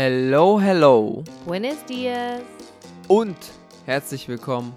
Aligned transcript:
Hello, 0.00 0.60
hello 0.60 1.24
Buenos 1.44 1.84
dias. 1.88 2.40
und 3.08 3.36
herzlich 3.84 4.28
willkommen 4.28 4.76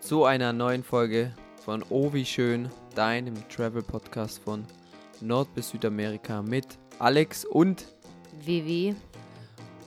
zu 0.00 0.26
einer 0.26 0.52
neuen 0.52 0.82
Folge 0.82 1.32
von 1.64 1.82
Oh 1.88 2.12
wie 2.12 2.26
schön, 2.26 2.68
deinem 2.94 3.32
Travel 3.48 3.80
Podcast 3.80 4.40
von 4.44 4.66
Nord- 5.22 5.54
bis 5.54 5.70
Südamerika 5.70 6.42
mit 6.42 6.66
Alex 6.98 7.46
und 7.46 7.86
Vivi. 8.44 8.94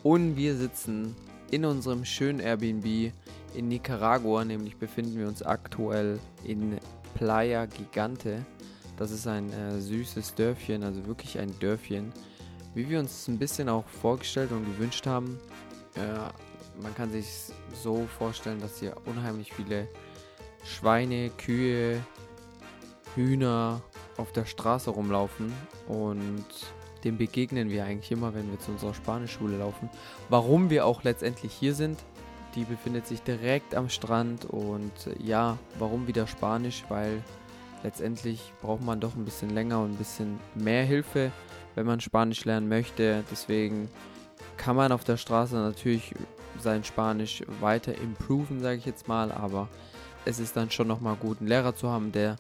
und 0.01 0.35
wir 0.35 0.55
sitzen 0.55 1.15
in 1.51 1.63
unserem 1.63 2.03
schönen 2.03 2.39
Airbnb 2.39 3.13
in 3.53 3.67
Nicaragua, 3.67 4.45
nämlich 4.45 4.77
befinden 4.77 5.15
wir 5.19 5.27
uns 5.27 5.43
aktuell 5.43 6.17
in 6.43 6.79
Playa 7.13 7.67
Gigante. 7.67 8.43
Das 8.97 9.11
ist 9.11 9.27
ein 9.27 9.53
äh, 9.53 9.79
süßes 9.79 10.33
Dörfchen, 10.33 10.81
also 10.81 11.05
wirklich 11.05 11.37
ein 11.37 11.53
Dörfchen, 11.59 12.11
wie 12.75 12.89
wir 12.89 12.99
uns 12.99 13.27
ein 13.27 13.39
bisschen 13.39 13.69
auch 13.69 13.87
vorgestellt 13.87 14.51
und 14.51 14.65
gewünscht 14.65 15.07
haben. 15.07 15.39
Äh, 15.95 16.81
man 16.81 16.93
kann 16.93 17.11
sich 17.11 17.25
so 17.73 18.05
vorstellen, 18.17 18.59
dass 18.59 18.79
hier 18.79 18.95
unheimlich 19.05 19.53
viele 19.53 19.87
Schweine, 20.63 21.29
Kühe, 21.29 22.05
Hühner 23.15 23.81
auf 24.17 24.31
der 24.33 24.45
Straße 24.45 24.89
rumlaufen 24.89 25.53
und 25.87 26.45
dem 27.03 27.17
begegnen 27.17 27.69
wir 27.69 27.85
eigentlich 27.85 28.11
immer, 28.11 28.33
wenn 28.33 28.51
wir 28.51 28.59
zu 28.59 28.71
unserer 28.71 28.93
Spanischschule 28.93 29.57
laufen. 29.57 29.89
Warum 30.29 30.69
wir 30.69 30.85
auch 30.85 31.03
letztendlich 31.03 31.53
hier 31.53 31.75
sind, 31.75 32.03
die 32.55 32.63
befindet 32.63 33.05
sich 33.07 33.21
direkt 33.21 33.75
am 33.75 33.89
Strand 33.89 34.45
und 34.45 34.91
äh, 35.07 35.23
ja, 35.23 35.57
warum 35.79 36.07
wieder 36.07 36.27
Spanisch? 36.27 36.83
Weil 36.89 37.23
letztendlich 37.83 38.51
braucht 38.61 38.81
man 38.81 38.99
doch 38.99 39.15
ein 39.15 39.23
bisschen 39.23 39.51
länger 39.51 39.81
und 39.81 39.91
ein 39.91 39.97
bisschen 39.97 40.39
mehr 40.55 40.83
Hilfe, 40.83 41.31
wenn 41.75 41.85
man 41.85 41.99
Spanisch 41.99 42.45
lernen 42.45 42.67
möchte. 42.67 43.23
Deswegen 43.31 43.89
kann 44.57 44.75
man 44.75 44.91
auf 44.91 45.03
der 45.03 45.17
Straße 45.17 45.55
natürlich 45.55 46.13
sein 46.59 46.83
Spanisch 46.83 47.43
weiter 47.59 47.95
improven, 47.95 48.61
sage 48.61 48.77
ich 48.77 48.85
jetzt 48.85 49.07
mal, 49.07 49.31
aber 49.31 49.67
es 50.25 50.39
ist 50.39 50.55
dann 50.55 50.71
schon 50.71 50.87
nochmal 50.87 51.15
gut, 51.15 51.39
einen 51.39 51.49
Lehrer 51.49 51.75
zu 51.75 51.89
haben, 51.89 52.11
der 52.11 52.37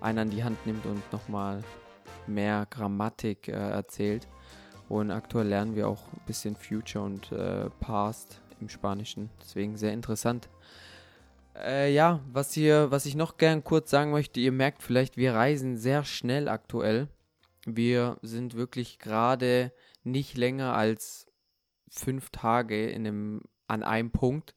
einen 0.00 0.18
an 0.18 0.30
die 0.30 0.44
Hand 0.44 0.64
nimmt 0.66 0.86
und 0.86 1.12
nochmal 1.12 1.62
mehr 2.26 2.66
Grammatik 2.70 3.48
äh, 3.48 3.52
erzählt. 3.52 4.28
Und 4.88 5.10
aktuell 5.10 5.48
lernen 5.48 5.74
wir 5.74 5.88
auch 5.88 6.02
ein 6.12 6.20
bisschen 6.26 6.54
Future 6.54 7.04
und 7.04 7.32
äh, 7.32 7.68
Past 7.80 8.40
im 8.60 8.68
Spanischen. 8.68 9.30
Deswegen 9.40 9.76
sehr 9.76 9.92
interessant. 9.92 10.48
Äh, 11.56 11.92
ja, 11.92 12.20
was 12.32 12.52
hier, 12.52 12.90
was 12.90 13.06
ich 13.06 13.16
noch 13.16 13.36
gern 13.36 13.64
kurz 13.64 13.90
sagen 13.90 14.12
möchte, 14.12 14.40
ihr 14.40 14.52
merkt 14.52 14.82
vielleicht, 14.82 15.16
wir 15.16 15.34
reisen 15.34 15.76
sehr 15.76 16.04
schnell 16.04 16.48
aktuell. 16.48 17.08
Wir 17.66 18.18
sind 18.22 18.54
wirklich 18.54 18.98
gerade 18.98 19.72
nicht 20.04 20.36
länger 20.36 20.74
als 20.74 21.26
fünf 21.90 22.30
Tage 22.30 22.88
in 22.88 23.06
einem, 23.06 23.42
an 23.66 23.82
einem 23.82 24.10
Punkt. 24.10 24.54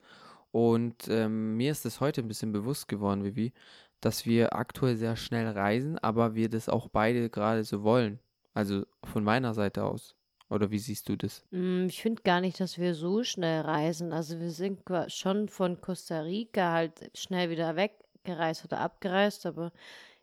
Und 0.51 1.07
ähm, 1.09 1.57
mir 1.57 1.71
ist 1.71 1.85
es 1.85 1.99
heute 1.99 2.21
ein 2.21 2.27
bisschen 2.27 2.51
bewusst 2.51 2.87
geworden, 2.87 3.23
Vivi, 3.23 3.51
dass 3.99 4.25
wir 4.25 4.55
aktuell 4.55 4.95
sehr 4.95 5.15
schnell 5.15 5.47
reisen, 5.47 5.97
aber 5.99 6.35
wir 6.35 6.49
das 6.49 6.69
auch 6.69 6.87
beide 6.87 7.29
gerade 7.29 7.63
so 7.63 7.83
wollen. 7.83 8.19
Also 8.53 8.85
von 9.03 9.23
meiner 9.23 9.53
Seite 9.53 9.83
aus. 9.83 10.15
Oder 10.49 10.71
wie 10.71 10.79
siehst 10.79 11.07
du 11.09 11.15
das? 11.15 11.43
Mm, 11.51 11.85
Ich 11.87 12.01
finde 12.01 12.23
gar 12.23 12.41
nicht, 12.41 12.59
dass 12.59 12.77
wir 12.77 12.95
so 12.95 13.23
schnell 13.23 13.61
reisen. 13.61 14.13
Also 14.13 14.39
wir 14.39 14.51
sind 14.51 14.81
schon 15.07 15.47
von 15.49 15.79
Costa 15.81 16.21
Rica 16.21 16.71
halt 16.71 17.11
schnell 17.15 17.49
wieder 17.51 17.75
weggereist 17.75 18.65
oder 18.65 18.79
abgereist, 18.79 19.45
aber 19.45 19.71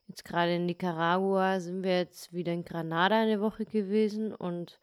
jetzt 0.08 0.24
gerade 0.24 0.56
in 0.56 0.66
Nicaragua 0.66 1.60
sind 1.60 1.82
wir 1.82 1.98
jetzt 1.98 2.32
wieder 2.32 2.52
in 2.52 2.64
Granada 2.64 3.20
eine 3.20 3.40
Woche 3.40 3.64
gewesen 3.64 4.34
und 4.34 4.80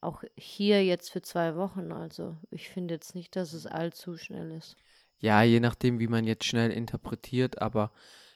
auch 0.00 0.22
hier 0.36 0.84
jetzt 0.84 1.10
für 1.10 1.22
zwei 1.22 1.56
Wochen. 1.56 1.92
Also 1.92 2.36
ich 2.50 2.68
finde 2.68 2.94
jetzt 2.94 3.14
nicht, 3.14 3.36
dass 3.36 3.52
es 3.52 3.66
allzu 3.66 4.16
schnell 4.16 4.52
ist. 4.52 4.76
Ja, 5.18 5.42
je 5.42 5.60
nachdem, 5.60 5.98
wie 5.98 6.06
man 6.06 6.24
jetzt 6.24 6.44
schnell 6.44 6.70
interpretiert, 6.70 7.60
aber 7.60 7.90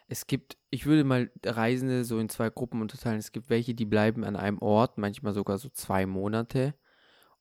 es 0.08 0.26
gibt, 0.26 0.58
ich 0.70 0.84
würde 0.84 1.04
mal 1.04 1.30
Reisende 1.44 2.04
so 2.04 2.18
in 2.18 2.28
zwei 2.28 2.50
Gruppen 2.50 2.80
unterteilen. 2.82 3.18
Es 3.18 3.32
gibt 3.32 3.48
welche, 3.48 3.74
die 3.74 3.86
bleiben 3.86 4.24
an 4.24 4.36
einem 4.36 4.58
Ort, 4.58 4.98
manchmal 4.98 5.32
sogar 5.32 5.58
so 5.58 5.68
zwei 5.68 6.06
Monate. 6.06 6.74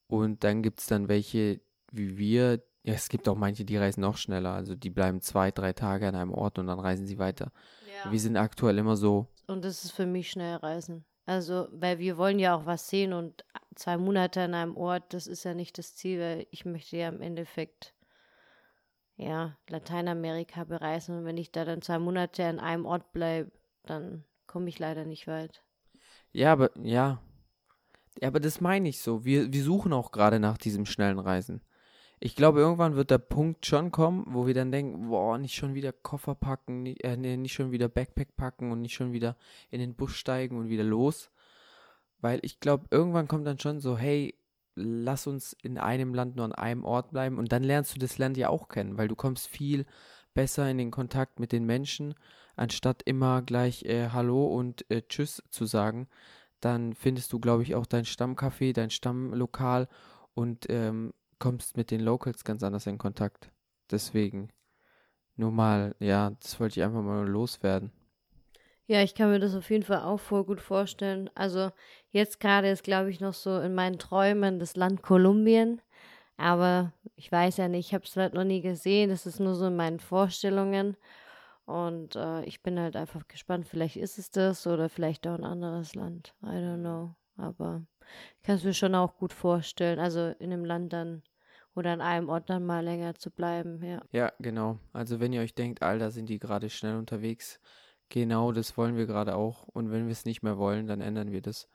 Und 0.08 0.44
dann 0.44 0.62
gibt 0.62 0.80
es 0.80 0.86
dann 0.86 1.08
welche 1.08 1.62
wie 1.92 2.18
wir. 2.18 2.64
Ja, 2.84 2.94
es 2.94 3.10
gibt 3.10 3.28
auch 3.28 3.36
manche, 3.36 3.64
die 3.64 3.78
reisen 3.78 4.02
noch 4.02 4.18
schneller. 4.18 4.54
Also 4.54 4.76
die 4.76 4.90
bleiben 4.90 5.22
zwei, 5.22 5.52
drei 5.52 5.74
Tage 5.74 6.08
an 6.08 6.16
einem 6.16 6.34
Ort 6.34 6.58
und 6.58 6.68
dann 6.68 6.80
reisen 6.80 7.06
sie 7.06 7.20
weiter. 7.20 7.52
Wir 8.10 8.20
sind 8.20 8.38
aktuell 8.38 8.78
immer 8.78 8.96
so, 8.96 9.28
Und 9.48 9.66
das 9.66 9.84
ist 9.84 9.92
für 9.92 10.06
mich 10.06 10.30
schnell 10.30 10.56
reisen. 10.58 11.06
Also, 11.26 11.68
weil 11.72 12.00
wir 12.00 12.18
wollen 12.18 12.40
ja 12.40 12.56
auch 12.56 12.66
was 12.66 12.90
sehen 12.90 13.14
und 13.14 13.46
zwei 13.76 13.98
Monate 13.98 14.42
an 14.42 14.54
einem 14.54 14.76
Ort, 14.76 15.14
das 15.14 15.28
ist 15.28 15.44
ja 15.44 15.54
nicht 15.54 15.78
das 15.78 15.96
Ziel, 15.96 16.20
weil 16.20 16.48
ich 16.52 16.66
möchte 16.66 16.98
ja 16.98 17.10
im 17.10 17.22
Endeffekt, 17.22 17.94
ja, 19.16 19.56
Lateinamerika 19.70 20.64
bereisen 20.64 21.20
und 21.20 21.26
wenn 21.26 21.38
ich 21.38 21.52
da 21.52 21.64
dann 21.64 21.82
zwei 21.82 22.00
Monate 22.00 22.46
an 22.46 22.60
einem 22.60 22.86
Ort 22.86 23.12
bleibe, 23.14 23.52
dann 23.84 24.26
komme 24.48 24.68
ich 24.70 24.80
leider 24.80 25.06
nicht 25.06 25.28
weit. 25.28 25.64
ja, 26.32 26.52
aber 26.52 26.72
ja. 26.78 27.22
Ja, 28.20 28.28
aber 28.28 28.40
das 28.42 28.60
meine 28.60 28.90
ich 28.90 29.00
so. 29.00 29.24
Wir, 29.24 29.54
wir 29.54 29.64
suchen 29.64 29.94
auch 29.94 30.12
gerade 30.12 30.40
nach 30.40 30.58
diesem 30.58 30.86
schnellen 30.86 31.20
Reisen. 31.20 31.62
Ich 32.24 32.36
glaube, 32.36 32.60
irgendwann 32.60 32.96
wird 32.96 33.10
der 33.10 33.18
Punkt 33.18 33.66
schon 33.66 33.92
kommen, 33.92 34.26
wo 34.28 34.46
wir 34.46 34.54
dann 34.54 34.72
denken, 34.72 35.10
boah, 35.10 35.40
nicht 35.40 35.56
schon 35.56 35.74
wieder 35.74 35.92
Koffer 35.92 36.36
packen, 36.36 36.84
nicht, 36.84 37.04
äh, 37.04 37.18
nee, 37.18 37.36
nicht 37.36 37.54
schon 37.54 37.72
wieder 37.72 37.90
Backpack 37.90 38.36
packen 38.36 38.72
und 38.72 38.82
nicht 38.82 38.94
schon 38.94 39.12
wieder 39.12 39.36
in 39.72 39.80
den 39.80 39.96
Bus 39.96 40.12
steigen 40.12 40.60
und 40.60 40.70
wieder 40.70 40.84
los. 40.84 41.32
Weil 42.20 42.40
ich 42.44 42.60
glaube, 42.60 42.86
irgendwann 42.92 43.28
kommt 43.28 43.48
dann 43.48 43.58
schon 43.58 43.80
so, 43.80 43.98
hey, 43.98 44.36
lass 44.76 45.26
uns 45.26 45.58
in 45.64 45.80
einem 45.80 46.14
Land 46.14 46.36
nur 46.36 46.46
an 46.46 46.54
einem 46.54 46.86
Ort 46.86 47.10
bleiben 47.10 47.40
und 47.40 47.52
dann 47.52 47.64
lernst 47.64 47.96
du 47.96 48.00
das 48.00 48.20
Land 48.20 48.38
ja 48.38 48.50
auch 48.50 48.70
kennen, 48.70 49.00
weil 49.00 49.08
du 49.08 49.16
kommst 49.16 49.48
viel 49.48 49.88
besser 50.36 50.70
in 50.70 50.78
den 50.78 50.92
Kontakt 50.92 51.40
mit 51.40 51.52
den 51.52 51.66
Menschen, 51.66 52.14
anstatt 52.56 53.02
immer 53.04 53.42
gleich 53.42 53.84
äh, 53.86 54.10
Hallo 54.10 54.46
und 54.46 54.86
äh, 54.92 55.02
Tschüss 55.02 55.42
zu 55.50 55.66
sagen. 55.66 56.08
Dann 56.60 56.94
findest 56.94 57.34
du, 57.34 57.40
glaube 57.40 57.64
ich, 57.64 57.74
auch 57.74 57.88
dein 57.88 58.06
Stammcafé, 58.06 58.74
dein 58.74 58.92
Stammlokal 58.92 59.88
und 60.36 60.68
ähm, 60.70 61.14
kommst 61.42 61.76
mit 61.76 61.92
den 61.92 62.00
Locals 62.00 62.46
ganz 62.46 62.64
anders 62.64 62.88
in 62.88 62.98
Kontakt. 62.98 63.52
Deswegen 63.90 64.50
nur 65.36 65.52
mal, 65.52 65.96
ja, 66.00 66.32
das 66.40 66.60
wollte 66.60 66.80
ich 66.80 66.86
einfach 66.86 67.02
mal 67.02 67.28
loswerden. 67.28 67.92
Ja, 68.86 69.02
ich 69.02 69.16
kann 69.16 69.32
mir 69.32 69.40
das 69.40 69.56
auf 69.56 69.70
jeden 69.70 69.84
Fall 69.84 70.02
auch 70.02 70.20
voll 70.20 70.44
gut 70.44 70.62
vorstellen. 70.62 71.30
Also 71.34 71.72
jetzt 72.12 72.40
gerade 72.40 72.70
ist, 72.70 72.84
glaube 72.84 73.10
ich, 73.10 73.20
noch 73.20 73.34
so 73.34 73.60
in 73.60 73.74
meinen 73.74 73.98
Träumen 73.98 74.60
das 74.60 74.76
Land 74.76 75.02
Kolumbien. 75.02 75.82
Aber 76.38 76.94
ich 77.16 77.32
weiß 77.32 77.58
ja 77.58 77.68
nicht, 77.68 77.88
ich 77.88 77.94
habe 77.94 78.04
es 78.06 78.16
halt 78.16 78.34
noch 78.34 78.44
nie 78.44 78.62
gesehen. 78.62 79.10
Das 79.10 79.26
ist 79.26 79.40
nur 79.40 79.56
so 79.56 79.68
in 79.68 79.76
meinen 79.76 80.00
Vorstellungen. 80.00 80.96
Und 81.66 82.16
äh, 82.16 82.44
ich 82.44 82.62
bin 82.62 82.80
halt 82.80 82.96
einfach 82.96 83.28
gespannt. 83.28 83.68
Vielleicht 83.68 83.96
ist 83.96 84.20
es 84.20 84.30
das 84.30 84.68
oder 84.68 84.90
vielleicht 84.90 85.26
auch 85.26 85.36
ein 85.36 85.46
anderes 85.46 85.96
Land. 85.96 86.36
I 86.44 86.48
don't 86.48 86.82
know. 86.82 87.16
Aber 87.38 87.82
ich 88.38 88.44
kann 88.44 88.56
es 88.56 88.64
mir 88.64 88.74
schon 88.74 88.94
auch 88.94 89.16
gut 89.16 89.34
vorstellen. 89.34 90.00
Also 90.00 90.36
in 90.40 90.52
einem 90.52 90.66
Land 90.66 90.94
dann 90.94 91.24
oder 91.76 91.92
an 91.92 92.02
einem 92.02 92.30
Ort 92.30 92.50
dann 92.50 92.66
mal 92.66 92.84
länger 92.84 93.16
zu 93.16 93.32
bleiben. 93.32 93.84
Ja. 93.84 94.02
Ja, 94.12 94.32
genau. 94.40 94.80
Also 94.94 95.20
wenn 95.20 95.34
ihr 95.34 95.42
euch 95.42 95.56
denkt, 95.56 95.82
Alter, 95.82 96.12
sind 96.12 96.30
die 96.30 96.40
gerade 96.40 96.70
schnell 96.70 96.98
unterwegs, 96.98 97.60
genau 98.10 98.52
das 98.52 98.78
wollen 98.78 98.98
wir 98.98 99.06
gerade 99.06 99.36
auch. 99.36 99.68
Und 99.68 99.92
wenn 99.92 100.06
wir 100.06 100.12
es 100.12 100.26
nicht 100.26 100.44
mehr 100.44 100.58
wollen, 100.58 100.88
dann 100.88 101.02
ändern 101.02 101.32
wir 101.32 101.42
das. 101.42 101.68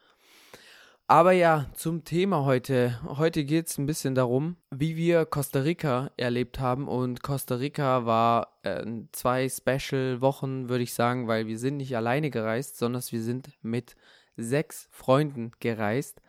Aber 1.08 1.30
ja, 1.30 1.66
zum 1.74 2.02
Thema 2.02 2.44
heute. 2.44 3.00
Heute 3.04 3.44
geht 3.44 3.68
es 3.68 3.78
ein 3.78 3.86
bisschen 3.86 4.16
darum, 4.16 4.56
wie 4.72 4.96
wir 4.96 5.24
Costa 5.24 5.60
Rica 5.60 6.10
erlebt 6.16 6.58
haben. 6.58 6.88
Und 6.88 7.22
Costa 7.22 7.54
Rica 7.54 8.06
war 8.06 8.58
äh, 8.64 8.84
zwei 9.12 9.48
Special-Wochen, 9.48 10.68
würde 10.68 10.82
ich 10.82 10.94
sagen, 10.94 11.28
weil 11.28 11.46
wir 11.46 11.60
sind 11.60 11.76
nicht 11.76 11.96
alleine 11.96 12.30
gereist, 12.30 12.76
sondern 12.76 13.02
wir 13.08 13.22
sind 13.22 13.50
mit 13.62 13.94
sechs 14.36 14.88
Freunden 14.90 15.52
gereist, 15.60 16.20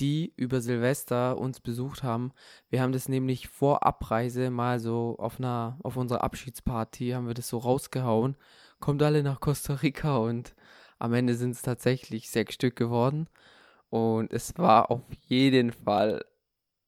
die 0.00 0.32
über 0.36 0.60
Silvester 0.60 1.38
uns 1.38 1.60
besucht 1.60 2.02
haben. 2.02 2.32
Wir 2.70 2.82
haben 2.82 2.92
das 2.92 3.08
nämlich 3.08 3.48
vor 3.48 3.86
Abreise 3.86 4.50
mal 4.50 4.80
so 4.80 5.16
auf 5.18 5.38
einer, 5.38 5.78
auf 5.82 5.96
unserer 5.96 6.24
Abschiedsparty 6.24 7.10
haben 7.10 7.26
wir 7.26 7.34
das 7.34 7.48
so 7.48 7.58
rausgehauen. 7.58 8.36
Kommt 8.80 9.02
alle 9.02 9.22
nach 9.22 9.40
Costa 9.40 9.74
Rica 9.74 10.16
und 10.16 10.54
am 10.98 11.12
Ende 11.14 11.34
sind 11.34 11.52
es 11.52 11.62
tatsächlich 11.62 12.30
sechs 12.30 12.54
Stück 12.54 12.76
geworden. 12.76 13.28
Und 13.90 14.32
es 14.32 14.56
war 14.56 14.90
auf 14.90 15.02
jeden 15.26 15.72
Fall 15.72 16.24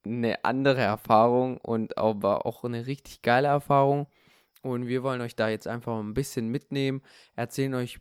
eine 0.05 0.44
andere 0.44 0.81
Erfahrung 0.81 1.58
und 1.58 1.99
aber 1.99 2.47
auch 2.47 2.65
eine 2.65 2.87
richtig 2.87 3.23
geile 3.23 3.49
Erfahrung. 3.49 4.06
Und 4.62 4.87
wir 4.87 5.03
wollen 5.03 5.20
euch 5.20 5.37
da 5.37 5.49
jetzt 5.49 5.67
einfach 5.67 5.99
ein 5.99 6.15
bisschen 6.15 6.49
mitnehmen, 6.49 7.03
erzählen 7.35 7.75
euch 7.75 7.99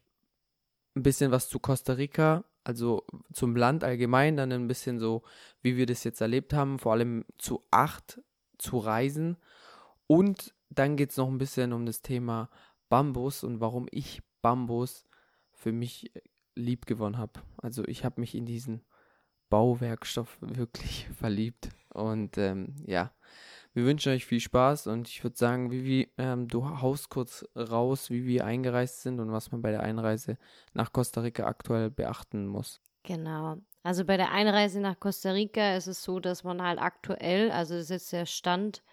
ein 0.95 1.03
bisschen 1.03 1.31
was 1.31 1.49
zu 1.49 1.59
Costa 1.59 1.93
Rica, 1.93 2.43
also 2.63 3.05
zum 3.33 3.55
Land 3.55 3.83
allgemein, 3.83 4.37
dann 4.37 4.51
ein 4.51 4.67
bisschen 4.67 4.99
so, 4.99 5.23
wie 5.61 5.77
wir 5.77 5.85
das 5.85 6.03
jetzt 6.03 6.21
erlebt 6.21 6.53
haben, 6.53 6.79
vor 6.79 6.93
allem 6.93 7.25
zu 7.37 7.63
acht 7.71 8.21
zu 8.57 8.77
reisen. 8.77 9.37
Und 10.07 10.53
dann 10.69 10.97
geht 10.97 11.11
es 11.11 11.17
noch 11.17 11.27
ein 11.27 11.37
bisschen 11.37 11.73
um 11.73 11.85
das 11.85 12.01
Thema 12.01 12.49
Bambus 12.89 13.43
und 13.43 13.59
warum 13.59 13.87
ich 13.91 14.21
Bambus 14.41 15.05
für 15.53 15.71
mich 15.71 16.11
lieb 16.55 16.85
gewonnen 16.85 17.17
habe. 17.17 17.41
Also 17.57 17.83
ich 17.85 18.03
habe 18.05 18.19
mich 18.19 18.35
in 18.35 18.45
diesen 18.45 18.81
Bauwerkstoff 19.49 20.37
wirklich 20.41 21.07
verliebt. 21.19 21.69
Und 21.93 22.37
ähm, 22.37 22.75
ja, 22.85 23.11
wir 23.73 23.85
wünschen 23.85 24.11
euch 24.11 24.25
viel 24.25 24.39
Spaß 24.39 24.87
und 24.87 25.07
ich 25.07 25.23
würde 25.23 25.37
sagen, 25.37 25.71
Vivi, 25.71 26.11
ähm, 26.17 26.47
du 26.47 26.81
haust 26.81 27.09
kurz 27.09 27.45
raus, 27.55 28.09
wie 28.09 28.25
wir 28.25 28.45
eingereist 28.45 29.01
sind 29.01 29.19
und 29.19 29.31
was 29.31 29.51
man 29.51 29.61
bei 29.61 29.71
der 29.71 29.81
Einreise 29.81 30.37
nach 30.73 30.91
Costa 30.91 31.21
Rica 31.21 31.45
aktuell 31.45 31.89
beachten 31.89 32.47
muss. 32.47 32.81
Genau. 33.03 33.57
Also 33.83 34.05
bei 34.05 34.17
der 34.17 34.31
Einreise 34.31 34.79
nach 34.79 34.99
Costa 34.99 35.31
Rica 35.31 35.75
ist 35.75 35.87
es 35.87 36.03
so, 36.03 36.19
dass 36.19 36.43
man 36.43 36.61
halt 36.61 36.79
aktuell, 36.79 37.49
also 37.51 37.75
das 37.75 37.83
ist 37.85 37.89
jetzt 37.89 38.13
der 38.13 38.25
Stand 38.25 38.83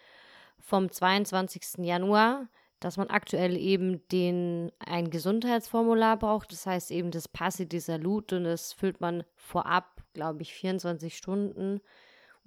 vom 0.59 0.91
22. 0.91 1.79
Januar, 1.85 2.49
dass 2.81 2.97
man 2.97 3.09
aktuell 3.09 3.57
eben 3.57 4.07
den 4.09 4.71
ein 4.79 5.11
Gesundheitsformular 5.11 6.17
braucht, 6.17 6.53
das 6.53 6.67
heißt 6.67 6.91
eben 6.93 7.11
das 7.11 7.27
Passe 7.27 7.67
de 7.67 7.81
Salud 7.81 8.33
und 8.33 8.45
das 8.45 8.73
füllt 8.73 9.01
man 9.01 9.25
vorab, 9.35 10.03
glaube 10.15 10.43
ich, 10.43 10.55
24 10.55 11.17
Stunden 11.17 11.81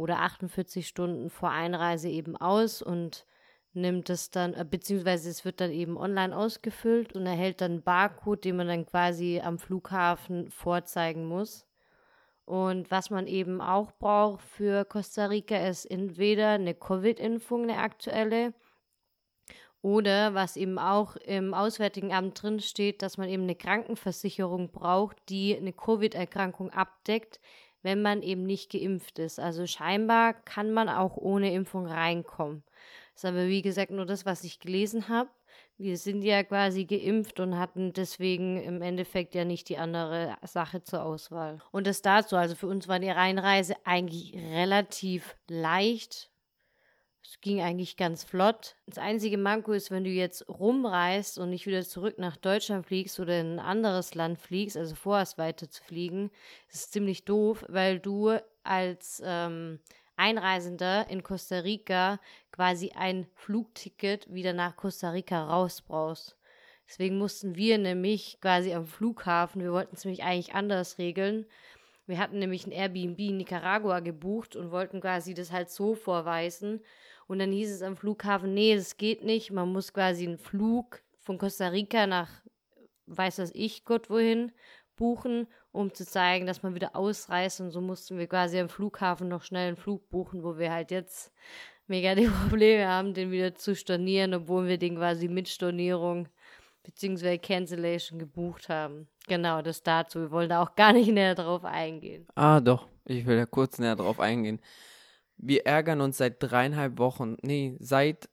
oder 0.02 0.20
48 0.20 0.88
Stunden 0.88 1.30
vor 1.30 1.52
Einreise 1.52 2.10
eben 2.10 2.36
aus 2.36 2.82
und 2.82 3.26
nimmt 3.74 4.10
es 4.10 4.32
dann, 4.32 4.54
äh, 4.54 4.66
beziehungsweise 4.70 5.30
es 5.30 5.46
wird 5.46 5.62
dann 5.62 5.72
eben 5.72 5.98
online 5.98 6.36
ausgefüllt 6.36 7.14
und 7.14 7.26
erhält 7.26 7.62
dann 7.62 7.72
einen 7.72 7.84
Barcode, 7.84 8.44
den 8.44 8.58
man 8.58 8.68
dann 8.68 8.86
quasi 8.86 9.40
am 9.44 9.60
Flughafen 9.60 10.50
vorzeigen 10.50 11.26
muss. 11.26 11.66
Und 12.46 12.92
was 12.92 13.12
man 13.12 13.28
eben 13.28 13.62
auch 13.62 13.92
braucht 13.94 14.42
für 14.42 14.84
Costa 14.84 15.28
Rica 15.28 15.56
ist 15.56 15.86
entweder 15.86 16.50
eine 16.50 16.74
Covid-Impfung, 16.74 17.64
eine 17.64 17.78
aktuelle, 17.78 18.54
oder 19.82 20.36
was 20.36 20.58
eben 20.58 20.78
auch 20.78 21.16
im 21.16 21.54
Auswärtigen 21.54 22.14
Amt 22.14 22.42
drin 22.44 22.60
steht, 22.60 23.02
dass 23.02 23.18
man 23.18 23.30
eben 23.30 23.44
eine 23.44 23.56
Krankenversicherung 23.56 24.72
braucht, 24.72 25.18
die 25.30 25.58
eine 25.58 25.74
Covid-Erkrankung 25.74 26.70
abdeckt, 26.70 27.40
wenn 27.84 28.02
man 28.02 28.22
eben 28.22 28.44
nicht 28.44 28.72
geimpft 28.72 29.20
ist. 29.20 29.40
Also 29.40 29.68
scheinbar 29.68 30.34
kann 30.34 30.72
man 30.72 30.90
auch 30.90 31.18
ohne 31.18 31.54
Impfung 31.54 31.86
reinkommen. 31.86 32.64
Das 33.14 33.24
ist 33.24 33.30
aber 33.30 33.48
wie 33.48 33.62
gesagt 33.62 33.92
nur 33.92 34.06
das, 34.06 34.26
was 34.26 34.44
ich 34.44 34.60
gelesen 34.60 35.10
habe. 35.10 35.30
Wir 35.78 35.98
sind 35.98 36.24
ja 36.24 36.44
quasi 36.44 36.86
geimpft 36.86 37.40
und 37.40 37.58
hatten 37.58 37.92
deswegen 37.94 38.62
im 38.62 38.82
Endeffekt 38.82 39.34
ja 39.36 39.46
nicht 39.46 39.68
die 39.68 39.78
andere 39.78 40.36
Sache 40.44 40.84
zur 40.84 41.04
Auswahl. 41.04 41.62
Und 41.72 41.88
das 41.88 42.02
dazu, 42.02 42.36
also 42.36 42.56
für 42.56 42.68
uns 42.68 42.88
war 42.88 43.00
die 43.00 43.10
Reinreise 43.10 43.76
eigentlich 43.84 44.36
relativ 44.36 45.36
leicht. 45.50 46.31
Es 47.24 47.40
ging 47.40 47.62
eigentlich 47.62 47.98
ganz 47.98 48.24
flott. 48.24 48.76
Das 48.88 48.98
einzige 48.98 49.38
Manko 49.38 49.74
ist, 49.74 49.92
wenn 49.92 50.04
du 50.04 50.10
jetzt 50.10 50.48
rumreist 50.50 51.38
und 51.38 51.52
nicht 51.52 51.68
wieder 51.68 51.84
zurück 51.84 52.18
nach 52.18 52.36
Deutschland 52.36 52.86
fliegst 52.86 53.20
oder 53.20 53.40
in 53.40 53.54
ein 53.54 53.60
anderes 53.60 54.16
Land 54.16 54.40
fliegst, 54.40 54.76
also 54.76 54.96
vorerst 54.96 55.38
weiter 55.38 55.70
zu 55.70 55.84
fliegen, 55.84 56.32
ist 56.72 56.92
ziemlich 56.92 57.26
doof, 57.26 57.64
weil 57.68 58.00
du 58.00 58.38
als 58.64 59.22
ähm, 59.24 59.80
Einreisender 60.16 61.08
in 61.10 61.24
Costa 61.24 61.60
Rica 61.60 62.20
quasi 62.52 62.92
ein 62.96 63.28
Flugticket 63.36 64.32
wieder 64.34 64.54
nach 64.54 64.76
Costa 64.76 65.12
Rica 65.12 65.46
raus 65.46 65.82
brauchst. 65.82 66.38
Deswegen 66.88 67.18
mussten 67.18 67.56
wir 67.56 67.78
nämlich 67.78 68.40
quasi 68.42 68.74
am 68.74 68.86
Flughafen, 68.86 69.62
wir 69.62 69.72
wollten 69.72 69.96
es 69.96 70.04
nämlich 70.04 70.24
eigentlich 70.24 70.54
anders 70.54 70.98
regeln, 70.98 71.46
wir 72.12 72.18
hatten 72.18 72.40
nämlich 72.40 72.68
ein 72.68 72.74
Airbnb 72.74 73.20
in 73.20 73.38
Nicaragua 73.38 74.02
gebucht 74.02 74.58
und 74.58 74.72
wollten 74.72 75.00
quasi 75.00 75.34
das 75.34 75.52
halt 75.52 75.70
so 75.70 75.96
vorweisen. 75.96 76.82
Und 77.32 77.40
dann 77.40 77.54
hieß 77.54 77.72
es 77.72 77.82
am 77.82 77.96
Flughafen, 77.96 78.54
nee, 78.54 78.76
das 78.76 78.98
geht 78.98 79.24
nicht. 79.24 79.52
Man 79.52 79.72
muss 79.72 79.94
quasi 79.94 80.28
einen 80.28 80.38
Flug 80.38 81.02
von 81.22 81.38
Costa 81.38 81.70
Rica 81.70 82.06
nach, 82.06 82.30
weiß 83.06 83.40
was 83.40 83.52
ich, 83.56 83.86
Gott 83.86 84.10
wohin, 84.10 84.52
buchen, 84.98 85.48
um 85.72 85.94
zu 85.94 86.06
zeigen, 86.06 86.46
dass 86.46 86.62
man 86.62 86.76
wieder 86.76 86.94
ausreist. 86.94 87.62
Und 87.62 87.72
so 87.72 87.80
mussten 87.80 88.18
wir 88.18 88.28
quasi 88.28 88.60
am 88.60 88.68
Flughafen 88.68 89.30
noch 89.30 89.44
schnell 89.44 89.70
einen 89.70 89.78
Flug 89.78 90.10
buchen, 90.10 90.44
wo 90.44 90.58
wir 90.58 90.74
halt 90.74 90.92
jetzt 90.92 91.32
mega 91.88 92.16
die 92.16 92.28
Probleme 92.50 92.86
haben, 92.86 93.14
den 93.14 93.32
wieder 93.32 93.56
zu 93.56 93.78
stornieren, 93.78 94.34
obwohl 94.34 94.68
wir 94.68 94.78
den 94.78 94.98
quasi 94.98 95.30
mit 95.30 95.48
Stornierung 95.48 96.28
bzw. 96.84 97.38
Cancellation 97.38 98.20
gebucht 98.20 98.68
haben. 98.68 99.08
Genau, 99.30 99.62
das 99.62 99.84
dazu. 99.84 100.20
Wir 100.20 100.32
wollen 100.32 100.50
da 100.50 100.62
auch 100.62 100.76
gar 100.76 100.92
nicht 100.92 101.10
näher 101.10 101.36
drauf 101.36 101.64
eingehen. 101.64 102.28
Ah, 102.36 102.60
doch. 102.60 102.90
Ich 103.06 103.26
will 103.26 103.38
da 103.38 103.46
kurz 103.46 103.80
näher 103.80 103.96
drauf 103.96 104.20
eingehen. 104.20 104.60
Wir 105.44 105.66
ärgern 105.66 106.02
uns 106.02 106.18
seit 106.18 106.42
dreieinhalb 106.44 107.00
Wochen, 107.00 107.36
nee, 107.42 107.76
seit 107.80 108.30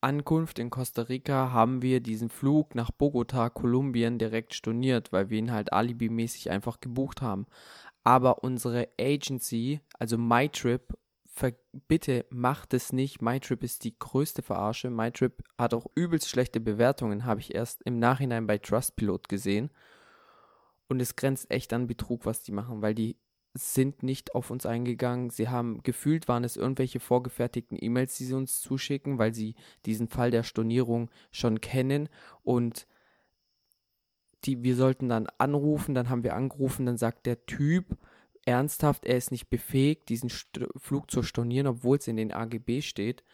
Ankunft 0.00 0.60
in 0.60 0.70
Costa 0.70 1.02
Rica 1.02 1.50
haben 1.50 1.82
wir 1.82 2.00
diesen 2.00 2.28
Flug 2.28 2.76
nach 2.76 2.92
Bogota, 2.92 3.50
Kolumbien 3.50 4.18
direkt 4.18 4.54
storniert, 4.54 5.12
weil 5.12 5.28
wir 5.28 5.38
ihn 5.38 5.50
halt 5.50 5.72
alibimäßig 5.72 6.50
einfach 6.50 6.78
gebucht 6.80 7.20
haben. 7.20 7.46
Aber 8.04 8.44
unsere 8.44 8.88
Agency, 9.00 9.80
also 9.98 10.16
MyTrip, 10.16 10.94
bitte 11.88 12.24
macht 12.30 12.74
es 12.74 12.92
nicht. 12.92 13.20
MyTrip 13.20 13.64
ist 13.64 13.82
die 13.82 13.98
größte 13.98 14.42
Verarsche. 14.42 14.90
MyTrip 14.90 15.42
hat 15.58 15.74
auch 15.74 15.86
übelst 15.96 16.28
schlechte 16.28 16.60
Bewertungen, 16.60 17.24
habe 17.24 17.40
ich 17.40 17.54
erst 17.54 17.82
im 17.82 17.98
Nachhinein 17.98 18.46
bei 18.46 18.58
Trustpilot 18.58 19.28
gesehen. 19.28 19.70
Und 20.88 21.00
es 21.00 21.16
grenzt 21.16 21.50
echt 21.50 21.72
an 21.72 21.88
Betrug, 21.88 22.24
was 22.26 22.42
die 22.42 22.52
machen, 22.52 22.80
weil 22.80 22.94
die 22.94 23.16
sind 23.56 24.02
nicht 24.02 24.34
auf 24.34 24.50
uns 24.50 24.66
eingegangen. 24.66 25.30
Sie 25.30 25.48
haben 25.48 25.82
gefühlt, 25.82 26.28
waren 26.28 26.44
es 26.44 26.56
irgendwelche 26.56 27.00
vorgefertigten 27.00 27.78
E-Mails, 27.80 28.16
die 28.16 28.24
sie 28.24 28.34
uns 28.34 28.60
zuschicken, 28.60 29.18
weil 29.18 29.34
sie 29.34 29.54
diesen 29.84 30.08
Fall 30.08 30.30
der 30.30 30.42
Stornierung 30.42 31.10
schon 31.30 31.60
kennen 31.60 32.08
und 32.42 32.86
die, 34.44 34.62
wir 34.62 34.76
sollten 34.76 35.08
dann 35.08 35.26
anrufen, 35.38 35.94
dann 35.94 36.08
haben 36.08 36.22
wir 36.22 36.36
angerufen, 36.36 36.86
dann 36.86 36.98
sagt 36.98 37.26
der 37.26 37.46
Typ 37.46 37.96
ernsthaft, 38.44 39.04
er 39.04 39.16
ist 39.16 39.32
nicht 39.32 39.50
befähigt, 39.50 40.08
diesen 40.08 40.30
St 40.30 40.60
Flug 40.76 41.10
zu 41.10 41.22
stornieren, 41.22 41.66
obwohl 41.66 41.98
es 41.98 42.06
in 42.06 42.16
den 42.16 42.32
AGB 42.32 42.80
steht. 42.80 43.24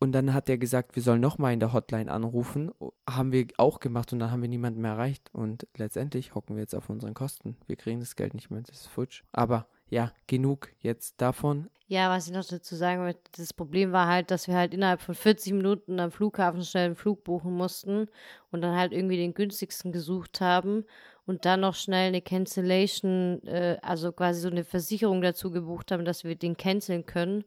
Und 0.00 0.12
dann 0.12 0.32
hat 0.32 0.48
er 0.48 0.58
gesagt, 0.58 0.94
wir 0.94 1.02
sollen 1.02 1.20
nochmal 1.20 1.52
in 1.52 1.60
der 1.60 1.72
Hotline 1.72 2.10
anrufen. 2.10 2.70
Haben 3.08 3.32
wir 3.32 3.46
auch 3.56 3.80
gemacht 3.80 4.12
und 4.12 4.20
dann 4.20 4.30
haben 4.30 4.42
wir 4.42 4.48
niemanden 4.48 4.80
mehr 4.80 4.92
erreicht. 4.92 5.28
Und 5.32 5.66
letztendlich 5.76 6.34
hocken 6.34 6.54
wir 6.54 6.62
jetzt 6.62 6.74
auf 6.74 6.88
unseren 6.88 7.14
Kosten. 7.14 7.56
Wir 7.66 7.76
kriegen 7.76 7.98
das 7.98 8.14
Geld 8.14 8.34
nicht 8.34 8.50
mehr, 8.50 8.60
das 8.60 8.82
ist 8.82 8.86
futsch. 8.86 9.24
Aber 9.32 9.66
ja, 9.88 10.12
genug 10.26 10.70
jetzt 10.80 11.20
davon. 11.20 11.68
Ja, 11.88 12.10
was 12.10 12.26
ich 12.26 12.34
noch 12.34 12.44
dazu 12.44 12.76
sagen 12.76 13.02
möchte, 13.02 13.22
das 13.36 13.54
Problem 13.54 13.92
war 13.92 14.06
halt, 14.06 14.30
dass 14.30 14.46
wir 14.46 14.54
halt 14.54 14.74
innerhalb 14.74 15.00
von 15.00 15.14
40 15.14 15.54
Minuten 15.54 15.98
am 15.98 16.10
Flughafen 16.10 16.62
schnell 16.62 16.86
einen 16.86 16.96
Flug 16.96 17.24
buchen 17.24 17.54
mussten 17.54 18.08
und 18.50 18.60
dann 18.60 18.76
halt 18.76 18.92
irgendwie 18.92 19.16
den 19.16 19.32
günstigsten 19.32 19.90
gesucht 19.90 20.42
haben 20.42 20.84
und 21.24 21.46
dann 21.46 21.60
noch 21.60 21.74
schnell 21.74 22.08
eine 22.08 22.20
Cancellation, 22.20 23.42
äh, 23.46 23.78
also 23.80 24.12
quasi 24.12 24.40
so 24.40 24.48
eine 24.50 24.64
Versicherung 24.64 25.22
dazu 25.22 25.50
gebucht 25.50 25.90
haben, 25.90 26.04
dass 26.04 26.24
wir 26.24 26.36
den 26.36 26.58
canceln 26.58 27.06
können 27.06 27.44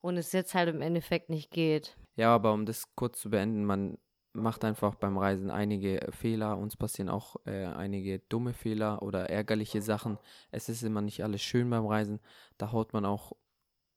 und 0.00 0.16
es 0.16 0.32
jetzt 0.32 0.54
halt 0.54 0.68
im 0.68 0.82
Endeffekt 0.82 1.30
nicht 1.30 1.50
geht. 1.50 1.96
Ja, 2.16 2.34
aber 2.34 2.52
um 2.52 2.66
das 2.66 2.94
kurz 2.94 3.20
zu 3.20 3.30
beenden, 3.30 3.64
man 3.64 3.98
macht 4.32 4.64
einfach 4.64 4.94
beim 4.94 5.18
Reisen 5.18 5.50
einige 5.50 6.08
Fehler. 6.10 6.58
Uns 6.58 6.76
passieren 6.76 7.08
auch 7.08 7.36
äh, 7.46 7.66
einige 7.66 8.20
dumme 8.20 8.52
Fehler 8.52 9.02
oder 9.02 9.30
ärgerliche 9.30 9.82
Sachen. 9.82 10.18
Es 10.50 10.68
ist 10.68 10.82
immer 10.82 11.00
nicht 11.00 11.22
alles 11.22 11.42
schön 11.42 11.68
beim 11.70 11.86
Reisen. 11.86 12.20
Da 12.56 12.72
haut 12.72 12.92
man 12.92 13.04
auch 13.04 13.32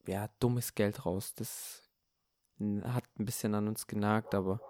ja 0.06 0.28
dummes 0.40 0.74
Geld 0.74 1.06
raus. 1.06 1.34
Das 1.34 1.82
hat 2.84 3.04
ein 3.18 3.24
bisschen 3.24 3.54
an 3.54 3.68
uns 3.68 3.86
genagt, 3.86 4.34
aber 4.34 4.60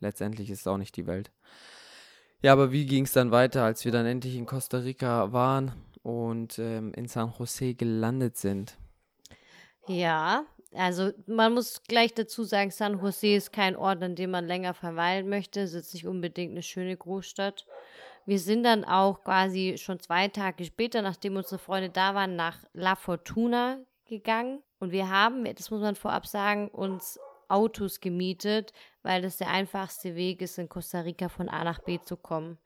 letztendlich 0.00 0.50
ist 0.50 0.60
es 0.60 0.66
auch 0.66 0.78
nicht 0.78 0.96
die 0.96 1.06
Welt. 1.06 1.30
Ja, 2.40 2.52
aber 2.52 2.70
wie 2.72 2.86
ging 2.86 3.04
es 3.04 3.12
dann 3.12 3.30
weiter, 3.30 3.64
als 3.64 3.84
wir 3.84 3.92
dann 3.92 4.06
endlich 4.06 4.36
in 4.36 4.46
Costa 4.46 4.78
Rica 4.78 5.32
waren 5.32 5.72
und 6.02 6.58
ähm, 6.58 6.92
in 6.94 7.08
San 7.08 7.32
Jose 7.36 7.74
gelandet 7.74 8.36
sind? 8.36 8.78
Ja, 9.88 10.44
also 10.74 11.12
man 11.26 11.54
muss 11.54 11.82
gleich 11.84 12.14
dazu 12.14 12.44
sagen, 12.44 12.70
San 12.70 13.00
Jose 13.00 13.34
ist 13.34 13.52
kein 13.52 13.76
Ort, 13.76 14.02
an 14.02 14.14
dem 14.14 14.30
man 14.30 14.46
länger 14.46 14.74
verweilen 14.74 15.28
möchte. 15.28 15.60
Es 15.60 15.74
ist 15.74 15.94
nicht 15.94 16.06
unbedingt 16.06 16.52
eine 16.52 16.62
schöne 16.62 16.96
Großstadt. 16.96 17.66
Wir 18.26 18.38
sind 18.38 18.64
dann 18.64 18.84
auch 18.84 19.22
quasi 19.24 19.76
schon 19.78 20.00
zwei 20.00 20.28
Tage 20.28 20.64
später, 20.64 21.00
nachdem 21.00 21.36
unsere 21.36 21.58
Freunde 21.58 21.88
da 21.88 22.14
waren, 22.14 22.36
nach 22.36 22.58
La 22.74 22.94
Fortuna 22.94 23.78
gegangen. 24.04 24.62
Und 24.78 24.92
wir 24.92 25.08
haben, 25.08 25.44
das 25.54 25.70
muss 25.70 25.80
man 25.80 25.94
vorab 25.94 26.26
sagen, 26.26 26.68
uns 26.68 27.18
Autos 27.48 28.00
gemietet, 28.00 28.72
weil 29.02 29.22
das 29.22 29.38
der 29.38 29.48
einfachste 29.48 30.14
Weg 30.14 30.42
ist, 30.42 30.58
in 30.58 30.68
Costa 30.68 31.00
Rica 31.00 31.30
von 31.30 31.48
A 31.48 31.64
nach 31.64 31.78
B 31.78 31.98
zu 32.00 32.16
kommen. 32.16 32.58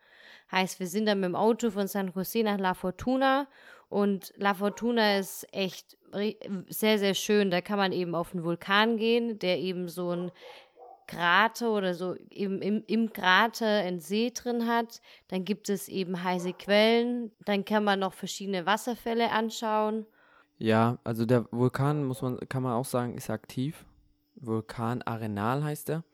Heißt, 0.50 0.80
wir 0.80 0.88
sind 0.88 1.06
dann 1.06 1.20
mit 1.20 1.28
dem 1.28 1.36
Auto 1.36 1.70
von 1.70 1.86
San 1.86 2.12
Jose 2.14 2.42
nach 2.42 2.58
La 2.58 2.74
Fortuna 2.74 3.46
und 3.88 4.32
La 4.36 4.54
Fortuna 4.54 5.18
ist 5.18 5.46
echt 5.52 5.96
sehr, 6.68 6.98
sehr 6.98 7.14
schön. 7.14 7.50
Da 7.50 7.60
kann 7.60 7.78
man 7.78 7.92
eben 7.92 8.14
auf 8.14 8.34
einen 8.34 8.44
Vulkan 8.44 8.96
gehen, 8.96 9.38
der 9.38 9.58
eben 9.58 9.88
so 9.88 10.10
ein 10.10 10.30
Krater 11.06 11.72
oder 11.72 11.94
so 11.94 12.14
eben 12.30 12.62
im, 12.62 12.84
im 12.86 13.12
Krater 13.12 13.66
einen 13.66 14.00
See 14.00 14.30
drin 14.30 14.66
hat. 14.66 15.00
Dann 15.28 15.44
gibt 15.44 15.68
es 15.68 15.88
eben 15.88 16.22
heiße 16.22 16.52
Quellen. 16.54 17.32
Dann 17.44 17.64
kann 17.64 17.84
man 17.84 18.00
noch 18.00 18.14
verschiedene 18.14 18.66
Wasserfälle 18.66 19.30
anschauen. 19.30 20.06
Ja, 20.58 20.98
also 21.04 21.26
der 21.26 21.46
Vulkan, 21.50 22.04
muss 22.04 22.22
man, 22.22 22.38
kann 22.48 22.62
man 22.62 22.74
auch 22.74 22.84
sagen, 22.84 23.16
ist 23.16 23.30
aktiv. 23.30 23.84
Vulkan 24.36 25.02
Arenal 25.02 25.64
heißt 25.64 25.90
er. 25.90 26.04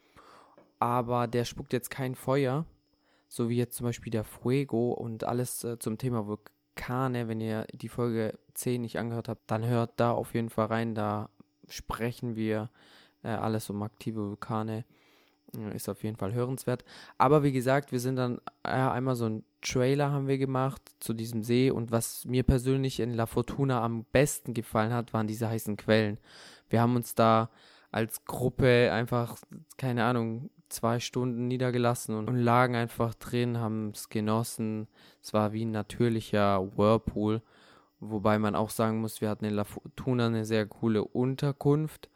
Aber 0.79 1.27
der 1.27 1.45
spuckt 1.45 1.73
jetzt 1.73 1.91
kein 1.91 2.15
Feuer, 2.15 2.65
so 3.27 3.49
wie 3.49 3.57
jetzt 3.57 3.77
zum 3.77 3.85
Beispiel 3.85 4.13
der 4.13 4.25
Fuego 4.25 4.93
und 4.93 5.25
alles 5.25 5.65
äh, 5.65 5.79
zum 5.79 5.99
Thema 5.99 6.27
Vulkan 6.27 6.58
Vulkane. 6.79 7.29
Wenn 7.29 7.41
ihr 7.41 7.67
die 7.73 7.89
Folge 7.89 8.39
10 8.55 8.83
nicht 8.83 8.99
angehört 8.99 9.29
habt, 9.29 9.51
dann 9.51 9.67
hört 9.67 9.93
da 9.97 10.13
auf 10.13 10.35
jeden 10.35 10.51
Fall 10.51 10.67
rein. 10.67 10.95
Da 10.95 11.29
sprechen 11.69 12.37
wir 12.37 12.71
äh, 13.23 13.29
alles 13.29 13.69
um 13.71 13.83
aktive 13.83 14.21
Vulkane. 14.21 14.85
Ist 15.75 15.89
auf 15.89 16.03
jeden 16.03 16.17
Fall 16.17 16.35
hörenswert. 16.35 16.85
Aber 17.17 17.43
wie 17.43 17.53
gesagt, 17.53 17.91
wir 17.91 18.01
sind 18.01 18.17
dann 18.17 18.39
äh, 18.65 18.71
einmal 18.71 19.17
so 19.17 19.27
ein 19.27 19.45
Trailer 19.61 20.13
haben 20.13 20.29
wir 20.29 20.39
gemacht 20.39 20.83
zu 21.01 21.15
diesem 21.15 21.43
See 21.43 21.71
und 21.71 21.91
was 21.91 22.25
mir 22.27 22.45
persönlich 22.45 23.01
in 23.01 23.13
La 23.13 23.27
Fortuna 23.27 23.83
am 23.83 24.05
besten 24.13 24.55
gefallen 24.55 24.93
hat, 24.93 25.13
waren 25.13 25.27
diese 25.27 25.49
heißen 25.49 25.77
Quellen. 25.77 26.19
Wir 26.69 26.81
haben 26.81 26.95
uns 26.95 27.17
da 27.17 27.51
als 27.91 28.25
Gruppe 28.25 28.93
einfach, 28.93 29.37
keine 29.79 30.05
Ahnung, 30.05 30.51
zwei 30.69 31.01
Stunden 31.01 31.49
niedergelassen 31.49 32.15
und, 32.17 32.29
und 32.29 32.37
lagen 32.37 32.75
einfach 32.75 33.15
drin, 33.15 33.59
haben 33.59 33.91
es 33.91 34.09
genossen. 34.09 34.89
Es 35.23 35.33
war 35.33 35.53
wie 35.53 35.65
ein 35.65 35.71
natürlicher 35.71 36.77
Whirlpool, 36.77 37.43
wobei 38.01 38.39
man 38.39 38.55
auch 38.55 38.71
sagen 38.71 39.01
muss, 39.01 39.21
wir 39.21 39.29
hatten 39.29 39.45
in 39.45 39.55
La 39.55 39.65
Fortuna 39.65 40.27
eine 40.27 40.45
sehr 40.45 40.67
coole 40.67 41.05
Unterkunft, 41.05 42.09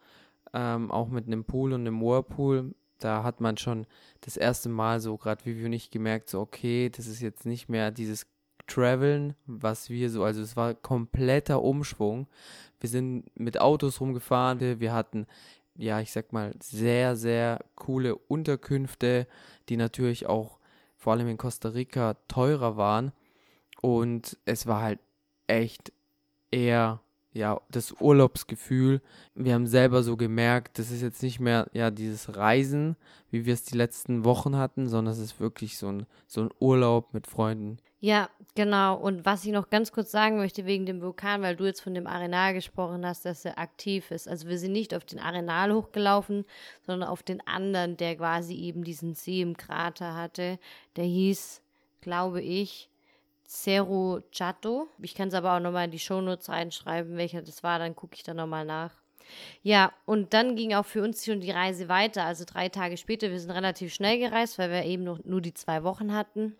ähm, 0.53 0.91
auch 0.91 1.09
mit 1.09 1.27
einem 1.27 1.45
Pool 1.45 1.73
und 1.73 1.81
einem 1.81 2.01
Whirlpool 2.01 2.73
da 3.03 3.23
hat 3.23 3.41
man 3.41 3.57
schon 3.57 3.85
das 4.21 4.37
erste 4.37 4.69
Mal 4.69 4.99
so, 4.99 5.17
gerade 5.17 5.45
wie 5.45 5.57
wir 5.57 5.69
nicht 5.69 5.91
gemerkt, 5.91 6.29
so, 6.29 6.39
okay, 6.39 6.89
das 6.89 7.07
ist 7.07 7.21
jetzt 7.21 7.45
nicht 7.45 7.69
mehr 7.69 7.91
dieses 7.91 8.25
Traveln, 8.67 9.35
was 9.45 9.89
wir 9.89 10.09
so, 10.09 10.23
also 10.23 10.41
es 10.41 10.55
war 10.55 10.73
kompletter 10.73 11.61
Umschwung. 11.61 12.27
Wir 12.79 12.89
sind 12.89 13.25
mit 13.37 13.59
Autos 13.59 13.99
rumgefahren, 13.99 14.79
wir 14.79 14.93
hatten, 14.93 15.27
ja, 15.75 15.99
ich 15.99 16.11
sag 16.11 16.33
mal, 16.33 16.53
sehr, 16.61 17.15
sehr 17.15 17.59
coole 17.75 18.15
Unterkünfte, 18.15 19.27
die 19.69 19.77
natürlich 19.77 20.27
auch 20.27 20.59
vor 20.97 21.13
allem 21.13 21.27
in 21.27 21.37
Costa 21.37 21.69
Rica 21.69 22.15
teurer 22.27 22.77
waren. 22.77 23.11
Und 23.81 24.37
es 24.45 24.67
war 24.67 24.81
halt 24.81 24.99
echt 25.47 25.91
eher 26.51 27.01
ja, 27.33 27.59
das 27.69 27.93
Urlaubsgefühl. 27.99 29.01
Wir 29.33 29.55
haben 29.55 29.67
selber 29.67 30.03
so 30.03 30.15
gemerkt, 30.15 30.77
das 30.77 30.91
ist 30.91 31.01
jetzt 31.01 31.23
nicht 31.23 31.39
mehr 31.39 31.67
ja 31.73 31.89
dieses 31.89 32.35
Reisen, 32.37 32.95
wie 33.31 33.45
wir 33.45 33.55
es 33.55 33.63
die 33.63 33.75
letzten 33.75 34.23
Wochen 34.23 34.55
hatten, 34.55 34.87
sondern 34.87 35.13
es 35.13 35.19
ist 35.19 35.39
wirklich 35.39 35.77
so 35.77 35.87
ein, 35.87 36.05
so 36.27 36.41
ein 36.41 36.49
Urlaub 36.59 37.13
mit 37.13 37.25
Freunden. 37.27 37.77
Ja, 38.03 38.29
genau. 38.53 38.97
Und 38.97 39.25
was 39.25 39.45
ich 39.45 39.53
noch 39.53 39.69
ganz 39.69 39.93
kurz 39.93 40.11
sagen 40.11 40.35
möchte 40.35 40.65
wegen 40.65 40.85
dem 40.85 41.01
Vulkan, 41.01 41.41
weil 41.41 41.55
du 41.55 41.63
jetzt 41.63 41.79
von 41.79 41.93
dem 41.93 42.05
Arenal 42.05 42.53
gesprochen 42.53 43.05
hast, 43.05 43.23
dass 43.23 43.45
er 43.45 43.57
aktiv 43.57 44.11
ist. 44.11 44.27
Also 44.27 44.49
wir 44.49 44.59
sind 44.59 44.73
nicht 44.73 44.93
auf 44.93 45.05
den 45.05 45.19
Arenal 45.19 45.73
hochgelaufen, 45.73 46.43
sondern 46.85 47.07
auf 47.07 47.23
den 47.23 47.39
anderen, 47.47 47.95
der 47.95 48.17
quasi 48.17 48.55
eben 48.55 48.83
diesen 48.83 49.15
See 49.15 49.39
im 49.39 49.55
Krater 49.55 50.15
hatte. 50.15 50.59
Der 50.97 51.05
hieß, 51.05 51.61
glaube 52.01 52.41
ich, 52.41 52.89
Cerro 53.47 54.21
Chato. 54.37 54.89
Ich 55.01 55.15
kann 55.15 55.29
es 55.29 55.33
aber 55.33 55.55
auch 55.55 55.61
nochmal 55.61 55.85
in 55.85 55.91
die 55.91 55.99
Shownotes 55.99 56.49
reinschreiben, 56.49 57.15
welcher 57.15 57.41
das 57.41 57.63
war, 57.63 57.79
dann 57.79 57.95
gucke 57.95 58.15
ich 58.15 58.23
da 58.23 58.33
nochmal 58.33 58.65
nach. 58.65 58.91
Ja, 59.61 59.93
und 60.05 60.33
dann 60.33 60.57
ging 60.57 60.73
auch 60.73 60.85
für 60.85 61.03
uns 61.03 61.23
schon 61.23 61.39
die 61.39 61.51
Reise 61.51 61.87
weiter. 61.87 62.25
Also 62.25 62.43
drei 62.45 62.67
Tage 62.67 62.97
später, 62.97 63.31
wir 63.31 63.39
sind 63.39 63.51
relativ 63.51 63.93
schnell 63.93 64.19
gereist, 64.19 64.59
weil 64.59 64.71
wir 64.71 64.83
eben 64.83 65.05
noch 65.05 65.23
nur 65.23 65.39
die 65.39 65.53
zwei 65.53 65.85
Wochen 65.85 66.13
hatten. 66.13 66.57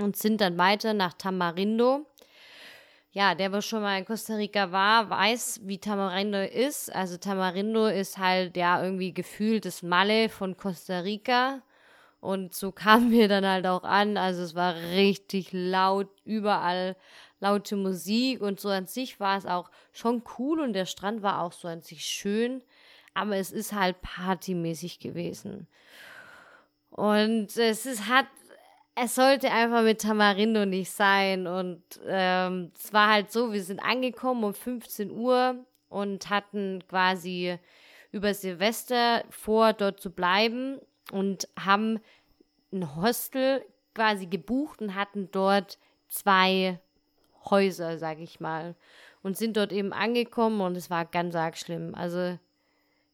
Und 0.00 0.16
sind 0.16 0.40
dann 0.40 0.58
weiter 0.58 0.94
nach 0.94 1.12
Tamarindo. 1.12 2.06
Ja, 3.10 3.34
der, 3.34 3.52
was 3.52 3.64
schon 3.64 3.82
mal 3.82 3.98
in 3.98 4.04
Costa 4.04 4.34
Rica 4.34 4.70
war, 4.70 5.10
weiß, 5.10 5.62
wie 5.64 5.78
Tamarindo 5.78 6.40
ist. 6.40 6.94
Also 6.94 7.16
Tamarindo 7.16 7.86
ist 7.86 8.18
halt 8.18 8.56
ja 8.56 8.82
irgendwie 8.82 9.12
gefühlt 9.12 9.64
das 9.64 9.82
Malle 9.82 10.28
von 10.28 10.56
Costa 10.56 11.00
Rica. 11.00 11.62
Und 12.20 12.54
so 12.54 12.70
kamen 12.72 13.10
wir 13.10 13.28
dann 13.28 13.46
halt 13.46 13.66
auch 13.66 13.82
an. 13.82 14.16
Also 14.16 14.42
es 14.42 14.54
war 14.54 14.74
richtig 14.74 15.48
laut, 15.52 16.08
überall 16.24 16.96
laute 17.40 17.76
Musik 17.76 18.40
und 18.40 18.60
so 18.60 18.68
an 18.68 18.86
sich 18.86 19.20
war 19.20 19.38
es 19.38 19.46
auch 19.46 19.70
schon 19.92 20.22
cool 20.38 20.60
und 20.60 20.72
der 20.72 20.86
Strand 20.86 21.22
war 21.22 21.40
auch 21.40 21.52
so 21.52 21.68
an 21.68 21.82
sich 21.82 22.04
schön. 22.04 22.62
Aber 23.14 23.36
es 23.36 23.50
ist 23.50 23.72
halt 23.72 24.00
partymäßig 24.02 25.00
gewesen. 25.00 25.66
Und 26.90 27.56
es 27.56 27.86
ist, 27.86 28.08
hat, 28.08 28.26
es 29.02 29.14
sollte 29.14 29.50
einfach 29.50 29.82
mit 29.82 30.00
Tamarindo 30.00 30.66
nicht 30.66 30.90
sein. 30.90 31.46
Und 31.46 31.82
ähm, 32.06 32.72
es 32.76 32.92
war 32.92 33.10
halt 33.10 33.32
so, 33.32 33.52
wir 33.52 33.62
sind 33.62 33.80
angekommen 33.80 34.44
um 34.44 34.54
15 34.54 35.10
Uhr 35.10 35.56
und 35.88 36.30
hatten 36.30 36.82
quasi 36.88 37.58
über 38.12 38.34
Silvester 38.34 39.24
vor, 39.30 39.72
dort 39.72 40.00
zu 40.00 40.10
bleiben 40.10 40.78
und 41.12 41.48
haben 41.58 42.00
ein 42.72 42.96
Hostel 42.96 43.64
quasi 43.94 44.26
gebucht 44.26 44.80
und 44.80 44.94
hatten 44.94 45.30
dort 45.30 45.78
zwei 46.08 46.78
Häuser, 47.50 47.98
sag 47.98 48.18
ich 48.18 48.40
mal. 48.40 48.74
Und 49.22 49.36
sind 49.36 49.56
dort 49.56 49.72
eben 49.72 49.92
angekommen 49.92 50.60
und 50.60 50.76
es 50.76 50.90
war 50.90 51.04
ganz 51.04 51.34
arg 51.34 51.56
schlimm. 51.56 51.94
Also 51.94 52.38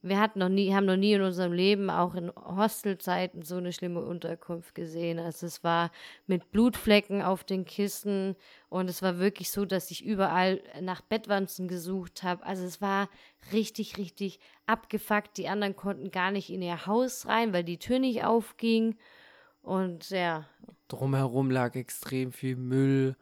wir 0.05 0.21
hatten 0.21 0.39
noch 0.39 0.51
nie, 0.51 0.75
haben 0.75 0.85
noch 0.85 0.99
nie 0.99 1.15
in 1.15 1.23
unserem 1.23 1.55
Leben, 1.55 1.89
auch 1.89 2.15
in 2.15 2.31
Hostelzeiten, 2.37 3.43
so 3.43 3.57
eine 3.57 3.73
schlimme 3.73 4.03
Unterkunft 4.03 4.75
gesehen. 4.75 5.19
Also 5.19 5.47
es 5.47 5.65
war 5.65 5.91
mit 6.27 6.51
Blutflecken 6.51 7.23
auf 7.23 7.43
den 7.43 7.65
Kissen 7.65 8.37
und 8.69 8.91
es 8.91 9.01
war 9.01 9.19
wirklich 9.19 9.51
so, 9.51 9.65
dass 9.65 9.91
ich 9.91 10.05
überall 10.05 10.61
nach 10.83 11.01
Bettwanzen 11.01 11.69
gesucht 11.69 12.23
habe. 12.23 12.45
Also 12.45 12.65
es 12.65 12.83
war 12.83 13.09
richtig, 13.53 13.97
richtig 13.97 14.41
abgefuckt. 14.67 15.39
Die 15.39 15.49
anderen 15.49 15.75
konnten 15.75 16.11
gar 16.11 16.31
nicht 16.31 16.51
in 16.51 16.61
ihr 16.61 16.85
Haus 16.85 17.27
rein, 17.27 17.55
weil 17.55 17.65
die 17.65 17.79
Tür 17.79 17.99
nicht 17.99 18.25
aufging. 18.25 18.99
Und 19.63 20.11
ja. 20.11 20.47
Drumherum 20.89 21.51
lag 21.51 21.77
extrem 21.77 22.31
viel 22.31 22.57
Müll. 22.57 23.17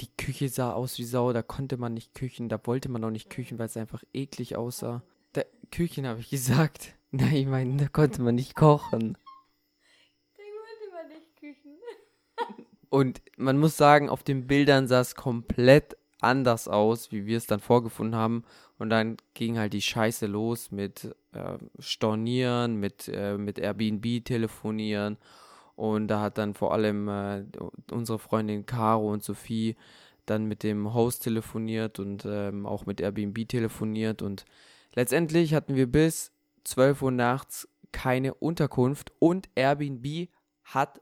Die 0.00 0.08
Küche 0.16 0.48
sah 0.48 0.72
aus 0.72 0.96
wie 0.96 1.04
Sau, 1.04 1.34
da 1.34 1.42
konnte 1.42 1.76
man 1.76 1.92
nicht 1.92 2.14
küchen, 2.14 2.48
da 2.48 2.58
wollte 2.64 2.88
man 2.88 3.04
auch 3.04 3.10
nicht 3.10 3.28
küchen, 3.28 3.58
weil 3.58 3.66
es 3.66 3.76
einfach 3.76 4.02
eklig 4.14 4.56
aussah. 4.56 5.02
Da, 5.32 5.42
Küchen 5.70 6.06
habe 6.06 6.20
ich 6.20 6.30
gesagt. 6.30 6.94
Nein, 7.10 7.34
ich 7.34 7.46
meine, 7.46 7.76
da 7.76 7.88
konnte 7.88 8.22
man 8.22 8.34
nicht 8.34 8.54
kochen. 8.54 9.16
Da 10.36 10.42
konnte 10.42 10.92
man 10.92 11.08
nicht 11.08 11.36
küchen. 11.36 11.78
Und 12.88 13.22
man 13.36 13.58
muss 13.58 13.76
sagen, 13.76 14.08
auf 14.08 14.22
den 14.22 14.46
Bildern 14.46 14.88
sah 14.88 15.00
es 15.00 15.14
komplett 15.14 15.96
anders 16.20 16.68
aus, 16.68 17.12
wie 17.12 17.26
wir 17.26 17.36
es 17.36 17.46
dann 17.46 17.60
vorgefunden 17.60 18.14
haben. 18.14 18.44
Und 18.78 18.90
dann 18.90 19.16
ging 19.34 19.58
halt 19.58 19.72
die 19.72 19.82
Scheiße 19.82 20.26
los 20.26 20.70
mit 20.70 21.14
äh, 21.32 21.58
Stornieren, 21.78 22.76
mit, 22.76 23.08
äh, 23.08 23.36
mit 23.36 23.58
Airbnb 23.58 24.24
telefonieren. 24.24 25.18
Und 25.76 26.08
da 26.08 26.20
hat 26.20 26.38
dann 26.38 26.54
vor 26.54 26.72
allem 26.72 27.08
äh, 27.08 27.44
unsere 27.90 28.18
Freundin 28.18 28.66
Caro 28.66 29.10
und 29.10 29.22
Sophie 29.22 29.76
dann 30.26 30.46
mit 30.46 30.62
dem 30.62 30.92
Host 30.94 31.24
telefoniert 31.24 31.98
und 31.98 32.24
ähm, 32.26 32.66
auch 32.66 32.86
mit 32.86 33.00
Airbnb 33.00 33.48
telefoniert. 33.48 34.22
Und 34.22 34.44
letztendlich 34.94 35.54
hatten 35.54 35.74
wir 35.74 35.86
bis 35.86 36.32
12 36.64 37.02
Uhr 37.02 37.10
nachts 37.10 37.68
keine 37.92 38.34
Unterkunft 38.34 39.12
und 39.18 39.48
Airbnb 39.54 40.28
hat 40.64 41.00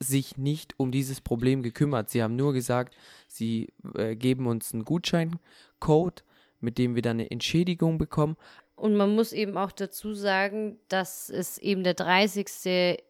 sich 0.00 0.36
nicht 0.36 0.78
um 0.78 0.92
dieses 0.92 1.20
Problem 1.20 1.62
gekümmert. 1.62 2.08
Sie 2.10 2.22
haben 2.22 2.36
nur 2.36 2.52
gesagt, 2.52 2.94
sie 3.26 3.72
äh, 3.94 4.14
geben 4.14 4.46
uns 4.46 4.72
einen 4.72 4.84
Gutscheincode, 4.84 6.24
mit 6.60 6.78
dem 6.78 6.94
wir 6.94 7.02
dann 7.02 7.16
eine 7.16 7.30
Entschädigung 7.30 7.98
bekommen. 7.98 8.36
Und 8.76 8.94
man 8.94 9.14
muss 9.14 9.32
eben 9.32 9.56
auch 9.56 9.72
dazu 9.72 10.14
sagen, 10.14 10.78
dass 10.88 11.30
es 11.30 11.58
eben 11.58 11.82
der 11.82 11.94
30. 11.94 13.02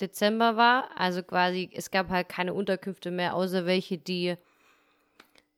Dezember 0.00 0.56
war. 0.56 0.90
Also 0.94 1.22
quasi, 1.22 1.68
es 1.72 1.90
gab 1.90 2.10
halt 2.10 2.28
keine 2.28 2.54
Unterkünfte 2.54 3.10
mehr, 3.10 3.34
außer 3.34 3.66
welche, 3.66 3.98
die 3.98 4.36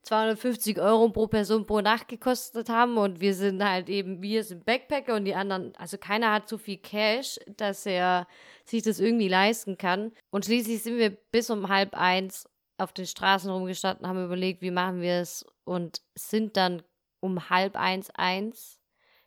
250 0.08 0.80
Euro 0.80 1.10
pro 1.10 1.26
Person 1.26 1.66
pro 1.66 1.82
Nacht 1.82 2.08
gekostet 2.08 2.70
haben. 2.70 2.96
Und 2.96 3.20
wir 3.20 3.34
sind 3.34 3.62
halt 3.62 3.90
eben, 3.90 4.22
wir 4.22 4.42
sind 4.42 4.64
Backpacker 4.64 5.14
und 5.14 5.26
die 5.26 5.34
anderen, 5.34 5.74
also 5.76 5.98
keiner 5.98 6.32
hat 6.32 6.48
so 6.48 6.56
viel 6.56 6.78
Cash, 6.78 7.38
dass 7.46 7.84
er 7.84 8.26
sich 8.64 8.82
das 8.82 9.00
irgendwie 9.00 9.28
leisten 9.28 9.76
kann. 9.76 10.12
Und 10.30 10.46
schließlich 10.46 10.82
sind 10.82 10.96
wir 10.96 11.10
bis 11.10 11.50
um 11.50 11.68
halb 11.68 11.94
eins 11.94 12.48
auf 12.78 12.92
den 12.92 13.06
Straßen 13.06 13.50
rumgestanden, 13.50 14.06
haben 14.06 14.24
überlegt, 14.24 14.62
wie 14.62 14.70
machen 14.70 15.02
wir 15.02 15.20
es 15.20 15.44
und 15.64 16.00
sind 16.14 16.56
dann 16.56 16.82
um 17.20 17.50
halb 17.50 17.76
eins 17.76 18.08
eins 18.10 18.80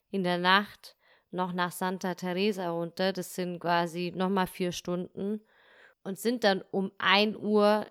in 0.09 0.23
der 0.23 0.39
Nacht 0.39 0.95
noch 1.29 1.53
nach 1.53 1.71
Santa 1.71 2.15
Teresa 2.15 2.71
runter. 2.71 3.13
Das 3.13 3.35
sind 3.35 3.59
quasi 3.59 4.13
nochmal 4.15 4.47
vier 4.47 4.71
Stunden 4.71 5.41
und 6.03 6.17
sind 6.17 6.43
dann 6.43 6.63
um 6.71 6.91
ein 6.97 7.35
Uhr 7.37 7.85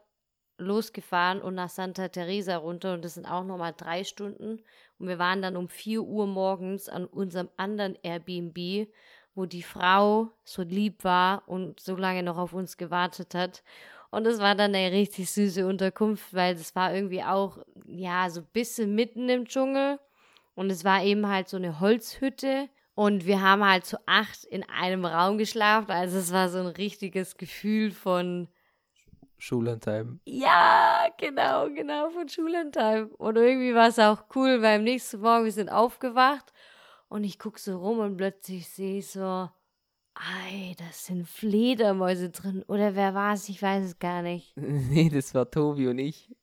losgefahren 0.61 1.40
und 1.43 1.55
nach 1.55 1.71
Santa 1.71 2.09
Teresa 2.09 2.57
runter 2.57 2.95
und 2.95 3.05
das 3.05 3.14
sind 3.14 3.26
auch 3.26 3.45
nochmal 3.45 3.75
drei 3.76 4.05
Stunden. 4.05 4.61
Und 4.99 5.09
wir 5.09 5.19
waren 5.19 5.43
dann 5.43 5.57
um 5.57 5.69
vier 5.69 6.02
Uhr 6.02 6.26
morgens 6.26 6.88
an 6.88 7.07
unserem 7.07 7.49
anderen 7.57 7.97
Airbnb 8.02 8.88
wo 9.35 9.47
die 9.47 9.62
Frau 9.62 10.31
so 10.45 10.62
lieb 10.62 11.05
war 11.05 11.49
und 11.49 11.81
so 11.81 11.97
lange 11.97 12.23
noch 12.23 12.37
auf 12.37 12.52
uns 12.52 12.76
gewartet 12.76 13.35
hat. 13.35 13.62
Und 14.11 14.26
es 14.26 14.40
war 14.40 14.55
dann 14.55 14.75
eine 14.75 14.93
richtig 14.93 15.31
süße 15.31 15.67
Unterkunft, 15.67 16.35
weil 16.35 16.55
es 16.55 16.75
war 16.75 16.95
irgendwie 16.95 17.23
auch, 17.23 17.59
ja, 17.87 18.29
so 18.29 18.40
ein 18.40 18.49
bisschen 18.52 18.95
mitten 18.95 19.29
im 19.29 19.47
Dschungel. 19.47 20.00
Und 20.55 20.71
es 20.71 20.85
war 20.85 21.02
eben 21.05 21.29
halt 21.29 21.49
so 21.49 21.57
eine 21.57 21.79
Holzhütte. 21.79 22.69
Und 22.95 23.25
wir 23.25 23.40
haben 23.40 23.64
halt 23.64 23.87
zu 23.87 23.99
acht 24.07 24.45
in 24.45 24.69
einem 24.69 25.05
Raum 25.05 25.38
geschlafen. 25.38 25.93
Also 25.93 26.19
es 26.19 26.33
war 26.33 26.49
so 26.49 26.59
ein 26.59 26.67
richtiges 26.67 27.37
Gefühl 27.37 27.93
von 27.93 28.49
Schullandheim. 29.40 30.20
Ja, 30.25 31.09
genau, 31.18 31.68
genau, 31.68 32.11
von 32.11 32.28
Schulentime. 32.28 33.09
Und 33.16 33.37
irgendwie 33.37 33.75
war 33.75 33.88
es 33.88 33.99
auch 33.99 34.25
cool, 34.35 34.62
weil 34.62 34.78
am 34.78 34.85
nächsten 34.85 35.20
Morgen 35.20 35.44
wir 35.44 35.52
sind 35.52 35.68
aufgewacht 35.68 36.52
und 37.09 37.25
ich 37.25 37.38
gucke 37.38 37.59
so 37.59 37.78
rum 37.78 37.99
und 37.99 38.16
plötzlich 38.16 38.68
sehe 38.68 38.99
ich 38.99 39.09
so, 39.09 39.49
ei, 40.14 40.75
das 40.78 41.06
sind 41.06 41.26
Fledermäuse 41.26 42.30
drin. 42.30 42.62
Oder 42.68 42.94
wer 42.94 43.14
war 43.14 43.35
es? 43.35 43.49
Ich 43.49 43.62
weiß 43.62 43.85
es 43.85 43.99
gar 43.99 44.23
nicht. 44.23 44.52
nee, 44.56 45.09
das 45.09 45.35
war 45.35 45.50
Tobi 45.50 45.88
und 45.88 45.99
ich. 45.99 46.35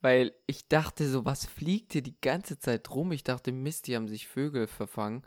Weil 0.00 0.34
ich 0.46 0.68
dachte 0.68 1.08
so, 1.08 1.24
was 1.24 1.46
fliegt 1.46 1.94
hier 1.94 2.02
die 2.02 2.20
ganze 2.20 2.58
Zeit 2.58 2.90
rum? 2.90 3.10
Ich 3.12 3.24
dachte, 3.24 3.52
Mist, 3.52 3.86
die 3.86 3.96
haben 3.96 4.08
sich 4.08 4.28
Vögel 4.28 4.66
verfangen. 4.66 5.22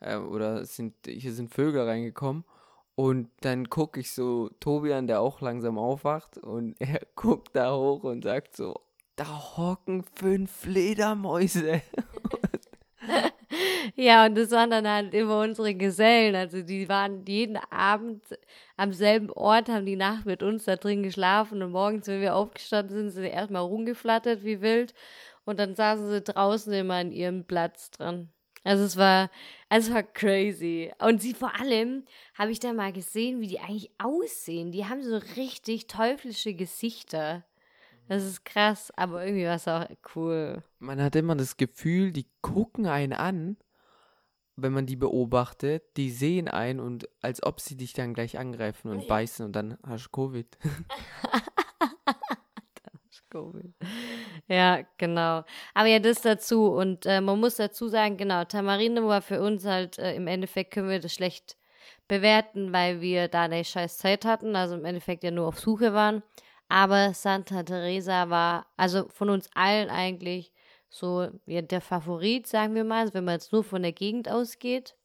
Äh, 0.00 0.16
oder 0.16 0.64
sind, 0.64 0.94
hier 1.06 1.32
sind 1.32 1.54
Vögel 1.54 1.82
reingekommen. 1.82 2.44
Und 2.96 3.28
dann 3.42 3.68
gucke 3.68 4.00
ich 4.00 4.10
so 4.10 4.48
Tobi 4.58 4.94
an, 4.94 5.06
der 5.06 5.20
auch 5.20 5.40
langsam 5.40 5.78
aufwacht. 5.78 6.38
Und 6.38 6.74
er 6.80 7.00
guckt 7.14 7.50
da 7.54 7.76
hoch 7.76 8.02
und 8.02 8.24
sagt 8.24 8.56
so, 8.56 8.74
da 9.16 9.56
hocken 9.56 10.04
fünf 10.14 10.50
Fledermäuse. 10.50 11.82
ja, 13.94 14.26
und 14.26 14.34
das 14.34 14.50
waren 14.50 14.70
dann 14.70 14.88
halt 14.88 15.14
immer 15.14 15.40
unsere 15.40 15.74
Gesellen. 15.74 16.34
Also 16.34 16.62
die 16.62 16.88
waren 16.88 17.24
jeden 17.26 17.58
Abend 17.70 18.22
am 18.76 18.92
selben 18.92 19.30
Ort, 19.30 19.68
haben 19.68 19.86
die 19.86 19.96
Nacht 19.96 20.26
mit 20.26 20.42
uns 20.42 20.64
da 20.64 20.76
drin 20.76 21.02
geschlafen 21.02 21.62
und 21.62 21.72
morgens, 21.72 22.06
wenn 22.08 22.20
wir 22.20 22.34
aufgestanden 22.34 22.96
sind, 22.96 23.10
sind 23.10 23.22
sie 23.22 23.28
erstmal 23.28 23.62
rumgeflattert 23.62 24.42
wie 24.44 24.60
wild 24.60 24.94
und 25.44 25.58
dann 25.58 25.74
saßen 25.74 26.10
sie 26.10 26.22
draußen 26.22 26.72
immer 26.72 26.94
an 26.94 27.12
ihrem 27.12 27.44
Platz 27.44 27.90
dran. 27.90 28.30
Also 28.66 28.82
es 28.82 28.96
war, 28.96 29.30
also 29.68 29.88
es 29.88 29.94
war 29.94 30.02
crazy. 30.02 30.90
Und 30.98 31.22
sie 31.22 31.34
vor 31.34 31.54
allem 31.60 32.04
habe 32.34 32.50
ich 32.50 32.58
da 32.58 32.72
mal 32.72 32.92
gesehen, 32.92 33.40
wie 33.40 33.46
die 33.46 33.60
eigentlich 33.60 33.92
aussehen. 33.98 34.72
Die 34.72 34.86
haben 34.86 35.04
so 35.04 35.18
richtig 35.36 35.86
teuflische 35.86 36.52
Gesichter. 36.52 37.44
Das 38.08 38.24
ist 38.24 38.44
krass, 38.44 38.92
aber 38.96 39.24
irgendwie 39.24 39.46
war 39.46 39.54
es 39.54 39.68
auch 39.68 39.86
cool. 40.16 40.64
Man 40.80 41.00
hat 41.00 41.14
immer 41.14 41.36
das 41.36 41.56
Gefühl, 41.56 42.10
die 42.10 42.26
gucken 42.40 42.86
einen 42.86 43.12
an, 43.12 43.56
wenn 44.56 44.72
man 44.72 44.86
die 44.86 44.96
beobachtet, 44.96 45.84
die 45.96 46.10
sehen 46.10 46.48
einen 46.48 46.80
und 46.80 47.08
als 47.20 47.44
ob 47.44 47.60
sie 47.60 47.76
dich 47.76 47.92
dann 47.92 48.14
gleich 48.14 48.36
angreifen 48.36 48.90
und 48.90 49.06
beißen 49.06 49.46
und 49.46 49.52
dann 49.54 49.78
hast 49.86 50.06
du 50.06 50.10
Covid. 50.10 50.58
Covid. 53.36 53.74
Ja, 54.48 54.82
genau. 54.98 55.44
Aber 55.74 55.86
ja, 55.88 55.98
das 55.98 56.22
dazu. 56.22 56.66
Und 56.66 57.04
äh, 57.06 57.20
man 57.20 57.40
muss 57.40 57.56
dazu 57.56 57.88
sagen, 57.88 58.16
genau, 58.16 58.44
Tamarinde 58.44 59.04
war 59.06 59.22
für 59.22 59.40
uns 59.40 59.64
halt, 59.64 59.98
äh, 59.98 60.14
im 60.14 60.26
Endeffekt 60.26 60.72
können 60.72 60.88
wir 60.88 61.00
das 61.00 61.14
schlecht 61.14 61.56
bewerten, 62.08 62.72
weil 62.72 63.00
wir 63.00 63.28
da 63.28 63.42
eine 63.42 63.64
scheiß 63.64 63.98
Zeit 63.98 64.24
hatten, 64.24 64.54
also 64.54 64.76
im 64.76 64.84
Endeffekt 64.84 65.24
ja 65.24 65.30
nur 65.30 65.48
auf 65.48 65.58
Suche 65.58 65.92
waren. 65.92 66.22
Aber 66.68 67.14
Santa 67.14 67.62
Teresa 67.62 68.30
war, 68.30 68.66
also 68.76 69.08
von 69.08 69.30
uns 69.30 69.48
allen 69.54 69.90
eigentlich 69.90 70.52
so 70.88 71.28
ja, 71.46 71.62
der 71.62 71.80
Favorit, 71.80 72.46
sagen 72.46 72.74
wir 72.74 72.84
mal, 72.84 73.12
wenn 73.14 73.24
man 73.24 73.34
jetzt 73.34 73.52
nur 73.52 73.64
von 73.64 73.82
der 73.82 73.92
Gegend 73.92 74.28
ausgeht. 74.28 74.96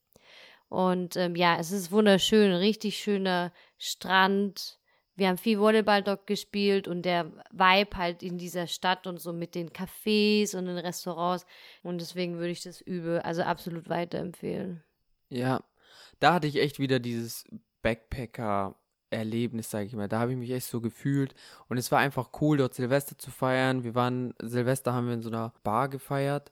Und 0.69 1.17
ähm, 1.17 1.35
ja, 1.35 1.57
es 1.59 1.71
ist 1.71 1.91
wunderschön, 1.91 2.53
richtig 2.53 2.97
schöner 2.97 3.51
Strand. 3.77 4.79
Wir 5.21 5.27
haben 5.27 5.37
viel 5.37 5.59
Volleyball 5.59 6.01
dort 6.01 6.25
gespielt 6.25 6.87
und 6.87 7.03
der 7.03 7.31
Vibe 7.51 7.95
halt 7.95 8.23
in 8.23 8.39
dieser 8.39 8.65
Stadt 8.65 9.05
und 9.05 9.19
so 9.19 9.33
mit 9.33 9.53
den 9.53 9.69
Cafés 9.69 10.57
und 10.57 10.65
den 10.65 10.79
Restaurants. 10.79 11.45
Und 11.83 12.01
deswegen 12.01 12.39
würde 12.39 12.49
ich 12.49 12.63
das 12.63 12.81
übel, 12.81 13.19
also 13.19 13.43
absolut 13.43 13.87
weiterempfehlen. 13.87 14.83
Ja, 15.29 15.61
da 16.19 16.33
hatte 16.33 16.47
ich 16.47 16.59
echt 16.59 16.79
wieder 16.79 16.99
dieses 16.99 17.45
Backpacker 17.83 18.75
Erlebnis, 19.11 19.69
sage 19.69 19.85
ich 19.85 19.93
mal. 19.93 20.07
Da 20.07 20.17
habe 20.17 20.31
ich 20.31 20.39
mich 20.39 20.49
echt 20.49 20.65
so 20.65 20.81
gefühlt 20.81 21.35
und 21.69 21.77
es 21.77 21.91
war 21.91 21.99
einfach 21.99 22.31
cool, 22.41 22.57
dort 22.57 22.73
Silvester 22.73 23.15
zu 23.15 23.29
feiern. 23.29 23.83
Wir 23.83 23.93
waren, 23.93 24.33
Silvester 24.41 24.91
haben 24.91 25.05
wir 25.05 25.13
in 25.13 25.21
so 25.21 25.29
einer 25.29 25.53
Bar 25.63 25.89
gefeiert, 25.89 26.51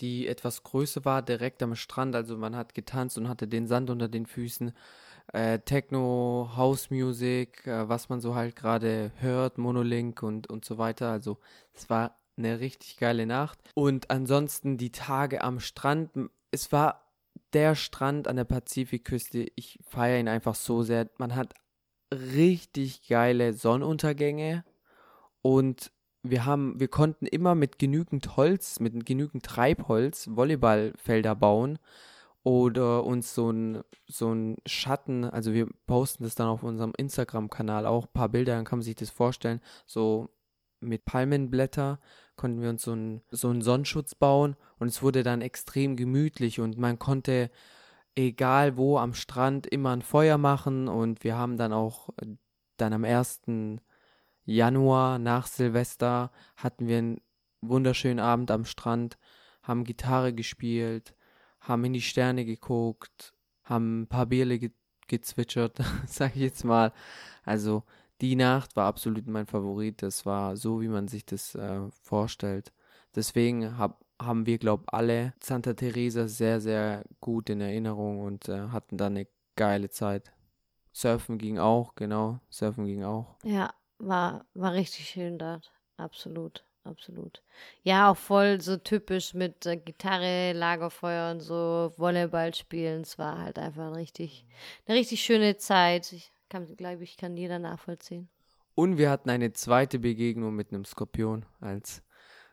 die 0.00 0.28
etwas 0.28 0.62
größer 0.62 1.06
war, 1.06 1.22
direkt 1.22 1.62
am 1.62 1.74
Strand. 1.74 2.14
Also 2.14 2.36
man 2.36 2.54
hat 2.54 2.74
getanzt 2.74 3.16
und 3.16 3.30
hatte 3.30 3.48
den 3.48 3.66
Sand 3.66 3.88
unter 3.88 4.08
den 4.08 4.26
Füßen. 4.26 4.74
Äh, 5.32 5.60
Techno, 5.60 6.50
House 6.56 6.90
Music, 6.90 7.66
äh, 7.66 7.88
was 7.88 8.08
man 8.08 8.20
so 8.20 8.34
halt 8.34 8.56
gerade 8.56 9.12
hört, 9.16 9.58
Monolink 9.58 10.22
und, 10.22 10.48
und 10.48 10.64
so 10.64 10.78
weiter. 10.78 11.10
Also 11.10 11.38
es 11.72 11.88
war 11.88 12.18
eine 12.36 12.60
richtig 12.60 12.96
geile 12.96 13.26
Nacht. 13.26 13.58
Und 13.74 14.10
ansonsten 14.10 14.76
die 14.76 14.92
Tage 14.92 15.42
am 15.42 15.60
Strand. 15.60 16.10
Es 16.50 16.72
war 16.72 17.12
der 17.52 17.74
Strand 17.74 18.28
an 18.28 18.36
der 18.36 18.44
Pazifikküste. 18.44 19.46
Ich 19.54 19.78
feiere 19.88 20.18
ihn 20.18 20.28
einfach 20.28 20.54
so 20.54 20.82
sehr. 20.82 21.08
Man 21.18 21.36
hat 21.36 21.54
richtig 22.12 23.06
geile 23.08 23.52
Sonnenuntergänge 23.52 24.64
und 25.42 25.92
wir 26.22 26.44
haben, 26.44 26.78
wir 26.78 26.88
konnten 26.88 27.26
immer 27.26 27.54
mit 27.54 27.78
genügend 27.78 28.36
Holz, 28.36 28.80
mit 28.80 29.06
genügend 29.06 29.44
Treibholz 29.44 30.28
Volleyballfelder 30.32 31.34
bauen 31.34 31.78
oder 32.42 33.04
uns 33.04 33.34
so 33.34 33.50
ein, 33.50 33.82
so 34.06 34.32
ein 34.32 34.56
Schatten, 34.66 35.24
also 35.24 35.52
wir 35.52 35.68
posten 35.86 36.24
das 36.24 36.34
dann 36.34 36.48
auf 36.48 36.62
unserem 36.62 36.92
Instagram-Kanal 36.96 37.86
auch, 37.86 38.06
ein 38.06 38.12
paar 38.12 38.28
Bilder, 38.28 38.54
dann 38.54 38.64
kann 38.64 38.78
man 38.78 38.84
sich 38.84 38.96
das 38.96 39.10
vorstellen, 39.10 39.60
so 39.86 40.30
mit 40.80 41.04
Palmenblätter 41.04 42.00
konnten 42.36 42.62
wir 42.62 42.70
uns 42.70 42.82
so, 42.82 42.94
ein, 42.94 43.22
so 43.30 43.48
einen 43.48 43.60
Sonnenschutz 43.60 44.14
bauen 44.14 44.56
und 44.78 44.88
es 44.88 45.02
wurde 45.02 45.22
dann 45.22 45.42
extrem 45.42 45.96
gemütlich 45.96 46.60
und 46.60 46.78
man 46.78 46.98
konnte 46.98 47.50
egal 48.14 48.76
wo 48.76 48.98
am 48.98 49.14
Strand 49.14 49.66
immer 49.66 49.90
ein 49.90 50.02
Feuer 50.02 50.38
machen 50.38 50.88
und 50.88 51.22
wir 51.24 51.36
haben 51.36 51.56
dann 51.56 51.72
auch 51.72 52.08
dann 52.76 52.92
am 52.92 53.04
1. 53.04 53.42
Januar 54.44 55.18
nach 55.18 55.46
Silvester 55.46 56.30
hatten 56.56 56.88
wir 56.88 56.98
einen 56.98 57.20
wunderschönen 57.60 58.20
Abend 58.20 58.50
am 58.50 58.64
Strand, 58.64 59.18
haben 59.62 59.84
Gitarre 59.84 60.32
gespielt, 60.32 61.14
haben 61.60 61.84
in 61.84 61.92
die 61.92 62.00
Sterne 62.02 62.44
geguckt, 62.44 63.34
haben 63.64 64.02
ein 64.02 64.06
paar 64.06 64.26
Bierle 64.26 64.58
ge 64.58 64.70
gezwitschert, 65.08 65.78
sag 66.06 66.36
ich 66.36 66.42
jetzt 66.42 66.64
mal. 66.64 66.92
Also 67.44 67.82
die 68.20 68.36
Nacht 68.36 68.76
war 68.76 68.86
absolut 68.86 69.26
mein 69.26 69.46
Favorit. 69.46 70.02
Das 70.02 70.24
war 70.24 70.56
so, 70.56 70.80
wie 70.80 70.88
man 70.88 71.08
sich 71.08 71.26
das 71.26 71.56
äh, 71.56 71.80
vorstellt. 72.02 72.72
Deswegen 73.16 73.76
habe 73.76 73.96
haben 74.20 74.46
wir, 74.46 74.58
glaube 74.58 74.84
ich, 74.86 74.92
alle 74.92 75.32
Santa 75.42 75.72
Teresa 75.72 76.28
sehr, 76.28 76.60
sehr 76.60 77.04
gut 77.20 77.48
in 77.50 77.60
Erinnerung 77.60 78.20
und 78.20 78.48
äh, 78.48 78.68
hatten 78.68 78.98
da 78.98 79.06
eine 79.06 79.26
geile 79.56 79.88
Zeit. 79.88 80.30
Surfen 80.92 81.38
ging 81.38 81.58
auch, 81.58 81.94
genau. 81.94 82.40
Surfen 82.50 82.84
ging 82.84 83.02
auch. 83.04 83.36
Ja, 83.44 83.72
war, 83.98 84.44
war 84.54 84.74
richtig 84.74 85.08
schön 85.08 85.38
dort. 85.38 85.72
Absolut, 85.96 86.64
absolut. 86.84 87.42
Ja, 87.82 88.10
auch 88.10 88.16
voll 88.16 88.60
so 88.60 88.76
typisch 88.76 89.34
mit 89.34 89.66
äh, 89.66 89.76
Gitarre, 89.76 90.52
Lagerfeuer 90.52 91.32
und 91.32 91.40
so, 91.40 91.92
Volleyball 91.96 92.54
spielen. 92.54 93.02
Es 93.02 93.18
war 93.18 93.38
halt 93.38 93.58
einfach 93.58 93.86
ein 93.86 93.94
richtig, 93.94 94.46
eine 94.86 94.96
richtig 94.98 95.22
schöne 95.22 95.56
Zeit. 95.56 96.12
Ich 96.12 96.32
glaube 96.76 97.04
ich, 97.04 97.16
kann 97.16 97.36
jeder 97.36 97.58
nachvollziehen. 97.58 98.28
Und 98.74 98.98
wir 98.98 99.10
hatten 99.10 99.30
eine 99.30 99.52
zweite 99.52 99.98
Begegnung 99.98 100.54
mit 100.54 100.72
einem 100.72 100.84
Skorpion 100.84 101.44
als, 101.60 102.02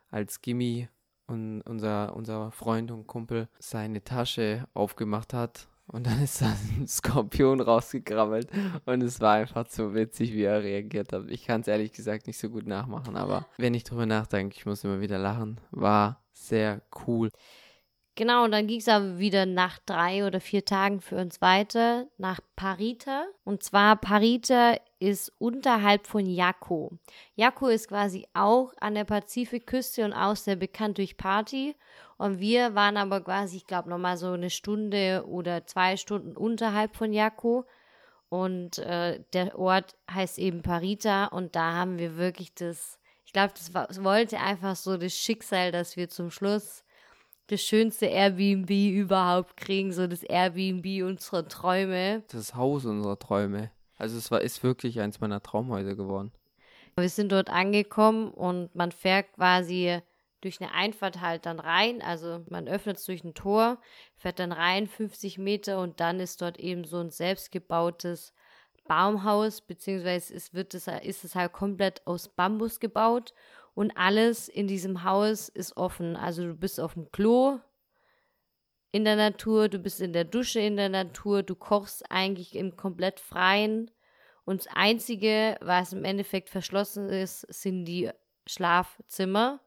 als 0.10 0.42
Gimmi 0.42 0.90
unser, 1.28 2.16
unser 2.16 2.52
Freund 2.52 2.92
und 2.92 3.08
Kumpel 3.08 3.50
seine 3.60 4.04
Tasche 4.04 4.68
aufgemacht 4.74 5.34
hat 5.34 5.68
und 5.88 6.06
dann 6.06 6.22
ist 6.24 6.42
da 6.42 6.48
ein 6.78 6.88
Skorpion 6.88 7.62
rausgekrabbelt 7.62 8.50
und 8.86 9.02
es 9.02 9.22
war 9.22 9.36
einfach 9.36 9.68
so 9.70 9.94
witzig, 9.94 10.34
wie 10.34 10.44
er 10.44 10.64
reagiert 10.64 11.14
hat. 11.14 11.30
Ich 11.30 11.46
kann 11.46 11.62
es 11.62 11.68
ehrlich 11.68 11.94
gesagt 11.94 12.28
nicht 12.28 12.38
so 12.38 12.50
gut 12.50 12.68
nachmachen, 12.68 13.16
aber 13.16 13.46
wenn 13.58 13.74
ich 13.74 13.84
drüber 13.84 14.06
nachdenke, 14.06 14.56
ich 14.58 14.66
muss 14.66 14.84
immer 14.84 15.02
wieder 15.02 15.18
lachen. 15.18 15.60
War 15.72 16.22
sehr 16.34 16.82
cool. 17.08 17.30
Genau, 18.16 18.46
und 18.46 18.52
dann 18.52 18.66
ging 18.66 18.80
es 18.80 18.88
aber 18.88 19.20
wieder 19.20 19.46
nach 19.46 19.78
drei 19.86 20.26
oder 20.26 20.42
vier 20.42 20.66
Tagen 20.66 21.02
für 21.02 21.18
uns 21.18 21.40
weiter 21.40 22.08
nach 22.18 22.40
Parita. 22.56 23.26
Und 23.44 23.62
zwar 23.62 23.96
Parita 23.96 24.76
ist 25.00 25.32
unterhalb 25.38 26.08
von 26.08 26.26
Jako. 26.26 26.92
Jako 27.36 27.68
ist 27.68 27.90
quasi 27.90 28.28
auch 28.34 28.74
an 28.80 28.96
der 28.96 29.04
Pazifikküste 29.04 30.06
und 30.06 30.14
auch 30.14 30.36
sehr 30.36 30.56
bekannt 30.56 30.98
durch 30.98 31.18
Party. 31.18 31.76
Und 32.18 32.40
wir 32.40 32.74
waren 32.74 32.98
aber 32.98 33.22
quasi, 33.22 33.58
ich 33.58 33.68
glaube, 33.68 33.90
nochmal 33.90 34.18
so 34.18 34.32
eine 34.32 34.50
Stunde 34.50 35.24
oder 35.28 35.66
zwei 35.68 35.98
Stunden 35.98 36.36
unterhalb 36.36 36.96
von 36.96 37.14
Jako. 37.14 37.66
Und 38.30 38.80
äh, 38.80 39.24
der 39.34 39.58
Ort 39.58 39.96
heißt 40.12 40.40
eben 40.40 40.64
Parita. 40.64 41.26
Und 41.26 41.56
da 41.56 41.74
haben 41.74 42.00
wir 42.00 42.18
wirklich 42.18 42.54
das, 42.56 43.00
ich 43.26 43.34
glaube, 43.34 43.54
das, 43.56 43.72
das 43.72 44.04
wollte 44.04 44.40
einfach 44.40 44.76
so 44.76 44.98
das 44.98 45.14
Schicksal, 45.14 45.72
dass 45.72 45.96
wir 45.96 46.10
zum 46.10 46.32
Schluss 46.32 46.84
das 47.48 47.62
schönste 47.62 48.08
Airbnb 48.08 48.70
überhaupt 48.70 49.56
kriegen, 49.56 49.94
so 49.94 50.08
das 50.08 50.24
Airbnb 50.24 51.04
unserer 51.04 51.48
Träume. 51.48 52.24
Das 52.30 52.56
Haus 52.56 52.86
unserer 52.86 53.18
Träume. 53.18 53.72
Also 53.98 54.18
es 54.18 54.32
war 54.32 54.42
ist 54.42 54.64
wirklich 54.64 55.00
eins 55.00 55.20
meiner 55.20 55.42
Traumhäuser 55.42 55.96
geworden. 55.96 56.32
Wir 56.96 57.10
sind 57.10 57.32
dort 57.32 57.50
angekommen 57.50 58.32
und 58.32 58.74
man 58.74 58.92
fährt 58.92 59.34
quasi 59.34 60.00
durch 60.42 60.62
eine 60.62 60.74
Einfahrt 60.74 61.22
halt 61.22 61.46
dann 61.46 61.60
rein. 61.60 62.02
Also 62.02 62.44
man 62.50 62.68
öffnet 62.68 62.98
es 62.98 63.06
durch 63.06 63.24
ein 63.24 63.34
Tor, 63.34 63.80
fährt 64.16 64.40
dann 64.40 64.52
rein 64.52 64.88
50 64.88 65.38
Meter 65.38 65.80
und 65.80 66.00
dann 66.00 66.20
ist 66.20 66.42
dort 66.42 66.60
eben 66.60 66.86
so 66.86 66.98
ein 66.98 67.10
selbstgebautes 67.10 68.34
Baumhaus, 68.88 69.62
beziehungsweise 69.62 70.34
es 70.34 70.54
wird 70.54 70.74
es, 70.74 70.88
ist 70.88 71.24
es 71.24 71.36
halt 71.36 71.54
komplett 71.54 72.06
aus 72.08 72.30
Bambus 72.30 72.80
gebaut 72.80 73.34
und 73.74 73.96
alles 73.98 74.48
in 74.48 74.68
diesem 74.68 75.04
Haus 75.04 75.50
ist 75.50 75.76
offen. 75.78 76.16
Also 76.16 76.44
du 76.44 76.56
bist 76.56 76.80
auf 76.80 76.94
dem 76.94 77.12
Klo 77.12 77.60
in 78.92 79.04
der 79.04 79.16
Natur, 79.16 79.70
du 79.70 79.80
bist 79.80 80.02
in 80.02 80.14
der 80.14 80.24
Dusche 80.24 80.60
in 80.60 80.78
der 80.78 80.90
Natur, 80.90 81.44
du 81.44 81.56
kochst 81.56 82.10
eigentlich 82.12 82.56
im 82.56 82.76
komplett 82.78 83.20
freien. 83.20 83.92
Und 84.46 84.66
das 84.66 84.74
Einzige, 84.74 85.58
was 85.62 85.94
im 85.94 86.06
Endeffekt 86.06 86.50
verschlossen 86.50 87.10
ist, 87.10 87.42
sind 87.54 87.86
die 87.86 88.10
Schlafzimmer. 88.48 89.60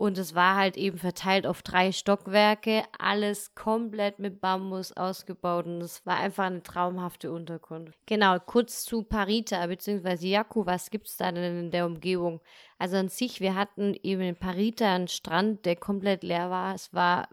Und 0.00 0.16
es 0.16 0.34
war 0.34 0.56
halt 0.56 0.78
eben 0.78 0.96
verteilt 0.96 1.46
auf 1.46 1.60
drei 1.62 1.92
Stockwerke, 1.92 2.84
alles 2.98 3.54
komplett 3.54 4.18
mit 4.18 4.40
Bambus 4.40 4.96
ausgebaut. 4.96 5.66
Und 5.66 5.82
es 5.82 6.06
war 6.06 6.16
einfach 6.16 6.44
eine 6.44 6.62
traumhafte 6.62 7.30
Unterkunft. 7.30 7.98
Genau, 8.06 8.38
kurz 8.38 8.84
zu 8.84 9.02
Parita 9.02 9.66
bzw. 9.66 10.26
Yaku, 10.26 10.64
was 10.64 10.90
gibt 10.90 11.06
es 11.06 11.18
da 11.18 11.30
denn 11.30 11.66
in 11.66 11.70
der 11.70 11.84
Umgebung? 11.84 12.40
Also 12.78 12.96
an 12.96 13.08
sich, 13.08 13.40
wir 13.40 13.54
hatten 13.54 13.94
eben 14.02 14.22
in 14.22 14.36
Parita 14.36 14.94
einen 14.94 15.08
Strand, 15.08 15.66
der 15.66 15.76
komplett 15.76 16.22
leer 16.22 16.48
war. 16.48 16.74
Es 16.74 16.94
war 16.94 17.28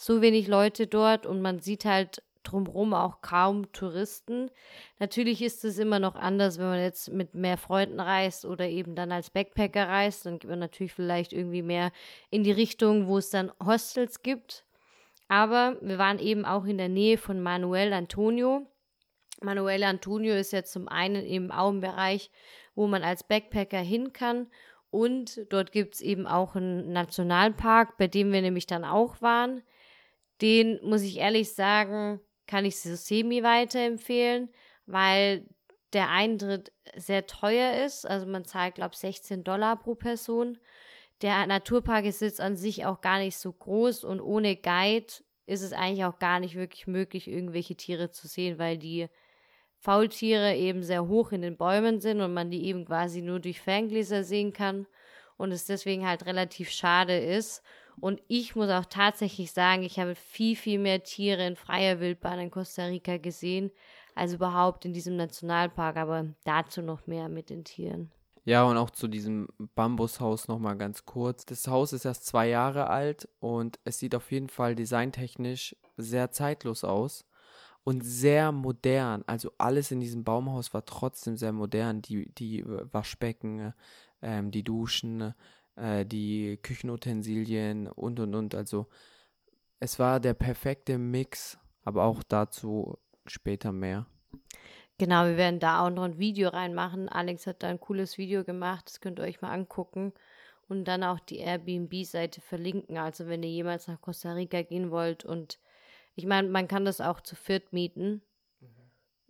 so 0.00 0.22
wenig 0.22 0.46
Leute 0.46 0.86
dort 0.86 1.26
und 1.26 1.42
man 1.42 1.58
sieht 1.58 1.84
halt 1.84 2.22
drumherum 2.44 2.94
auch 2.94 3.20
kaum 3.20 3.72
Touristen. 3.72 4.48
Natürlich 5.00 5.42
ist 5.42 5.64
es 5.64 5.76
immer 5.76 5.98
noch 5.98 6.14
anders, 6.14 6.58
wenn 6.58 6.66
man 6.66 6.80
jetzt 6.80 7.12
mit 7.12 7.34
mehr 7.34 7.56
Freunden 7.56 7.98
reist 7.98 8.44
oder 8.44 8.68
eben 8.68 8.94
dann 8.94 9.10
als 9.10 9.30
Backpacker 9.30 9.88
reist. 9.88 10.24
Dann 10.24 10.38
geht 10.38 10.48
man 10.48 10.60
natürlich 10.60 10.94
vielleicht 10.94 11.32
irgendwie 11.32 11.62
mehr 11.62 11.90
in 12.30 12.44
die 12.44 12.52
Richtung, 12.52 13.08
wo 13.08 13.18
es 13.18 13.30
dann 13.30 13.50
Hostels 13.62 14.22
gibt. 14.22 14.64
Aber 15.26 15.76
wir 15.82 15.98
waren 15.98 16.20
eben 16.20 16.44
auch 16.44 16.64
in 16.64 16.78
der 16.78 16.88
Nähe 16.88 17.18
von 17.18 17.42
Manuel 17.42 17.92
Antonio. 17.92 18.66
Manuel 19.42 19.82
Antonio 19.82 20.36
ist 20.36 20.52
ja 20.52 20.62
zum 20.62 20.86
einen 20.86 21.26
eben 21.26 21.50
auch 21.50 21.70
ein 21.70 21.80
Bereich, 21.80 22.30
wo 22.76 22.86
man 22.86 23.02
als 23.02 23.24
Backpacker 23.24 23.80
hin 23.80 24.12
kann. 24.12 24.46
Und 24.90 25.52
dort 25.52 25.72
gibt 25.72 25.94
es 25.94 26.00
eben 26.00 26.28
auch 26.28 26.54
einen 26.54 26.92
Nationalpark, 26.92 27.98
bei 27.98 28.06
dem 28.06 28.32
wir 28.32 28.42
nämlich 28.42 28.66
dann 28.66 28.84
auch 28.84 29.20
waren. 29.20 29.62
Den 30.40 30.78
muss 30.82 31.02
ich 31.02 31.18
ehrlich 31.18 31.52
sagen, 31.52 32.20
kann 32.46 32.64
ich 32.64 32.80
so 32.80 32.94
semi 32.94 33.42
weiterempfehlen, 33.42 34.50
weil 34.86 35.46
der 35.92 36.10
Eintritt 36.10 36.72
sehr 36.96 37.26
teuer 37.26 37.84
ist. 37.84 38.06
Also 38.06 38.26
man 38.26 38.44
zahlt, 38.44 38.74
glaube 38.74 38.92
ich, 38.94 39.00
16 39.00 39.44
Dollar 39.44 39.76
pro 39.76 39.94
Person. 39.94 40.58
Der 41.22 41.46
Naturpark 41.46 42.04
ist 42.04 42.20
jetzt 42.20 42.40
an 42.40 42.56
sich 42.56 42.86
auch 42.86 43.00
gar 43.00 43.18
nicht 43.18 43.36
so 43.36 43.52
groß 43.52 44.04
und 44.04 44.20
ohne 44.20 44.56
Guide 44.56 45.12
ist 45.46 45.62
es 45.62 45.72
eigentlich 45.72 46.04
auch 46.04 46.18
gar 46.18 46.40
nicht 46.40 46.54
wirklich 46.54 46.86
möglich, 46.86 47.26
irgendwelche 47.26 47.74
Tiere 47.74 48.10
zu 48.10 48.28
sehen, 48.28 48.58
weil 48.58 48.78
die 48.78 49.08
Faultiere 49.78 50.54
eben 50.54 50.82
sehr 50.82 51.08
hoch 51.08 51.32
in 51.32 51.42
den 51.42 51.56
Bäumen 51.56 52.00
sind 52.00 52.20
und 52.20 52.34
man 52.34 52.50
die 52.50 52.66
eben 52.66 52.84
quasi 52.84 53.22
nur 53.22 53.40
durch 53.40 53.60
Ferngläser 53.60 54.24
sehen 54.24 54.52
kann 54.52 54.86
und 55.36 55.52
es 55.52 55.64
deswegen 55.64 56.06
halt 56.06 56.26
relativ 56.26 56.70
schade 56.70 57.16
ist. 57.16 57.62
Und 58.00 58.22
ich 58.28 58.56
muss 58.56 58.70
auch 58.70 58.84
tatsächlich 58.84 59.52
sagen, 59.52 59.82
ich 59.82 59.98
habe 59.98 60.14
viel, 60.14 60.56
viel 60.56 60.78
mehr 60.78 61.02
Tiere 61.02 61.46
in 61.46 61.56
freier 61.56 62.00
Wildbahn 62.00 62.38
in 62.38 62.50
Costa 62.50 62.84
Rica 62.84 63.16
gesehen, 63.16 63.70
als 64.14 64.34
überhaupt 64.34 64.84
in 64.84 64.92
diesem 64.92 65.16
Nationalpark. 65.16 65.96
Aber 65.96 66.26
dazu 66.44 66.82
noch 66.82 67.06
mehr 67.06 67.28
mit 67.28 67.50
den 67.50 67.64
Tieren. 67.64 68.10
Ja, 68.48 68.64
und 68.64 68.78
auch 68.78 68.88
zu 68.88 69.08
diesem 69.08 69.46
Bambushaus 69.74 70.48
nochmal 70.48 70.78
ganz 70.78 71.04
kurz. 71.04 71.44
Das 71.44 71.68
Haus 71.68 71.92
ist 71.92 72.06
erst 72.06 72.24
zwei 72.24 72.48
Jahre 72.48 72.88
alt 72.88 73.28
und 73.40 73.78
es 73.84 73.98
sieht 73.98 74.14
auf 74.14 74.32
jeden 74.32 74.48
Fall 74.48 74.74
designtechnisch 74.74 75.76
sehr 75.98 76.30
zeitlos 76.30 76.82
aus 76.82 77.26
und 77.84 78.02
sehr 78.02 78.52
modern. 78.52 79.22
Also 79.26 79.52
alles 79.58 79.90
in 79.90 80.00
diesem 80.00 80.24
Baumhaus 80.24 80.72
war 80.72 80.84
trotzdem 80.86 81.36
sehr 81.36 81.52
modern. 81.52 82.00
Die, 82.00 82.32
die 82.36 82.64
Waschbecken, 82.66 83.74
ähm, 84.22 84.50
die 84.50 84.64
Duschen, 84.64 85.34
äh, 85.78 86.04
die 86.04 86.58
Küchenutensilien 86.62 87.86
und 87.88 88.20
und 88.20 88.34
und. 88.34 88.54
Also 88.54 88.86
es 89.80 89.98
war 89.98 90.20
der 90.20 90.34
perfekte 90.34 90.98
Mix, 90.98 91.58
aber 91.84 92.04
auch 92.04 92.22
dazu 92.22 92.98
später 93.26 93.72
mehr. 93.72 94.06
Genau, 94.98 95.26
wir 95.26 95.36
werden 95.36 95.60
da 95.60 95.86
auch 95.86 95.90
noch 95.90 96.02
ein 96.02 96.18
Video 96.18 96.48
reinmachen. 96.48 97.08
Alex 97.08 97.46
hat 97.46 97.62
da 97.62 97.68
ein 97.68 97.80
cooles 97.80 98.18
Video 98.18 98.42
gemacht, 98.42 98.86
das 98.88 99.00
könnt 99.00 99.20
ihr 99.20 99.24
euch 99.24 99.40
mal 99.40 99.52
angucken. 99.52 100.12
Und 100.68 100.84
dann 100.84 101.02
auch 101.02 101.20
die 101.20 101.38
Airbnb-Seite 101.38 102.42
verlinken. 102.42 102.98
Also 102.98 103.26
wenn 103.26 103.42
ihr 103.42 103.48
jemals 103.48 103.86
nach 103.86 104.00
Costa 104.02 104.32
Rica 104.32 104.60
gehen 104.62 104.90
wollt 104.90 105.24
und 105.24 105.58
ich 106.14 106.26
meine, 106.26 106.48
man 106.48 106.68
kann 106.68 106.84
das 106.84 107.00
auch 107.00 107.20
zu 107.20 107.36
viert 107.36 107.72
mieten 107.72 108.22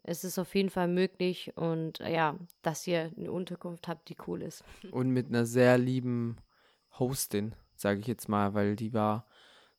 es 0.08 0.24
ist 0.24 0.38
auf 0.38 0.54
jeden 0.54 0.70
Fall 0.70 0.88
möglich 0.88 1.52
und 1.56 2.00
äh, 2.00 2.14
ja, 2.14 2.36
dass 2.62 2.86
ihr 2.86 3.12
eine 3.16 3.30
Unterkunft 3.30 3.88
habt, 3.88 4.08
die 4.08 4.16
cool 4.26 4.42
ist. 4.42 4.64
Und 4.90 5.10
mit 5.10 5.28
einer 5.28 5.44
sehr 5.44 5.76
lieben 5.76 6.38
Hostin, 6.98 7.54
sage 7.76 8.00
ich 8.00 8.06
jetzt 8.06 8.28
mal, 8.28 8.54
weil 8.54 8.74
die 8.74 8.94
war 8.94 9.26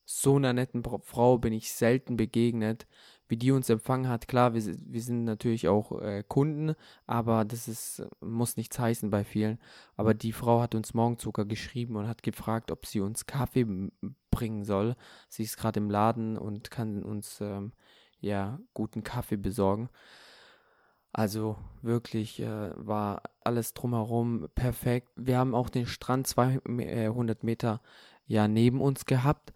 so 0.04 0.36
einer 0.36 0.52
netten 0.52 0.82
Frau, 0.82 1.38
bin 1.38 1.52
ich 1.52 1.72
selten 1.72 2.16
begegnet, 2.16 2.86
wie 3.28 3.36
die 3.36 3.52
uns 3.52 3.68
empfangen 3.68 4.08
hat. 4.08 4.26
Klar, 4.26 4.54
wir, 4.54 4.62
wir 4.64 5.02
sind 5.02 5.24
natürlich 5.24 5.68
auch 5.68 6.00
äh, 6.00 6.24
Kunden, 6.26 6.74
aber 7.06 7.44
das 7.44 7.68
ist, 7.68 8.02
muss 8.20 8.56
nichts 8.56 8.78
heißen 8.78 9.10
bei 9.10 9.22
vielen. 9.24 9.58
Aber 9.96 10.14
die 10.14 10.32
Frau 10.32 10.60
hat 10.60 10.74
uns 10.74 10.94
morgens 10.94 11.22
sogar 11.22 11.44
geschrieben 11.44 11.96
und 11.96 12.08
hat 12.08 12.24
gefragt, 12.24 12.72
ob 12.72 12.86
sie 12.86 13.00
uns 13.00 13.26
Kaffee 13.26 13.66
bringen 14.30 14.64
soll. 14.64 14.96
Sie 15.28 15.44
ist 15.44 15.56
gerade 15.56 15.78
im 15.78 15.90
Laden 15.90 16.36
und 16.36 16.70
kann 16.70 17.04
uns 17.04 17.40
ähm, 17.40 17.72
ja 18.20 18.58
guten 18.74 19.02
Kaffee 19.02 19.36
besorgen. 19.36 19.88
Also 21.12 21.56
wirklich 21.82 22.40
äh, 22.40 22.70
war 22.76 23.22
alles 23.42 23.74
drumherum 23.74 24.48
perfekt. 24.54 25.08
Wir 25.16 25.38
haben 25.38 25.54
auch 25.54 25.68
den 25.68 25.86
Strand 25.86 26.26
200 26.26 27.42
Meter 27.42 27.80
ja 28.26 28.46
neben 28.46 28.80
uns 28.80 29.06
gehabt. 29.06 29.52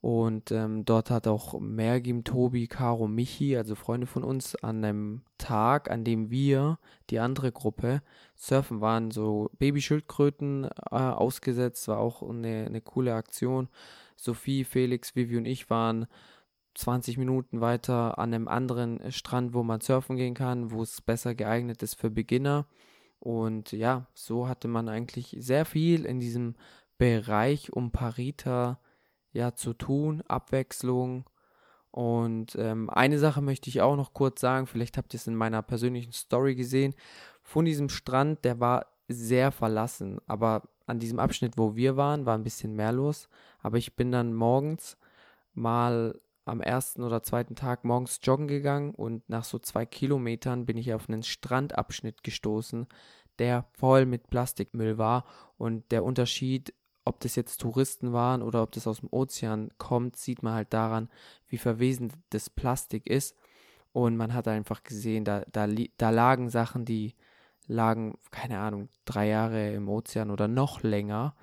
Und 0.00 0.52
ähm, 0.52 0.84
dort 0.84 1.10
hat 1.10 1.26
auch 1.26 1.58
Mergim, 1.58 2.22
Tobi, 2.22 2.68
Caro, 2.68 3.08
Michi, 3.08 3.56
also 3.56 3.74
Freunde 3.74 4.06
von 4.06 4.22
uns, 4.22 4.54
an 4.54 4.84
einem 4.84 5.22
Tag, 5.38 5.90
an 5.90 6.04
dem 6.04 6.30
wir, 6.30 6.78
die 7.10 7.18
andere 7.18 7.50
Gruppe, 7.50 8.02
surfen 8.36 8.80
waren, 8.80 9.10
so 9.10 9.50
Babyschildkröten 9.58 10.68
äh, 10.92 10.94
ausgesetzt, 10.94 11.88
war 11.88 11.98
auch 11.98 12.22
eine, 12.22 12.66
eine 12.66 12.80
coole 12.80 13.14
Aktion. 13.14 13.68
Sophie, 14.14 14.62
Felix, 14.64 15.16
Vivi 15.16 15.36
und 15.36 15.46
ich 15.46 15.68
waren 15.68 16.06
20 16.78 17.18
Minuten 17.18 17.60
weiter 17.60 18.18
an 18.18 18.32
einem 18.32 18.46
anderen 18.46 19.10
Strand, 19.10 19.52
wo 19.52 19.64
man 19.64 19.80
surfen 19.80 20.16
gehen 20.16 20.34
kann, 20.34 20.70
wo 20.70 20.82
es 20.82 21.00
besser 21.00 21.34
geeignet 21.34 21.82
ist 21.82 21.94
für 21.94 22.08
Beginner. 22.08 22.66
Und 23.18 23.72
ja, 23.72 24.06
so 24.14 24.48
hatte 24.48 24.68
man 24.68 24.88
eigentlich 24.88 25.36
sehr 25.40 25.64
viel 25.64 26.04
in 26.04 26.20
diesem 26.20 26.54
Bereich 26.96 27.72
um 27.72 27.90
Parita 27.90 28.78
ja 29.32 29.54
zu 29.54 29.74
tun, 29.74 30.22
Abwechslung. 30.28 31.28
Und 31.90 32.54
ähm, 32.56 32.90
eine 32.90 33.18
Sache 33.18 33.42
möchte 33.42 33.70
ich 33.70 33.80
auch 33.80 33.96
noch 33.96 34.14
kurz 34.14 34.40
sagen, 34.40 34.68
vielleicht 34.68 34.96
habt 34.98 35.12
ihr 35.14 35.18
es 35.18 35.26
in 35.26 35.34
meiner 35.34 35.62
persönlichen 35.62 36.12
Story 36.12 36.54
gesehen. 36.54 36.94
Von 37.42 37.64
diesem 37.64 37.88
Strand, 37.88 38.44
der 38.44 38.60
war 38.60 38.86
sehr 39.08 39.50
verlassen, 39.50 40.20
aber 40.26 40.62
an 40.86 41.00
diesem 41.00 41.18
Abschnitt, 41.18 41.54
wo 41.56 41.74
wir 41.74 41.96
waren, 41.96 42.24
war 42.24 42.38
ein 42.38 42.44
bisschen 42.44 42.76
mehr 42.76 42.92
los. 42.92 43.28
Aber 43.62 43.78
ich 43.78 43.96
bin 43.96 44.12
dann 44.12 44.32
morgens 44.32 44.96
mal 45.54 46.20
am 46.48 46.60
ersten 46.60 47.02
oder 47.02 47.22
zweiten 47.22 47.54
Tag 47.54 47.84
morgens 47.84 48.20
joggen 48.22 48.48
gegangen 48.48 48.94
und 48.94 49.28
nach 49.28 49.44
so 49.44 49.58
zwei 49.58 49.86
Kilometern 49.86 50.66
bin 50.66 50.76
ich 50.76 50.92
auf 50.94 51.08
einen 51.08 51.22
Strandabschnitt 51.22 52.22
gestoßen, 52.22 52.86
der 53.38 53.66
voll 53.72 54.06
mit 54.06 54.30
Plastikmüll 54.30 54.98
war. 54.98 55.24
Und 55.56 55.90
der 55.92 56.04
Unterschied, 56.04 56.74
ob 57.04 57.20
das 57.20 57.36
jetzt 57.36 57.58
Touristen 57.58 58.12
waren 58.12 58.42
oder 58.42 58.62
ob 58.62 58.72
das 58.72 58.86
aus 58.86 59.00
dem 59.00 59.08
Ozean 59.12 59.70
kommt, 59.78 60.16
sieht 60.16 60.42
man 60.42 60.54
halt 60.54 60.72
daran, 60.72 61.08
wie 61.48 61.58
verwesend 61.58 62.14
das 62.30 62.50
Plastik 62.50 63.06
ist. 63.06 63.36
Und 63.92 64.16
man 64.16 64.34
hat 64.34 64.48
einfach 64.48 64.82
gesehen, 64.82 65.24
da, 65.24 65.42
da, 65.52 65.66
da 65.96 66.10
lagen 66.10 66.50
Sachen, 66.50 66.84
die 66.84 67.14
lagen, 67.66 68.18
keine 68.30 68.58
Ahnung, 68.58 68.88
drei 69.04 69.28
Jahre 69.28 69.72
im 69.72 69.88
Ozean 69.88 70.30
oder 70.30 70.48
noch 70.48 70.82
länger 70.82 71.34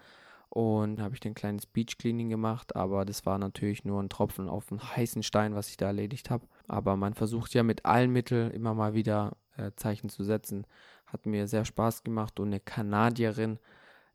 und 0.49 1.01
habe 1.01 1.15
ich 1.15 1.25
ein 1.25 1.33
kleines 1.33 1.65
Beach 1.65 1.97
Cleaning 1.97 2.29
gemacht, 2.29 2.75
aber 2.75 3.05
das 3.05 3.25
war 3.25 3.37
natürlich 3.37 3.83
nur 3.85 4.01
ein 4.01 4.09
Tropfen 4.09 4.47
auf 4.47 4.71
einen 4.71 4.81
heißen 4.81 5.23
Stein, 5.23 5.55
was 5.55 5.69
ich 5.69 5.77
da 5.77 5.87
erledigt 5.87 6.29
habe. 6.29 6.47
Aber 6.67 6.95
man 6.95 7.13
versucht 7.13 7.53
ja 7.53 7.63
mit 7.63 7.85
allen 7.85 8.11
Mitteln 8.11 8.51
immer 8.51 8.73
mal 8.73 8.93
wieder 8.93 9.37
äh, 9.57 9.71
Zeichen 9.75 10.09
zu 10.09 10.23
setzen. 10.23 10.65
Hat 11.05 11.25
mir 11.25 11.47
sehr 11.47 11.65
Spaß 11.65 12.03
gemacht 12.03 12.39
und 12.39 12.47
eine 12.47 12.59
Kanadierin, 12.59 13.59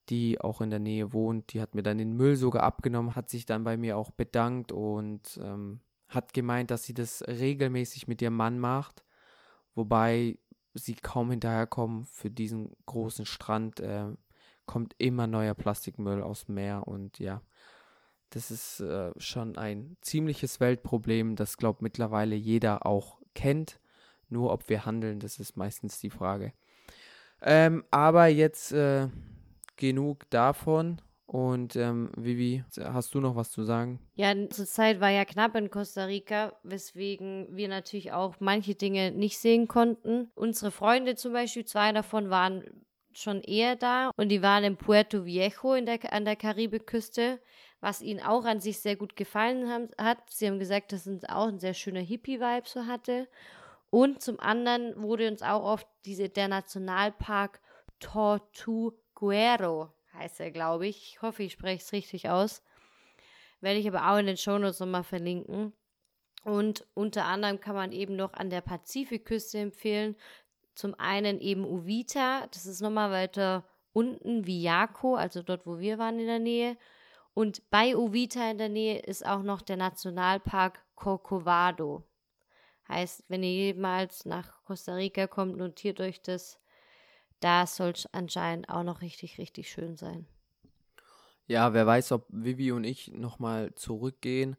die 0.09 0.40
auch 0.40 0.61
in 0.61 0.71
der 0.71 0.79
Nähe 0.79 1.12
wohnt, 1.12 1.53
die 1.53 1.61
hat 1.61 1.75
mir 1.75 1.83
dann 1.83 1.99
den 1.99 2.16
Müll 2.16 2.37
sogar 2.37 2.62
abgenommen, 2.62 3.14
hat 3.14 3.29
sich 3.29 3.47
dann 3.47 3.64
bei 3.64 3.77
mir 3.77 3.97
auch 3.97 4.11
bedankt 4.11 4.73
und 4.73 5.38
ähm, 5.43 5.81
hat 6.09 6.33
gemeint, 6.33 6.71
dass 6.71 6.85
sie 6.85 6.95
das 6.95 7.23
regelmäßig 7.27 8.09
mit 8.09 8.21
ihrem 8.21 8.35
Mann 8.35 8.59
macht, 8.59 9.05
wobei 9.75 10.38
sie 10.75 10.95
kaum 10.95 11.31
hinterherkommen 11.31 12.05
für 12.05 12.31
diesen 12.31 12.73
großen 12.87 13.27
Strand. 13.27 13.81
Äh, 13.81 14.07
kommt 14.70 14.94
immer 14.98 15.26
neuer 15.26 15.54
Plastikmüll 15.54 16.22
aus 16.22 16.44
dem 16.44 16.54
Meer 16.54 16.87
und 16.87 17.18
ja, 17.18 17.42
das 18.30 18.52
ist 18.52 18.78
äh, 18.78 19.11
schon 19.16 19.59
ein 19.59 19.96
ziemliches 20.00 20.61
Weltproblem, 20.61 21.35
das 21.35 21.56
glaubt 21.56 21.83
mittlerweile 21.83 22.37
jeder 22.37 22.87
auch 22.87 23.18
kennt. 23.35 23.80
Nur 24.28 24.52
ob 24.52 24.68
wir 24.68 24.87
handeln, 24.87 25.18
das 25.18 25.40
ist 25.40 25.56
meistens 25.56 25.98
die 25.98 26.11
Frage. 26.11 26.52
Ähm, 27.42 27.83
aber 27.90 28.28
jetzt 28.28 28.70
äh, 28.70 29.09
genug 29.74 30.30
davon. 30.30 31.02
Und 31.26 31.74
ähm, 31.74 32.12
Vivi, 32.16 32.62
hast 32.78 33.12
du 33.14 33.20
noch 33.20 33.35
was 33.35 33.50
zu 33.50 33.64
sagen? 33.64 33.98
Ja, 34.14 34.33
zur 34.50 34.66
Zeit 34.66 35.00
war 35.00 35.11
ja 35.11 35.24
knapp 35.24 35.56
in 35.56 35.68
Costa 35.68 36.04
Rica, 36.04 36.52
weswegen 36.62 37.48
wir 37.50 37.66
natürlich 37.66 38.12
auch 38.12 38.37
manche 38.38 38.76
Dinge 38.76 39.11
nicht 39.11 39.38
sehen 39.38 39.66
konnten. 39.66 40.30
Unsere 40.37 40.70
Freunde 40.70 41.16
zum 41.16 41.33
Beispiel, 41.33 41.64
zwei 41.64 41.90
davon 41.90 42.30
waren 42.30 42.62
schon 43.12 43.42
eher 43.42 43.77
da 43.77 44.11
und 44.16 44.29
die 44.29 44.42
waren 44.42 44.64
in 44.64 44.77
Puerto 44.77 45.25
Viejo 45.25 45.75
in 45.75 45.87
der, 45.87 46.12
an 46.12 46.25
der 46.25 46.37
Karibikküste, 46.37 47.40
was 47.81 48.03
ihnen 48.03 48.20
auch 48.20 48.44
an 48.44 48.61
sich 48.61 48.81
sehr 48.81 48.96
gut 48.96 49.16
gefallen 49.16 49.68
haben, 49.68 49.88
hat. 49.99 50.18
Sie 50.29 50.46
haben 50.46 50.59
gesagt, 50.59 50.92
dass 50.92 51.07
es 51.07 51.25
auch 51.25 51.49
ein 51.49 51.59
sehr 51.59 51.75
schöner 51.75 52.01
Hippie-Vibe 52.01 52.68
so 52.68 52.87
hatte. 52.87 53.29
Und 53.90 54.23
zum 54.23 54.38
anderen 54.38 55.03
wurde 55.03 55.29
uns 55.29 55.42
auch 55.42 55.64
oft 55.64 55.87
diese, 56.05 56.29
der 56.29 56.49
Nationalpark 56.49 57.61
Tortuguero 57.99 59.92
heißt 60.14 60.40
er, 60.40 60.51
glaube 60.51 60.87
ich. 60.87 61.14
Ich 61.14 61.23
hoffe, 61.23 61.42
ich 61.42 61.53
spreche 61.53 61.83
es 61.83 61.92
richtig 61.92 62.29
aus. 62.29 62.62
Werde 63.61 63.79
ich 63.79 63.88
aber 63.88 64.11
auch 64.11 64.18
in 64.18 64.27
den 64.27 64.37
Shownotes 64.37 64.81
nochmal 64.81 65.05
verlinken. 65.05 65.73
Und 66.44 66.87
unter 66.94 67.27
anderem 67.27 67.61
kann 67.61 67.75
man 67.75 67.92
eben 67.92 68.16
noch 68.16 68.33
an 68.33 68.49
der 68.49 68.62
Pazifikküste 68.62 69.59
empfehlen. 69.59 70.16
Zum 70.81 70.95
einen 70.99 71.40
eben 71.40 71.64
Uvita, 71.64 72.47
das 72.49 72.64
ist 72.64 72.81
nochmal 72.81 73.11
weiter 73.11 73.64
unten 73.93 74.47
wie 74.47 74.62
Jako, 74.62 75.14
also 75.16 75.43
dort, 75.43 75.66
wo 75.66 75.79
wir 75.79 75.99
waren 75.99 76.19
in 76.19 76.27
der 76.27 76.38
Nähe. 76.38 76.77
Und 77.35 77.69
bei 77.71 77.95
Uvita 77.95 78.51
in 78.51 78.59
der 78.59 78.71
Nähe 78.71 78.99
ist 79.01 79.27
auch 79.27 79.43
noch 79.43 79.61
der 79.61 79.77
Nationalpark 79.77 80.81
Corcovado. 80.95 82.05
Heißt, 82.88 83.25
wenn 83.29 83.43
ihr 83.43 83.53
jemals 83.53 84.25
nach 84.25 84.64
Costa 84.64 84.95
Rica 84.95 85.27
kommt, 85.27 85.59
notiert 85.59 86.01
euch 86.01 86.23
das 86.23 86.61
da 87.40 87.66
soll 87.66 87.90
es 87.90 88.07
anscheinend 88.12 88.69
auch 88.69 88.83
noch 88.83 89.01
richtig, 89.01 89.38
richtig 89.38 89.71
schön 89.71 89.97
sein. 89.97 90.27
Ja, 91.47 91.73
wer 91.75 91.87
weiß, 91.87 92.12
ob 92.12 92.27
Vivi 92.29 92.71
und 92.71 92.85
ich 92.85 93.12
nochmal 93.12 93.75
zurückgehen. 93.75 94.57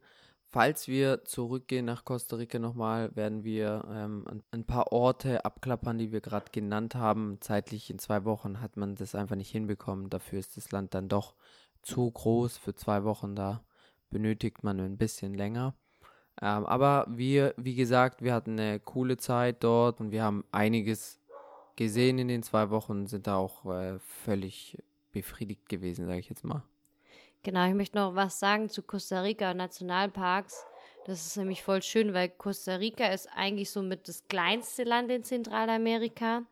Falls 0.52 0.86
wir 0.86 1.24
zurückgehen 1.24 1.86
nach 1.86 2.04
Costa 2.04 2.36
Rica 2.36 2.58
nochmal, 2.58 3.16
werden 3.16 3.42
wir 3.42 3.86
ähm, 3.90 4.42
ein 4.50 4.64
paar 4.64 4.92
Orte 4.92 5.46
abklappern, 5.46 5.96
die 5.96 6.12
wir 6.12 6.20
gerade 6.20 6.52
genannt 6.52 6.94
haben. 6.94 7.38
Zeitlich 7.40 7.88
in 7.88 7.98
zwei 7.98 8.26
Wochen 8.26 8.60
hat 8.60 8.76
man 8.76 8.94
das 8.94 9.14
einfach 9.14 9.36
nicht 9.36 9.50
hinbekommen. 9.50 10.10
Dafür 10.10 10.38
ist 10.38 10.58
das 10.58 10.70
Land 10.70 10.92
dann 10.92 11.08
doch 11.08 11.34
zu 11.80 12.10
groß 12.10 12.58
für 12.58 12.74
zwei 12.74 13.02
Wochen. 13.02 13.34
Da 13.34 13.64
benötigt 14.10 14.62
man 14.62 14.78
ein 14.78 14.98
bisschen 14.98 15.32
länger. 15.32 15.74
Ähm, 16.42 16.66
aber 16.66 17.06
wir, 17.08 17.54
wie 17.56 17.74
gesagt, 17.74 18.20
wir 18.20 18.34
hatten 18.34 18.60
eine 18.60 18.78
coole 18.78 19.16
Zeit 19.16 19.64
dort 19.64 20.00
und 20.00 20.10
wir 20.10 20.22
haben 20.22 20.44
einiges 20.52 21.18
gesehen 21.76 22.18
in 22.18 22.28
den 22.28 22.42
zwei 22.42 22.68
Wochen, 22.68 23.06
sind 23.06 23.26
da 23.26 23.36
auch 23.36 23.64
äh, 23.72 23.98
völlig 24.00 24.76
befriedigt 25.12 25.70
gewesen, 25.70 26.04
sage 26.04 26.18
ich 26.18 26.28
jetzt 26.28 26.44
mal. 26.44 26.62
Genau, 27.44 27.66
ich 27.66 27.74
möchte 27.74 27.98
noch 27.98 28.14
was 28.14 28.38
sagen 28.38 28.68
zu 28.68 28.82
Costa 28.82 29.20
Rica 29.22 29.50
und 29.50 29.56
Nationalparks. 29.56 30.64
Das 31.06 31.26
ist 31.26 31.36
nämlich 31.36 31.64
voll 31.64 31.82
schön, 31.82 32.14
weil 32.14 32.28
Costa 32.28 32.76
Rica 32.76 33.06
ist 33.06 33.28
eigentlich 33.34 33.70
somit 33.70 34.06
das 34.06 34.28
kleinste 34.28 34.84
Land 34.84 35.10
in 35.10 35.24
Zentralamerika 35.24 36.42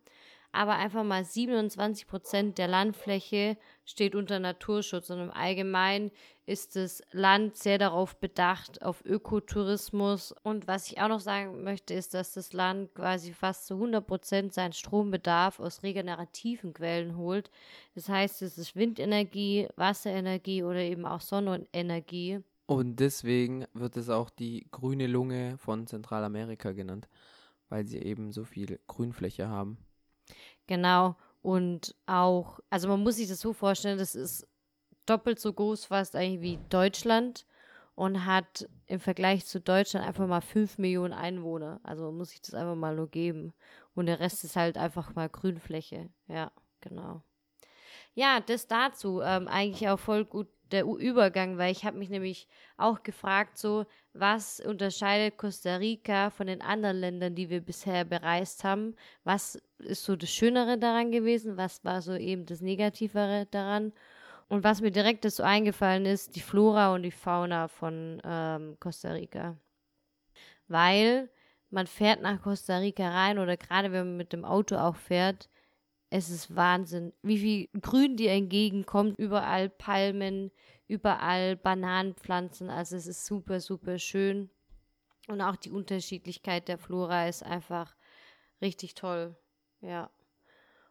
aber 0.53 0.77
einfach 0.77 1.05
mal 1.05 1.25
27 1.25 2.07
Prozent 2.07 2.59
der 2.59 2.67
Landfläche 2.67 3.57
steht 3.85 4.15
unter 4.15 4.41
Naturschutz 4.41 5.11
und 5.11 5.21
im 5.21 5.31
Allgemeinen 5.31 6.11
ist 6.45 6.75
das 6.75 7.03
Land 7.13 7.57
sehr 7.57 7.79
darauf 7.79 8.17
bedacht, 8.17 8.83
auf 8.83 9.05
Ökotourismus. 9.05 10.35
Und 10.43 10.67
was 10.67 10.91
ich 10.91 11.01
auch 11.01 11.09
noch 11.09 11.21
sagen 11.21 11.63
möchte, 11.63 11.95
ist, 11.95 12.13
dass 12.15 12.33
das 12.33 12.53
Land 12.53 12.93
quasi 12.95 13.33
fast 13.33 13.67
zu 13.67 13.75
100 13.75 14.05
Prozent 14.05 14.53
seinen 14.53 14.73
Strombedarf 14.73 15.61
aus 15.61 15.85
regenerativen 15.85 16.73
Quellen 16.73 17.17
holt. 17.17 17.53
Das 17.95 18.09
heißt, 18.09 18.43
es 18.43 18.59
ist 18.59 18.75
Windenergie, 18.75 19.69
Wasserenergie 19.77 20.65
oder 20.65 20.81
eben 20.81 21.07
auch 21.07 21.21
Sonnenenergie. 21.21 22.41
Und 22.67 22.99
deswegen 22.99 23.67
wird 23.73 23.97
es 23.97 24.11
auch 24.11 24.31
die 24.31 24.67
grüne 24.73 25.07
Lunge 25.07 25.57
von 25.59 25.87
Zentralamerika 25.87 26.73
genannt, 26.73 27.09
weil 27.69 27.87
sie 27.87 27.99
eben 27.99 28.33
so 28.33 28.43
viel 28.45 28.81
Grünfläche 28.89 29.49
haben. 29.49 29.79
Genau. 30.71 31.17
Und 31.43 31.97
auch, 32.07 32.61
also 32.71 32.87
man 32.87 33.03
muss 33.03 33.17
sich 33.17 33.29
das 33.29 33.41
so 33.41 33.53
vorstellen, 33.53 33.99
das 33.99 34.15
ist 34.15 34.47
doppelt 35.05 35.41
so 35.41 35.53
groß 35.53 35.87
fast 35.87 36.15
eigentlich 36.15 36.43
wie 36.43 36.59
Deutschland 36.69 37.45
und 37.97 38.25
hat 38.25 38.69
im 38.87 39.01
Vergleich 39.01 39.45
zu 39.47 39.61
Deutschland 39.61 40.07
einfach 40.07 40.29
mal 40.29 40.41
5 40.41 40.79
Millionen 40.79 41.13
Einwohner. 41.13 41.81
Also 41.83 42.13
muss 42.13 42.33
ich 42.33 42.41
das 42.41 42.55
einfach 42.55 42.77
mal 42.77 42.95
nur 42.95 43.09
geben. 43.09 43.53
Und 43.97 44.07
der 44.07 44.21
Rest 44.21 44.45
ist 44.45 44.55
halt 44.55 44.79
einfach 44.79 45.13
mal 45.17 45.29
Grünfläche. 45.29 46.09
Ja, 46.29 46.53
genau. 46.81 47.25
Ja, 48.15 48.39
das 48.39 48.69
dazu. 48.69 49.23
Ähm, 49.23 49.49
eigentlich 49.49 49.89
auch 49.89 49.99
voll 49.99 50.25
gut 50.25 50.47
der 50.73 50.85
Übergang, 50.85 51.59
weil 51.59 51.73
ich 51.73 51.85
habe 51.85 51.99
mich 51.99 52.11
nämlich 52.11 52.49
auch 52.77 53.03
gefragt, 53.03 53.59
so, 53.59 53.87
was 54.13 54.61
unterscheidet 54.61 55.39
Costa 55.39 55.77
Rica 55.77 56.31
von 56.31 56.47
den 56.47 56.63
anderen 56.63 56.99
Ländern, 56.99 57.35
die 57.35 57.51
wir 57.51 57.61
bisher 57.61 58.05
bereist 58.05 58.65
haben? 58.65 58.97
Was 59.25 59.61
ist 59.79 60.05
so 60.05 60.17
das 60.17 60.31
Schönere 60.31 60.79
daran 60.79 61.11
gewesen? 61.13 61.57
Was 61.57 61.85
war 61.85 62.03
so 62.03 62.15
eben 62.15 62.47
das 62.47 62.61
Negativere 62.61 63.47
daran? 63.51 63.93
Und 64.49 64.65
was 64.65 64.81
mir 64.81 64.91
direkt 64.91 65.31
so 65.31 65.43
eingefallen 65.45 66.07
ist, 66.07 66.35
die 66.35 66.41
Flora 66.41 66.93
und 66.95 67.03
die 67.03 67.13
Fauna 67.13 67.69
von 67.69 68.21
ähm, 68.25 68.77
Costa 68.81 69.13
Rica. 69.13 69.57
Weil 70.67 71.31
man 71.71 71.87
fährt 71.87 72.21
nach 72.21 72.43
Costa 72.43 72.79
Rica 72.79 73.09
rein 73.09 73.39
oder 73.39 73.57
gerade 73.57 73.93
wenn 73.93 74.09
man 74.09 74.17
mit 74.17 74.33
dem 74.33 74.45
Auto 74.45 74.77
auch 74.77 74.97
fährt, 74.97 75.49
es 76.11 76.29
ist 76.29 76.55
Wahnsinn, 76.57 77.13
wie 77.23 77.39
viel 77.39 77.69
Grün 77.81 78.17
dir 78.17 78.33
entgegenkommt. 78.33 79.17
Überall 79.19 79.71
Palmen, 79.71 80.51
überall 80.89 81.57
Bananenpflanzen. 81.57 82.69
Also 82.69 82.97
es 82.97 83.07
ist 83.07 83.25
super, 83.25 83.61
super 83.61 83.99
schön. 83.99 84.51
Und 85.29 85.41
auch 85.41 85.55
die 85.55 85.71
Unterschiedlichkeit 85.71 86.67
der 86.67 86.79
Flora 86.79 87.29
ist 87.29 87.45
einfach 87.45 87.95
richtig 88.61 88.97
toll. 88.97 89.37
Ja. 89.81 90.11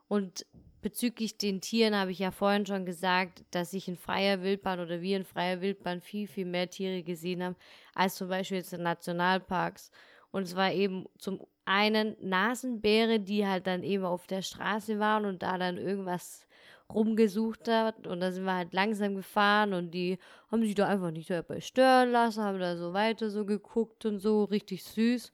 Und 0.08 0.46
bezüglich 0.82 1.38
den 1.38 1.60
Tieren 1.60 1.96
habe 1.96 2.12
ich 2.12 2.20
ja 2.20 2.32
vorhin 2.32 2.66
schon 2.66 2.86
gesagt, 2.86 3.44
dass 3.52 3.74
ich 3.74 3.90
in 3.90 3.98
freier 3.98 4.42
Wildbahn 4.42 4.80
oder 4.80 5.02
wir 5.02 5.18
in 5.18 5.26
freier 5.26 5.60
Wildbahn 5.60 6.00
viel, 6.00 6.28
viel 6.28 6.46
mehr 6.46 6.70
Tiere 6.70 7.04
gesehen 7.04 7.44
haben, 7.44 7.58
als 7.94 8.16
zum 8.16 8.30
Beispiel 8.30 8.58
jetzt 8.58 8.72
in 8.72 8.84
Nationalparks. 8.84 9.92
Und 10.32 10.44
es 10.44 10.56
war 10.56 10.72
eben 10.72 11.08
zum 11.18 11.46
einen 11.70 12.16
Nasenbäre, 12.20 13.20
die 13.20 13.46
halt 13.46 13.68
dann 13.68 13.84
eben 13.84 14.04
auf 14.04 14.26
der 14.26 14.42
Straße 14.42 14.98
waren 14.98 15.26
und 15.26 15.44
da 15.44 15.60
dann 15.60 15.78
irgendwas 15.78 16.48
rumgesucht 16.92 17.68
hat. 17.68 18.08
Und 18.08 18.22
da 18.22 18.32
sind 18.32 18.46
wir 18.46 18.56
halt 18.56 18.74
langsam 18.74 19.16
gefahren 19.16 19.74
und 19.74 19.92
die 19.92 20.18
haben 20.52 20.64
sich 20.64 20.74
da 20.74 20.88
einfach 20.88 21.12
nicht 21.12 21.30
dabei 21.30 21.62
stören 21.62 22.12
lassen, 22.12 22.44
haben 22.44 22.60
da 22.60 22.76
so 22.76 22.94
weiter 22.94 23.30
so 23.30 23.46
geguckt 23.46 24.04
und 24.06 24.18
so, 24.18 24.46
richtig 24.46 24.84
süß. 24.84 25.32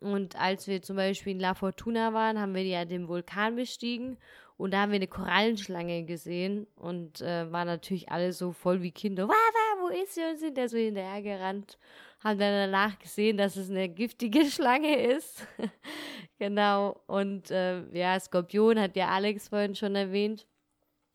Und 0.00 0.34
als 0.34 0.66
wir 0.66 0.82
zum 0.82 0.96
Beispiel 0.96 1.34
in 1.34 1.38
La 1.38 1.54
Fortuna 1.54 2.12
waren, 2.12 2.40
haben 2.40 2.56
wir 2.56 2.64
ja 2.64 2.84
den 2.84 3.06
Vulkan 3.06 3.54
bestiegen 3.54 4.18
und 4.56 4.74
da 4.74 4.80
haben 4.80 4.90
wir 4.90 4.96
eine 4.96 5.06
Korallenschlange 5.06 6.04
gesehen 6.06 6.66
und 6.74 7.20
äh, 7.20 7.52
waren 7.52 7.68
natürlich 7.68 8.10
alle 8.10 8.32
so 8.32 8.50
voll 8.50 8.82
wie 8.82 8.90
Kinder. 8.90 9.28
Wow, 9.28 9.34
wow, 9.34 9.82
wo 9.82 10.02
ist 10.02 10.14
sie? 10.14 10.22
Und 10.28 10.38
sind 10.40 10.58
da 10.58 10.66
so 10.66 10.76
hinterhergerannt 10.76 11.78
haben 12.22 12.38
dann 12.38 12.70
danach 12.70 12.98
gesehen, 12.98 13.36
dass 13.36 13.56
es 13.56 13.70
eine 13.70 13.88
giftige 13.88 14.44
Schlange 14.50 14.96
ist. 14.96 15.46
genau. 16.38 17.00
Und 17.06 17.50
äh, 17.50 17.82
ja, 17.96 18.18
Skorpion 18.18 18.78
hat 18.78 18.96
ja 18.96 19.08
Alex 19.08 19.48
vorhin 19.48 19.74
schon 19.74 19.96
erwähnt. 19.96 20.46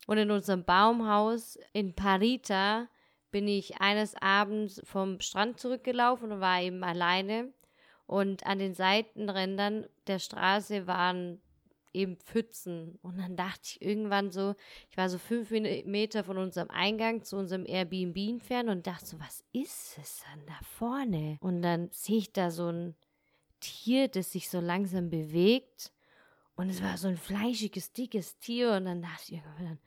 Und 0.05 0.17
in 0.17 0.31
unserem 0.31 0.63
Baumhaus 0.63 1.57
in 1.73 1.93
Parita 1.93 2.87
bin 3.31 3.47
ich 3.47 3.81
eines 3.81 4.15
Abends 4.21 4.81
vom 4.85 5.19
Strand 5.19 5.59
zurückgelaufen 5.59 6.31
und 6.31 6.39
war 6.39 6.61
eben 6.61 6.83
alleine. 6.83 7.53
Und 8.05 8.45
an 8.45 8.59
den 8.59 8.73
Seitenrändern 8.73 9.85
der 10.07 10.19
Straße 10.19 10.87
waren 10.87 11.41
eben 11.97 12.17
Pfützen. 12.17 12.97
Und 13.01 13.17
dann 13.17 13.35
dachte 13.35 13.61
ich 13.63 13.81
irgendwann 13.81 14.31
so, 14.31 14.55
ich 14.89 14.97
war 14.97 15.09
so 15.09 15.17
fünf 15.17 15.51
Meter 15.51 16.23
von 16.23 16.37
unserem 16.37 16.69
Eingang 16.69 17.23
zu 17.23 17.37
unserem 17.37 17.65
Airbnb 17.65 18.15
entfernt 18.17 18.69
und 18.69 18.87
dachte 18.87 19.05
so, 19.05 19.19
was 19.19 19.43
ist 19.51 19.97
es 19.97 20.23
dann 20.23 20.45
da 20.45 20.57
vorne? 20.61 21.37
Und 21.41 21.61
dann 21.61 21.89
sehe 21.91 22.19
ich 22.19 22.31
da 22.31 22.51
so 22.51 22.69
ein 22.69 22.95
Tier, 23.59 24.07
das 24.07 24.31
sich 24.31 24.49
so 24.49 24.59
langsam 24.59 25.09
bewegt. 25.09 25.91
Und 26.55 26.69
es 26.69 26.81
war 26.81 26.97
so 26.97 27.07
ein 27.07 27.17
fleischiges, 27.17 27.91
dickes 27.93 28.37
Tier. 28.37 28.73
Und 28.73 28.85
dann 28.85 29.01
dachte 29.01 29.33
ich 29.33 29.41
irgendwann, 29.43 29.79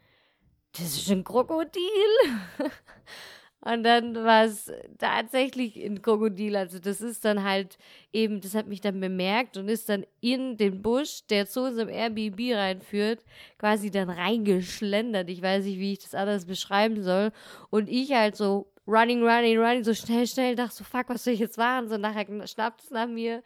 das 0.72 0.96
ist 0.96 1.10
ein 1.10 1.24
Krokodil. 1.24 1.82
Und 3.62 3.82
dann 3.82 4.14
war 4.14 4.44
es 4.44 4.72
tatsächlich 4.98 5.76
ein 5.76 6.00
Krokodil. 6.00 6.56
Also 6.56 6.78
das 6.78 7.02
ist 7.02 7.24
dann 7.26 7.44
halt 7.44 7.76
eben, 8.12 8.40
das 8.40 8.54
hat 8.54 8.66
mich 8.66 8.80
dann 8.80 9.00
bemerkt 9.00 9.58
und 9.58 9.68
ist 9.68 9.88
dann 9.90 10.06
in 10.20 10.56
den 10.56 10.80
Busch, 10.80 11.26
der 11.28 11.46
zu 11.46 11.62
unserem 11.62 11.90
Airbnb 11.90 12.40
reinführt, 12.54 13.22
quasi 13.58 13.90
dann 13.90 14.08
reingeschlendert. 14.08 15.28
Ich 15.28 15.42
weiß 15.42 15.64
nicht, 15.66 15.78
wie 15.78 15.92
ich 15.92 15.98
das 15.98 16.14
anders 16.14 16.46
beschreiben 16.46 17.02
soll. 17.02 17.32
Und 17.68 17.88
ich 17.90 18.12
halt 18.12 18.34
so 18.34 18.72
running, 18.86 19.22
running, 19.22 19.58
running, 19.58 19.84
so 19.84 19.92
schnell, 19.92 20.26
schnell, 20.26 20.56
dachte 20.56 20.76
so, 20.76 20.84
fuck, 20.84 21.08
was 21.08 21.24
soll 21.24 21.34
ich 21.34 21.40
jetzt 21.40 21.58
machen? 21.58 21.88
So 21.88 21.98
nachher 21.98 22.26
schnappt 22.46 22.82
es 22.82 22.90
nach 22.90 23.08
mir, 23.08 23.42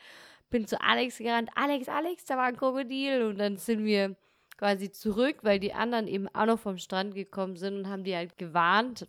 bin 0.49 0.69
zu 0.69 0.81
Alex 0.81 1.19
gerannt. 1.19 1.51
Alex, 1.57 1.89
Alex, 1.89 2.25
da 2.25 2.37
war 2.37 2.45
ein 2.45 2.57
Krokodil. 2.57 3.25
Und 3.25 3.39
dann 3.39 3.57
sind 3.57 3.85
wir 3.85 4.15
quasi 4.57 4.93
zurück, 4.93 5.39
weil 5.43 5.59
die 5.59 5.75
anderen 5.75 6.07
eben 6.07 6.29
auch 6.29 6.47
noch 6.47 6.61
vom 6.61 6.79
Strand 6.79 7.15
gekommen 7.17 7.57
sind 7.57 7.79
und 7.79 7.89
haben 7.89 8.05
die 8.05 8.15
halt 8.15 8.39
gewarnt. 8.39 9.09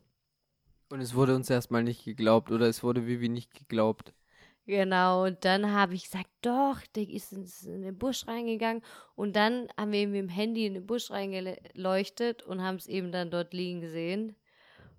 Und 0.95 1.01
es 1.01 1.13
wurde 1.13 1.35
uns 1.35 1.49
erstmal 1.49 1.83
nicht 1.83 2.05
geglaubt 2.05 2.51
oder 2.51 2.67
es 2.69 2.81
wurde 2.81 3.05
Vivi 3.05 3.27
nicht 3.27 3.53
geglaubt. 3.53 4.13
Genau, 4.65 5.25
und 5.25 5.43
dann 5.43 5.73
habe 5.73 5.93
ich 5.93 6.05
gesagt, 6.05 6.29
doch, 6.41 6.79
der 6.95 7.09
ist 7.09 7.33
in 7.33 7.81
den 7.81 7.97
Busch 7.97 8.25
reingegangen. 8.25 8.81
Und 9.13 9.35
dann 9.35 9.67
haben 9.77 9.91
wir 9.91 9.99
eben 9.99 10.13
mit 10.13 10.21
dem 10.21 10.29
Handy 10.29 10.65
in 10.65 10.73
den 10.73 10.87
Busch 10.87 11.11
reingeleuchtet 11.11 12.43
und 12.43 12.63
haben 12.63 12.77
es 12.77 12.87
eben 12.87 13.11
dann 13.11 13.29
dort 13.29 13.53
liegen 13.53 13.81
gesehen. 13.81 14.37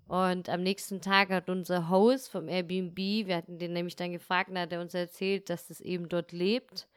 Und 0.07 0.49
am 0.49 0.61
nächsten 0.61 1.01
Tag 1.01 1.29
hat 1.31 1.49
unser 1.49 1.89
Host 1.89 2.29
vom 2.29 2.47
Airbnb, 2.47 2.95
wir 2.95 3.35
hatten 3.35 3.57
den 3.57 3.73
nämlich 3.73 3.95
dann 3.95 4.11
gefragt, 4.11 4.51
und 4.51 4.59
hat 4.59 4.71
er 4.71 4.81
uns 4.81 4.93
erzählt, 4.93 5.49
dass 5.49 5.65
das 5.65 5.81
eben 5.81 6.09
dort 6.09 6.31
lebt. 6.31 6.87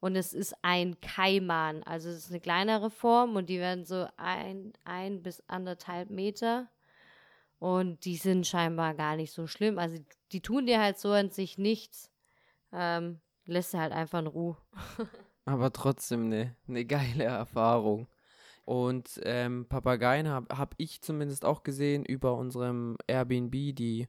Und 0.00 0.16
es 0.16 0.32
ist 0.32 0.56
ein 0.62 1.00
Kaiman, 1.00 1.84
also 1.84 2.08
es 2.08 2.24
ist 2.24 2.30
eine 2.30 2.40
kleinere 2.40 2.90
Form 2.90 3.36
und 3.36 3.48
die 3.48 3.60
werden 3.60 3.84
so 3.84 4.08
ein, 4.16 4.72
ein 4.82 5.22
bis 5.22 5.44
anderthalb 5.46 6.10
Meter. 6.10 6.68
Und 7.58 8.04
die 8.04 8.16
sind 8.16 8.46
scheinbar 8.46 8.94
gar 8.94 9.16
nicht 9.16 9.32
so 9.32 9.46
schlimm. 9.46 9.78
Also 9.78 9.98
die 10.32 10.40
tun 10.40 10.66
dir 10.66 10.80
halt 10.80 10.98
so 10.98 11.10
an 11.12 11.30
sich 11.30 11.58
nichts. 11.58 12.10
Ähm, 12.72 13.20
lässt 13.46 13.74
du 13.74 13.78
halt 13.78 13.92
einfach 13.92 14.20
in 14.20 14.26
Ruhe. 14.28 14.56
Aber 15.44 15.72
trotzdem 15.72 16.26
eine 16.26 16.56
ne 16.66 16.84
geile 16.84 17.24
Erfahrung. 17.24 18.06
Und 18.64 19.18
ähm, 19.24 19.66
Papageien 19.66 20.28
habe 20.28 20.56
hab 20.56 20.74
ich 20.76 21.00
zumindest 21.00 21.44
auch 21.44 21.62
gesehen 21.62 22.04
über 22.04 22.36
unserem 22.36 22.98
Airbnb, 23.06 23.52
die, 23.52 24.08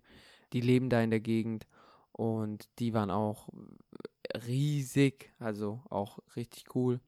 die 0.52 0.62
leben 0.62 0.90
da 0.90 1.02
in 1.02 1.12
der 1.12 1.22
Gegend. 1.22 1.66
Und 2.12 2.68
die 2.80 2.94
waren 2.94 3.10
auch 3.10 3.48
riesig, 4.46 5.32
also 5.40 5.82
auch 5.90 6.20
richtig 6.36 6.76
cool. 6.76 7.00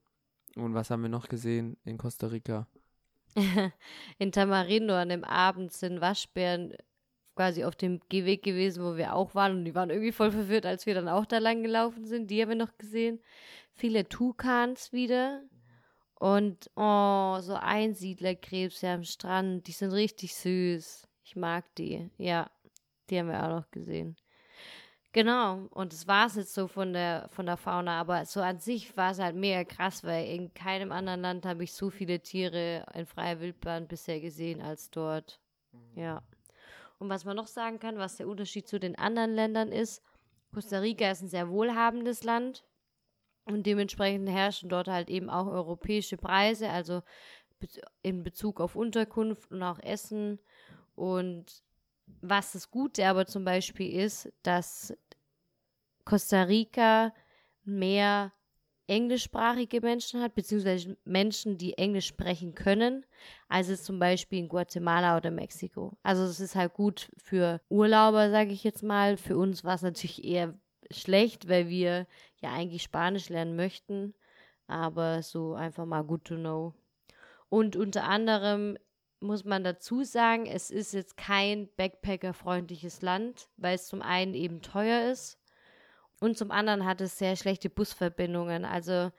Und 0.56 0.74
was 0.74 0.90
haben 0.90 1.02
wir 1.02 1.10
noch 1.10 1.28
gesehen 1.28 1.78
in 1.84 1.98
Costa 1.98 2.28
Rica? 2.28 2.68
in 4.18 4.32
Tamarindo 4.32 4.94
an 4.94 5.10
dem 5.10 5.24
Abend 5.24 5.72
sind 5.72 6.02
Waschbären 6.02 6.74
quasi 7.36 7.64
auf 7.64 7.76
dem 7.76 8.00
Gehweg 8.10 8.44
gewesen, 8.44 8.84
wo 8.84 8.98
wir 8.98 9.16
auch 9.16 9.36
waren. 9.36 9.58
Und 9.58 9.66
die 9.66 9.76
waren 9.76 9.90
irgendwie 9.90 10.12
voll 10.12 10.32
verwirrt, 10.32 10.66
als 10.66 10.86
wir 10.86 10.94
dann 10.94 11.08
auch 11.08 11.26
da 11.26 11.38
lang 11.38 11.64
gelaufen 11.64 12.06
sind. 12.06 12.30
Die 12.30 12.42
haben 12.42 12.50
wir 12.50 12.56
noch 12.56 12.78
gesehen. 12.78 13.22
Viele 13.74 14.08
Tukans 14.08 14.92
wieder. 14.92 15.42
Und 16.16 16.70
oh, 16.76 17.40
so 17.40 17.56
Einsiedlerkrebse 17.56 18.90
am 18.90 19.04
Strand. 19.04 19.68
Die 19.68 19.72
sind 19.72 19.92
richtig 19.92 20.36
süß. 20.36 21.08
Ich 21.24 21.36
mag 21.36 21.66
die. 21.76 22.10
Ja, 22.18 22.52
die 23.10 23.18
haben 23.18 23.30
wir 23.30 23.44
auch 23.44 23.62
noch 23.62 23.72
gesehen. 23.72 24.16
Genau, 25.14 25.68
und 25.72 25.92
das 25.92 26.08
war 26.08 26.28
es 26.28 26.36
jetzt 26.36 26.54
so 26.54 26.68
von 26.68 26.94
der, 26.94 27.28
von 27.30 27.46
der 27.46 27.58
Fauna, 27.58 28.00
aber 28.00 28.26
so 28.26 28.40
an 28.40 28.60
sich 28.60 28.96
war 28.96 29.12
es 29.12 29.20
halt 29.20 29.36
mega 29.36 29.66
krass, 29.66 30.06
weil 30.06 30.26
in 30.26 30.54
keinem 30.54 30.94
anderen 30.94 31.22
Land 31.22 31.46
habe 31.46 31.66
ich 31.66 31.74
so 31.74 31.90
viele 31.90 32.22
Tiere 32.22 32.86
in 32.94 33.06
freier 33.06 33.42
Wildbahn 33.42 33.90
bisher 33.90 34.22
gesehen 34.22 34.62
als 34.62 34.90
dort. 34.90 35.42
Mhm. 35.74 36.02
Ja. 36.02 36.24
Und 36.98 37.10
was 37.10 37.26
man 37.26 37.36
noch 37.36 37.48
sagen 37.48 37.80
kann, 37.80 37.98
was 37.98 38.18
der 38.18 38.28
Unterschied 38.28 38.70
zu 38.70 38.80
den 38.80 38.98
anderen 38.98 39.34
Ländern 39.34 39.74
ist, 39.74 40.02
Costa 40.54 40.80
Rica 40.80 41.12
ist 41.12 41.22
ein 41.22 41.30
sehr 41.30 41.50
wohlhabendes 41.50 42.24
Land. 42.24 42.64
Und 43.46 43.66
dementsprechend 43.66 44.30
herrschen 44.30 44.70
dort 44.70 44.88
halt 44.88 45.10
eben 45.10 45.30
auch 45.30 45.48
europäische 45.48 46.16
Preise, 46.16 46.70
also 46.70 47.02
in 48.02 48.24
Bezug 48.24 48.62
auf 48.62 48.76
Unterkunft 48.76 49.52
und 49.52 49.64
auch 49.64 49.80
Essen. 49.80 50.40
Und 50.96 51.64
was 52.22 52.52
das 52.54 52.70
Gute 52.70 53.08
aber 53.08 53.26
zum 53.26 53.46
Beispiel 53.46 53.92
ist, 54.00 54.32
dass 54.44 54.94
Costa 56.06 56.44
Rica 56.44 57.14
mehr 57.64 58.34
englischsprachige 58.88 59.80
Menschen 59.80 60.22
hat, 60.22 60.36
beziehungsweise 60.36 60.98
Menschen, 61.06 61.58
die 61.58 61.78
Englisch 61.78 62.08
sprechen 62.08 62.56
können, 62.56 63.06
als 63.48 63.70
es 63.70 63.84
zum 63.84 64.00
Beispiel 64.00 64.40
in 64.40 64.50
Guatemala 64.50 65.16
oder 65.16 65.32
Mexiko. 65.32 65.98
Also 66.04 66.24
es 66.24 66.42
ist 66.42 66.56
halt 66.56 66.74
gut 66.74 67.10
für 67.18 67.62
Urlauber, 67.70 68.30
sage 68.32 68.52
ich 68.52 68.66
jetzt 68.66 68.84
mal. 68.84 69.16
Für 69.16 69.38
uns 69.38 69.64
war 69.64 69.76
es 69.76 69.82
natürlich 69.82 70.26
eher 70.26 70.60
schlecht, 70.90 71.48
weil 71.48 71.70
wir 71.70 72.06
ja 72.42 72.52
eigentlich 72.52 72.84
Spanisch 72.84 73.30
lernen 73.30 73.56
möchten, 73.56 74.14
aber 74.68 75.24
so 75.24 75.54
einfach 75.54 75.86
mal 75.86 76.04
good 76.04 76.26
to 76.26 76.36
know. 76.36 76.74
Und 77.48 77.78
unter 77.78 78.04
anderem 78.04 78.78
muss 79.22 79.46
man 79.46 79.64
dazu 79.64 80.04
sagen, 80.04 80.46
es 80.46 80.72
ist 80.72 80.94
jetzt 80.94 81.16
kein 81.18 81.70
Backpacker-freundliches 81.78 83.02
Land, 83.02 83.48
weil 83.58 83.76
es 83.76 83.88
zum 83.88 84.02
einen 84.02 84.34
eben 84.34 84.62
teuer 84.62 85.12
ist 85.12 85.38
und 86.20 86.38
zum 86.38 86.52
anderen 86.52 86.86
hat 86.86 87.02
es 87.02 87.18
sehr 87.18 87.36
schlechte 87.36 87.70
Busverbindungen. 87.70 88.66
Also 88.66 89.12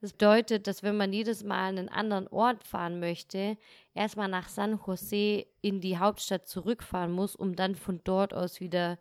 das 0.00 0.12
bedeutet, 0.12 0.66
dass 0.66 0.82
wenn 0.82 0.96
man 0.96 1.12
jedes 1.12 1.44
Mal 1.44 1.68
an 1.68 1.78
einen 1.78 1.88
anderen 1.88 2.28
Ort 2.28 2.66
fahren 2.66 3.00
möchte, 3.00 3.56
erstmal 3.94 4.28
nach 4.28 4.50
San 4.50 4.78
Jose 4.86 5.46
in 5.62 5.80
die 5.80 5.98
Hauptstadt 5.98 6.46
zurückfahren 6.46 7.12
muss, 7.12 7.34
um 7.34 7.56
dann 7.56 7.74
von 7.74 8.02
dort 8.04 8.34
aus 8.34 8.60
wieder 8.60 8.98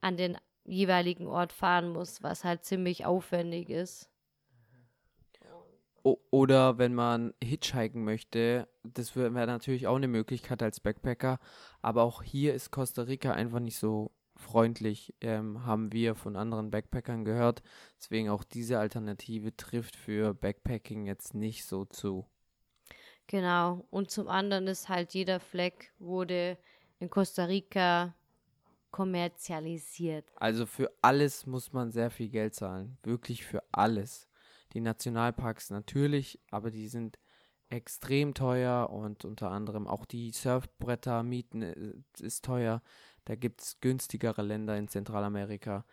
an 0.00 0.16
den 0.16 0.36
jeweiligen 0.64 1.28
Ort 1.28 1.52
fahren 1.52 1.90
muss, 1.90 2.22
was 2.22 2.42
halt 2.42 2.64
ziemlich 2.64 3.06
aufwendig 3.06 3.70
ist. 3.70 4.10
Oder 6.04 6.76
wenn 6.76 6.94
man 6.94 7.32
hitchhiken 7.42 8.04
möchte, 8.04 8.68
das 8.82 9.16
wäre 9.16 9.30
natürlich 9.30 9.86
auch 9.86 9.96
eine 9.96 10.06
Möglichkeit 10.06 10.62
als 10.62 10.78
Backpacker. 10.78 11.38
Aber 11.80 12.02
auch 12.02 12.22
hier 12.22 12.52
ist 12.52 12.70
Costa 12.70 13.02
Rica 13.02 13.32
einfach 13.32 13.60
nicht 13.60 13.78
so 13.78 14.10
freundlich, 14.36 15.14
ähm, 15.22 15.64
haben 15.64 15.92
wir 15.92 16.14
von 16.14 16.36
anderen 16.36 16.70
Backpackern 16.70 17.24
gehört. 17.24 17.62
Deswegen 17.98 18.28
auch 18.28 18.44
diese 18.44 18.78
Alternative 18.78 19.56
trifft 19.56 19.96
für 19.96 20.34
Backpacking 20.34 21.06
jetzt 21.06 21.34
nicht 21.34 21.64
so 21.64 21.86
zu. 21.86 22.26
Genau. 23.26 23.86
Und 23.90 24.10
zum 24.10 24.28
anderen 24.28 24.66
ist 24.66 24.90
halt 24.90 25.14
jeder 25.14 25.40
Fleck 25.40 25.92
wurde 25.98 26.58
in 26.98 27.08
Costa 27.08 27.44
Rica 27.44 28.14
kommerzialisiert. 28.90 30.26
Also 30.36 30.66
für 30.66 30.92
alles 31.00 31.46
muss 31.46 31.72
man 31.72 31.90
sehr 31.90 32.10
viel 32.10 32.28
Geld 32.28 32.54
zahlen. 32.54 32.98
Wirklich 33.02 33.44
für 33.44 33.62
alles. 33.72 34.28
Die 34.74 34.80
Nationalparks 34.80 35.70
natürlich, 35.70 36.40
aber 36.50 36.70
die 36.70 36.88
sind 36.88 37.18
extrem 37.70 38.34
teuer 38.34 38.90
und 38.90 39.24
unter 39.24 39.50
anderem 39.50 39.86
auch 39.86 40.04
die 40.04 40.30
Surfbretter 40.30 41.22
mieten 41.22 41.62
äh, 41.62 41.94
ist 42.20 42.44
teuer. 42.44 42.82
Da 43.24 43.36
gibt 43.36 43.62
es 43.62 43.80
günstigere 43.80 44.42
Länder 44.42 44.76
in 44.76 44.88
Zentralamerika. 44.88 45.84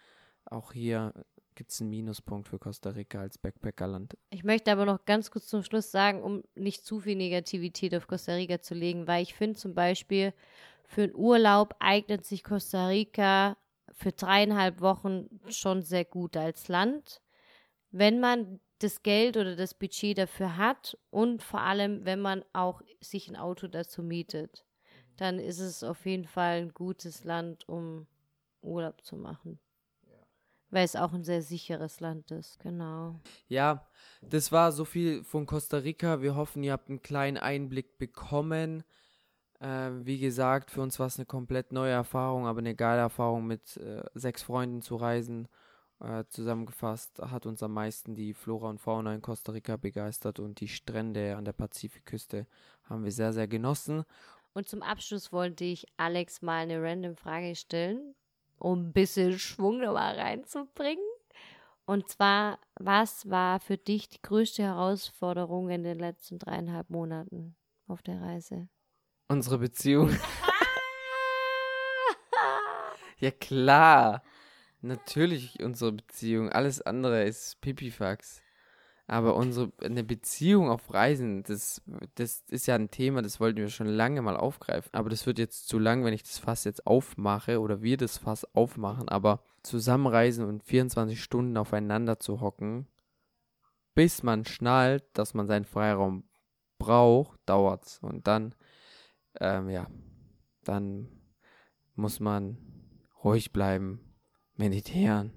Auch 0.46 0.74
hier 0.74 1.14
gibt 1.56 1.72
es 1.72 1.82
einen 1.82 1.90
Minuspunkt 1.90 2.48
für 2.48 2.60
Costa 2.60 2.90
Rica 2.90 3.22
als 3.22 3.38
Backpackerland. 3.38 4.18
Ich 4.32 4.44
möchte 4.44 4.72
aber 4.72 4.86
noch 4.86 5.06
ganz 5.06 5.32
kurz 5.32 5.48
zum 5.48 5.64
Schluss 5.64 5.92
sagen, 5.92 6.24
um 6.24 6.44
nicht 6.56 6.86
zu 6.86 7.00
viel 7.00 7.16
Negativität 7.16 7.96
auf 7.96 8.08
Costa 8.08 8.34
Rica 8.34 8.62
zu 8.62 8.74
legen, 8.74 9.08
weil 9.08 9.24
ich 9.24 9.34
finde 9.34 9.58
zum 9.58 9.74
Beispiel, 9.74 10.34
für 10.86 11.04
einen 11.04 11.16
Urlaub 11.16 11.76
eignet 11.80 12.26
sich 12.26 12.44
Costa 12.44 12.88
Rica 12.88 13.58
für 13.94 14.12
dreieinhalb 14.12 14.82
Wochen 14.82 15.30
schon 15.48 15.84
sehr 15.84 16.06
gut 16.06 16.36
als 16.36 16.68
Land. 16.68 17.22
Wenn 17.92 18.20
man 18.20 18.60
das 18.84 19.04
Geld 19.04 19.38
oder 19.38 19.56
das 19.56 19.74
Budget 19.74 20.18
dafür 20.18 20.58
hat 20.58 20.98
und 21.10 21.44
vor 21.44 21.62
allem, 21.62 22.06
wenn 22.06 22.20
man 22.20 22.44
auch 22.54 22.82
sich 23.00 23.28
ein 23.30 23.36
Auto 23.36 23.68
dazu 23.68 24.04
mietet, 24.04 24.66
dann 25.18 25.40
ist 25.40 25.60
es 25.60 25.84
auf 25.84 26.06
jeden 26.06 26.26
Fall 26.26 26.62
ein 26.62 26.74
gutes 26.74 27.24
Land, 27.24 27.68
um 27.68 28.08
Urlaub 28.62 29.04
zu 29.04 29.16
machen. 29.16 29.60
Weil 30.70 30.86
es 30.86 30.96
auch 30.96 31.12
ein 31.12 31.26
sehr 31.26 31.42
sicheres 31.42 32.00
Land 32.00 32.32
ist, 32.32 32.60
genau. 32.60 33.20
Ja, 33.48 33.86
das 34.22 34.54
war 34.54 34.72
so 34.72 34.86
viel 34.86 35.24
von 35.24 35.46
Costa 35.46 35.78
Rica. 35.78 36.22
Wir 36.22 36.36
hoffen, 36.36 36.64
ihr 36.64 36.72
habt 36.72 36.90
einen 36.90 37.02
kleinen 37.02 37.38
Einblick 37.38 37.98
bekommen. 37.98 38.84
Äh, 39.60 39.92
wie 40.04 40.18
gesagt, 40.18 40.72
für 40.72 40.82
uns 40.82 40.98
war 40.98 41.08
es 41.08 41.18
eine 41.18 41.26
komplett 41.26 41.74
neue 41.74 41.92
Erfahrung, 41.92 42.48
aber 42.48 42.60
eine 42.60 42.74
geile 42.74 43.02
Erfahrung 43.02 43.46
mit 43.48 43.76
äh, 43.78 44.04
sechs 44.14 44.44
Freunden 44.44 44.82
zu 44.82 44.96
reisen 44.96 45.50
äh, 46.02 46.26
zusammengefasst 46.28 47.22
hat 47.22 47.46
uns 47.46 47.62
am 47.62 47.74
meisten 47.74 48.16
die 48.16 48.34
Flora 48.34 48.70
und 48.70 48.80
Fauna 48.80 49.14
in 49.14 49.22
Costa 49.22 49.52
Rica 49.52 49.78
begeistert 49.78 50.40
und 50.40 50.60
die 50.60 50.68
Strände 50.68 51.36
an 51.36 51.46
der 51.46 51.54
Pazifikküste 51.54 52.48
haben 52.84 53.04
wir 53.04 53.12
sehr, 53.12 53.34
sehr 53.34 53.48
genossen. 53.48 54.04
Und 54.54 54.68
zum 54.68 54.82
Abschluss 54.82 55.32
wollte 55.32 55.64
ich 55.64 55.86
Alex 55.98 56.42
mal 56.42 56.64
eine 56.64 56.82
random 56.82 57.16
Frage 57.16 57.56
stellen, 57.56 58.16
um 58.58 58.88
ein 58.88 58.94
bisschen 58.94 59.40
Schwung 59.40 59.80
nochmal 59.80 60.20
reinzubringen. 60.20 61.06
Und 61.86 62.10
zwar, 62.10 62.60
was 62.76 63.30
war 63.30 63.60
für 63.60 63.78
dich 63.78 64.10
die 64.10 64.22
größte 64.22 64.64
Herausforderung 64.64 65.70
in 65.70 65.84
den 65.84 66.00
letzten 66.00 66.40
dreieinhalb 66.40 66.90
Monaten 66.90 67.56
auf 67.88 68.02
der 68.02 68.22
Reise? 68.22 68.68
Unsere 69.28 69.60
Beziehung. 69.60 70.10
ja, 73.20 73.32
klar. 73.32 74.24
Natürlich 74.82 75.62
unsere 75.62 75.92
Beziehung. 75.92 76.50
Alles 76.50 76.82
andere 76.82 77.24
ist 77.24 77.62
Pipifax. 77.62 78.42
Aber 79.08 79.36
unsere 79.36 79.74
eine 79.82 80.06
Beziehung 80.06 80.70
auf 80.70 80.94
Reisen, 80.94 81.44
das, 81.44 81.82
das 82.16 82.44
ist 82.48 82.66
ja 82.68 82.76
ein 82.76 82.92
Thema, 82.92 83.22
das 83.22 83.42
wollten 83.42 83.58
wir 83.58 83.68
schon 83.70 83.88
lange 83.88 84.22
mal 84.22 84.38
aufgreifen. 84.38 84.94
Aber 84.94 85.10
das 85.10 85.26
wird 85.26 85.38
jetzt 85.38 85.68
zu 85.68 85.80
lang, 85.80 86.06
wenn 86.06 86.14
ich 86.14 86.24
das 86.24 86.38
Fass 86.38 86.64
jetzt 86.64 86.88
aufmache 86.88 87.60
oder 87.60 87.82
wir 87.82 87.98
das 87.98 88.18
Fass 88.18 88.46
aufmachen. 88.56 89.10
Aber 89.10 89.44
zusammenreisen 89.64 90.46
und 90.46 90.64
24 90.64 91.22
Stunden 91.22 91.58
aufeinander 91.58 92.20
zu 92.20 92.40
hocken, 92.40 92.88
bis 93.94 94.24
man 94.24 94.46
schnallt, 94.46 95.04
dass 95.14 95.34
man 95.34 95.48
seinen 95.48 95.66
Freiraum 95.66 96.24
braucht, 96.80 97.38
dauert's. 97.46 98.00
Und 98.02 98.28
dann, 98.28 98.56
ähm, 99.40 99.70
ja, 99.70 99.88
dann 100.64 101.10
muss 101.96 102.20
man 102.20 102.58
ruhig 103.24 103.52
bleiben, 103.52 104.11
meditieren, 104.62 105.34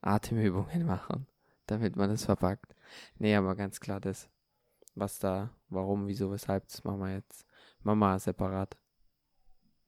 Atemübungen 0.00 0.86
machen, 0.86 1.26
damit 1.66 1.96
man 1.96 2.10
es 2.10 2.24
verpackt. 2.24 2.74
Nee, 3.18 3.34
aber 3.34 3.56
ganz 3.56 3.80
klar 3.80 4.00
das, 4.00 4.30
was 4.94 5.18
da, 5.18 5.50
warum, 5.68 6.06
wieso, 6.06 6.30
weshalb, 6.30 6.68
das 6.68 6.84
machen 6.84 7.00
wir 7.00 7.14
jetzt. 7.14 7.44
Mama 7.82 8.18
separat. 8.18 8.76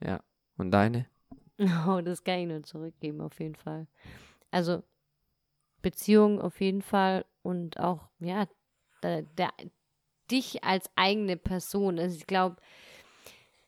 Ja. 0.02 0.22
Und 0.56 0.72
deine? 0.72 1.06
Oh, 1.86 2.00
das 2.00 2.24
kann 2.24 2.38
ich 2.38 2.46
nur 2.46 2.62
zurückgeben, 2.62 3.20
auf 3.20 3.38
jeden 3.38 3.54
Fall. 3.54 3.86
Also, 4.50 4.82
Beziehung 5.82 6.40
auf 6.40 6.58
jeden 6.62 6.80
Fall 6.80 7.26
und 7.42 7.78
auch, 7.78 8.08
ja, 8.18 8.48
der, 9.02 9.22
der 9.22 9.52
dich 10.30 10.64
als 10.64 10.88
eigene 10.96 11.36
Person. 11.36 11.98
Also, 11.98 12.16
ich 12.16 12.26
glaube, 12.26 12.56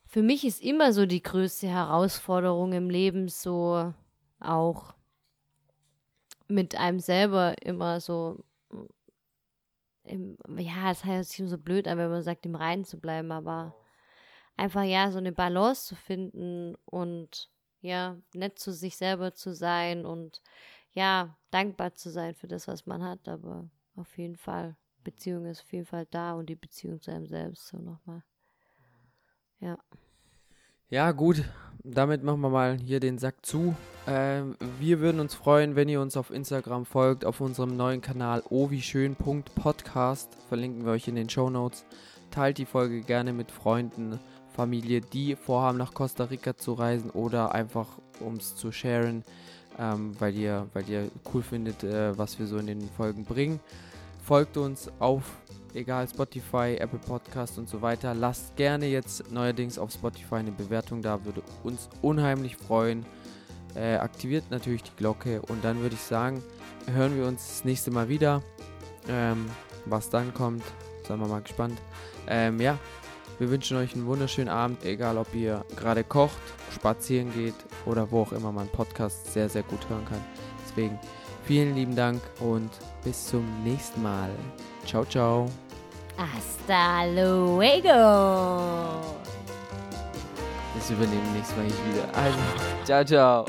für 0.07 0.22
mich 0.22 0.47
ist 0.47 0.62
immer 0.62 0.95
so 0.95 1.05
die 1.05 1.22
größte 1.22 1.68
Herausforderung 1.68 2.72
im 2.72 2.89
Leben 2.89 3.28
so 3.28 3.93
auch 4.43 4.95
mit 6.49 6.76
einem 6.76 7.01
selber 7.01 7.55
immer 7.62 8.01
so 8.01 8.45
im, 10.05 10.36
ja, 10.57 10.90
es 10.90 11.05
heißt 11.05 11.30
sich 11.30 11.49
so 11.49 11.59
blöd 11.59 11.86
an, 11.86 11.99
wenn 11.99 12.11
man 12.11 12.22
sagt, 12.22 12.45
im 12.47 12.55
Reinen 12.55 12.84
zu 12.84 12.99
bleiben, 12.99 13.30
aber 13.32 13.74
einfach 14.57 14.82
ja, 14.82 15.11
so 15.11 15.18
eine 15.18 15.32
Balance 15.32 15.86
zu 15.86 15.95
finden 15.97 16.74
und 16.84 17.51
ja, 17.80 18.16
nett 18.34 18.59
zu 18.59 18.72
sich 18.72 18.97
selber 18.97 19.32
zu 19.32 19.55
sein 19.55 20.05
und 20.05 20.43
ja, 20.93 21.36
dankbar 21.51 21.95
zu 21.95 22.11
sein 22.11 22.34
für 22.34 22.49
das, 22.49 22.68
was 22.68 22.86
man 22.86 23.03
hat, 23.03 23.28
aber 23.28 23.68
auf 23.97 24.18
jeden 24.18 24.36
Fall, 24.36 24.76
Beziehung 25.05 25.47
ist 25.47 25.62
auf 25.62 25.72
jeden 25.72 25.86
Fall 25.86 26.07
da 26.07 26.34
und 26.34 26.47
die 26.47 26.55
Beziehung 26.55 27.01
zu 27.01 27.11
einem 27.11 27.26
selbst 27.26 27.66
so 27.68 27.78
nochmal. 27.78 28.22
Ja. 29.61 29.78
Ja, 30.88 31.12
gut. 31.12 31.45
Damit 31.85 32.22
machen 32.22 32.41
wir 32.41 32.49
mal 32.49 32.78
hier 32.78 33.01
den 33.01 33.18
Sack 33.18 33.45
zu. 33.45 33.74
Ähm, 34.07 34.57
wir 34.78 35.01
würden 35.01 35.20
uns 35.20 35.35
freuen, 35.35 35.74
wenn 35.74 35.89
ihr 35.89 36.01
uns 36.01 36.16
auf 36.16 36.30
Instagram 36.30 36.85
folgt, 36.85 37.24
auf 37.24 37.41
unserem 37.41 37.76
neuen 37.76 38.01
Kanal 38.01 38.45
owischön.podcast. 38.49 40.28
Verlinken 40.49 40.85
wir 40.85 40.93
euch 40.93 41.09
in 41.09 41.16
den 41.16 41.28
Show 41.28 41.51
Notes. 41.51 41.85
Teilt 42.30 42.59
die 42.59 42.66
Folge 42.66 43.01
gerne 43.01 43.33
mit 43.33 43.51
Freunden, 43.51 44.20
Familie, 44.55 45.01
die 45.01 45.35
vorhaben, 45.35 45.76
nach 45.76 45.93
Costa 45.93 46.24
Rica 46.24 46.57
zu 46.57 46.74
reisen 46.74 47.11
oder 47.11 47.53
einfach 47.53 47.89
um 48.20 48.37
es 48.37 48.55
zu 48.55 48.70
sharen, 48.70 49.24
ähm, 49.76 50.14
weil, 50.20 50.37
ihr, 50.37 50.68
weil 50.74 50.89
ihr 50.89 51.11
cool 51.35 51.43
findet, 51.43 51.83
äh, 51.83 52.16
was 52.16 52.39
wir 52.39 52.47
so 52.47 52.59
in 52.59 52.68
den 52.68 52.89
Folgen 52.91 53.24
bringen. 53.24 53.59
Folgt 54.24 54.57
uns 54.57 54.89
auf 55.01 55.24
egal 55.74 56.08
Spotify, 56.08 56.76
Apple 56.78 56.98
Podcast 56.98 57.58
und 57.58 57.68
so 57.68 57.82
weiter. 57.82 58.14
Lasst 58.14 58.56
gerne 58.56 58.86
jetzt 58.86 59.30
neuerdings 59.30 59.78
auf 59.78 59.92
Spotify 59.92 60.36
eine 60.36 60.52
Bewertung 60.52 61.02
da, 61.02 61.24
würde 61.24 61.42
uns 61.62 61.88
unheimlich 62.00 62.56
freuen. 62.56 63.04
Äh, 63.74 63.96
aktiviert 63.96 64.44
natürlich 64.50 64.82
die 64.82 64.96
Glocke 64.96 65.40
und 65.42 65.64
dann 65.64 65.80
würde 65.80 65.94
ich 65.94 66.02
sagen, 66.02 66.42
hören 66.92 67.16
wir 67.16 67.26
uns 67.26 67.48
das 67.48 67.64
nächste 67.64 67.90
Mal 67.90 68.08
wieder. 68.08 68.42
Ähm, 69.08 69.50
was 69.86 70.10
dann 70.10 70.32
kommt, 70.34 70.62
sind 71.06 71.18
wir 71.18 71.26
mal 71.26 71.40
gespannt. 71.40 71.80
Ähm, 72.28 72.60
ja, 72.60 72.78
wir 73.38 73.50
wünschen 73.50 73.76
euch 73.76 73.94
einen 73.94 74.06
wunderschönen 74.06 74.48
Abend, 74.48 74.84
egal 74.84 75.18
ob 75.18 75.34
ihr 75.34 75.64
gerade 75.76 76.04
kocht, 76.04 76.38
spazieren 76.72 77.32
geht 77.32 77.54
oder 77.86 78.10
wo 78.10 78.22
auch 78.22 78.32
immer 78.32 78.52
man 78.52 78.68
Podcast 78.68 79.32
sehr, 79.32 79.48
sehr 79.48 79.62
gut 79.62 79.88
hören 79.88 80.04
kann. 80.04 80.20
Deswegen 80.64 80.98
vielen 81.44 81.74
lieben 81.74 81.96
Dank 81.96 82.20
und 82.40 82.70
bis 83.04 83.26
zum 83.26 83.44
nächsten 83.64 84.02
Mal. 84.02 84.30
Ciao, 84.85 85.05
ciao. 85.05 85.49
Hasta 86.16 87.05
luego. 87.07 87.89
Das 90.74 90.91
übernehmen 90.91 91.33
nächstes 91.35 91.57
Mal 91.57 91.64
nicht 91.64 91.78
wieder. 91.89 92.09
Also, 92.14 92.39
ciao, 92.85 93.05
ciao. 93.05 93.47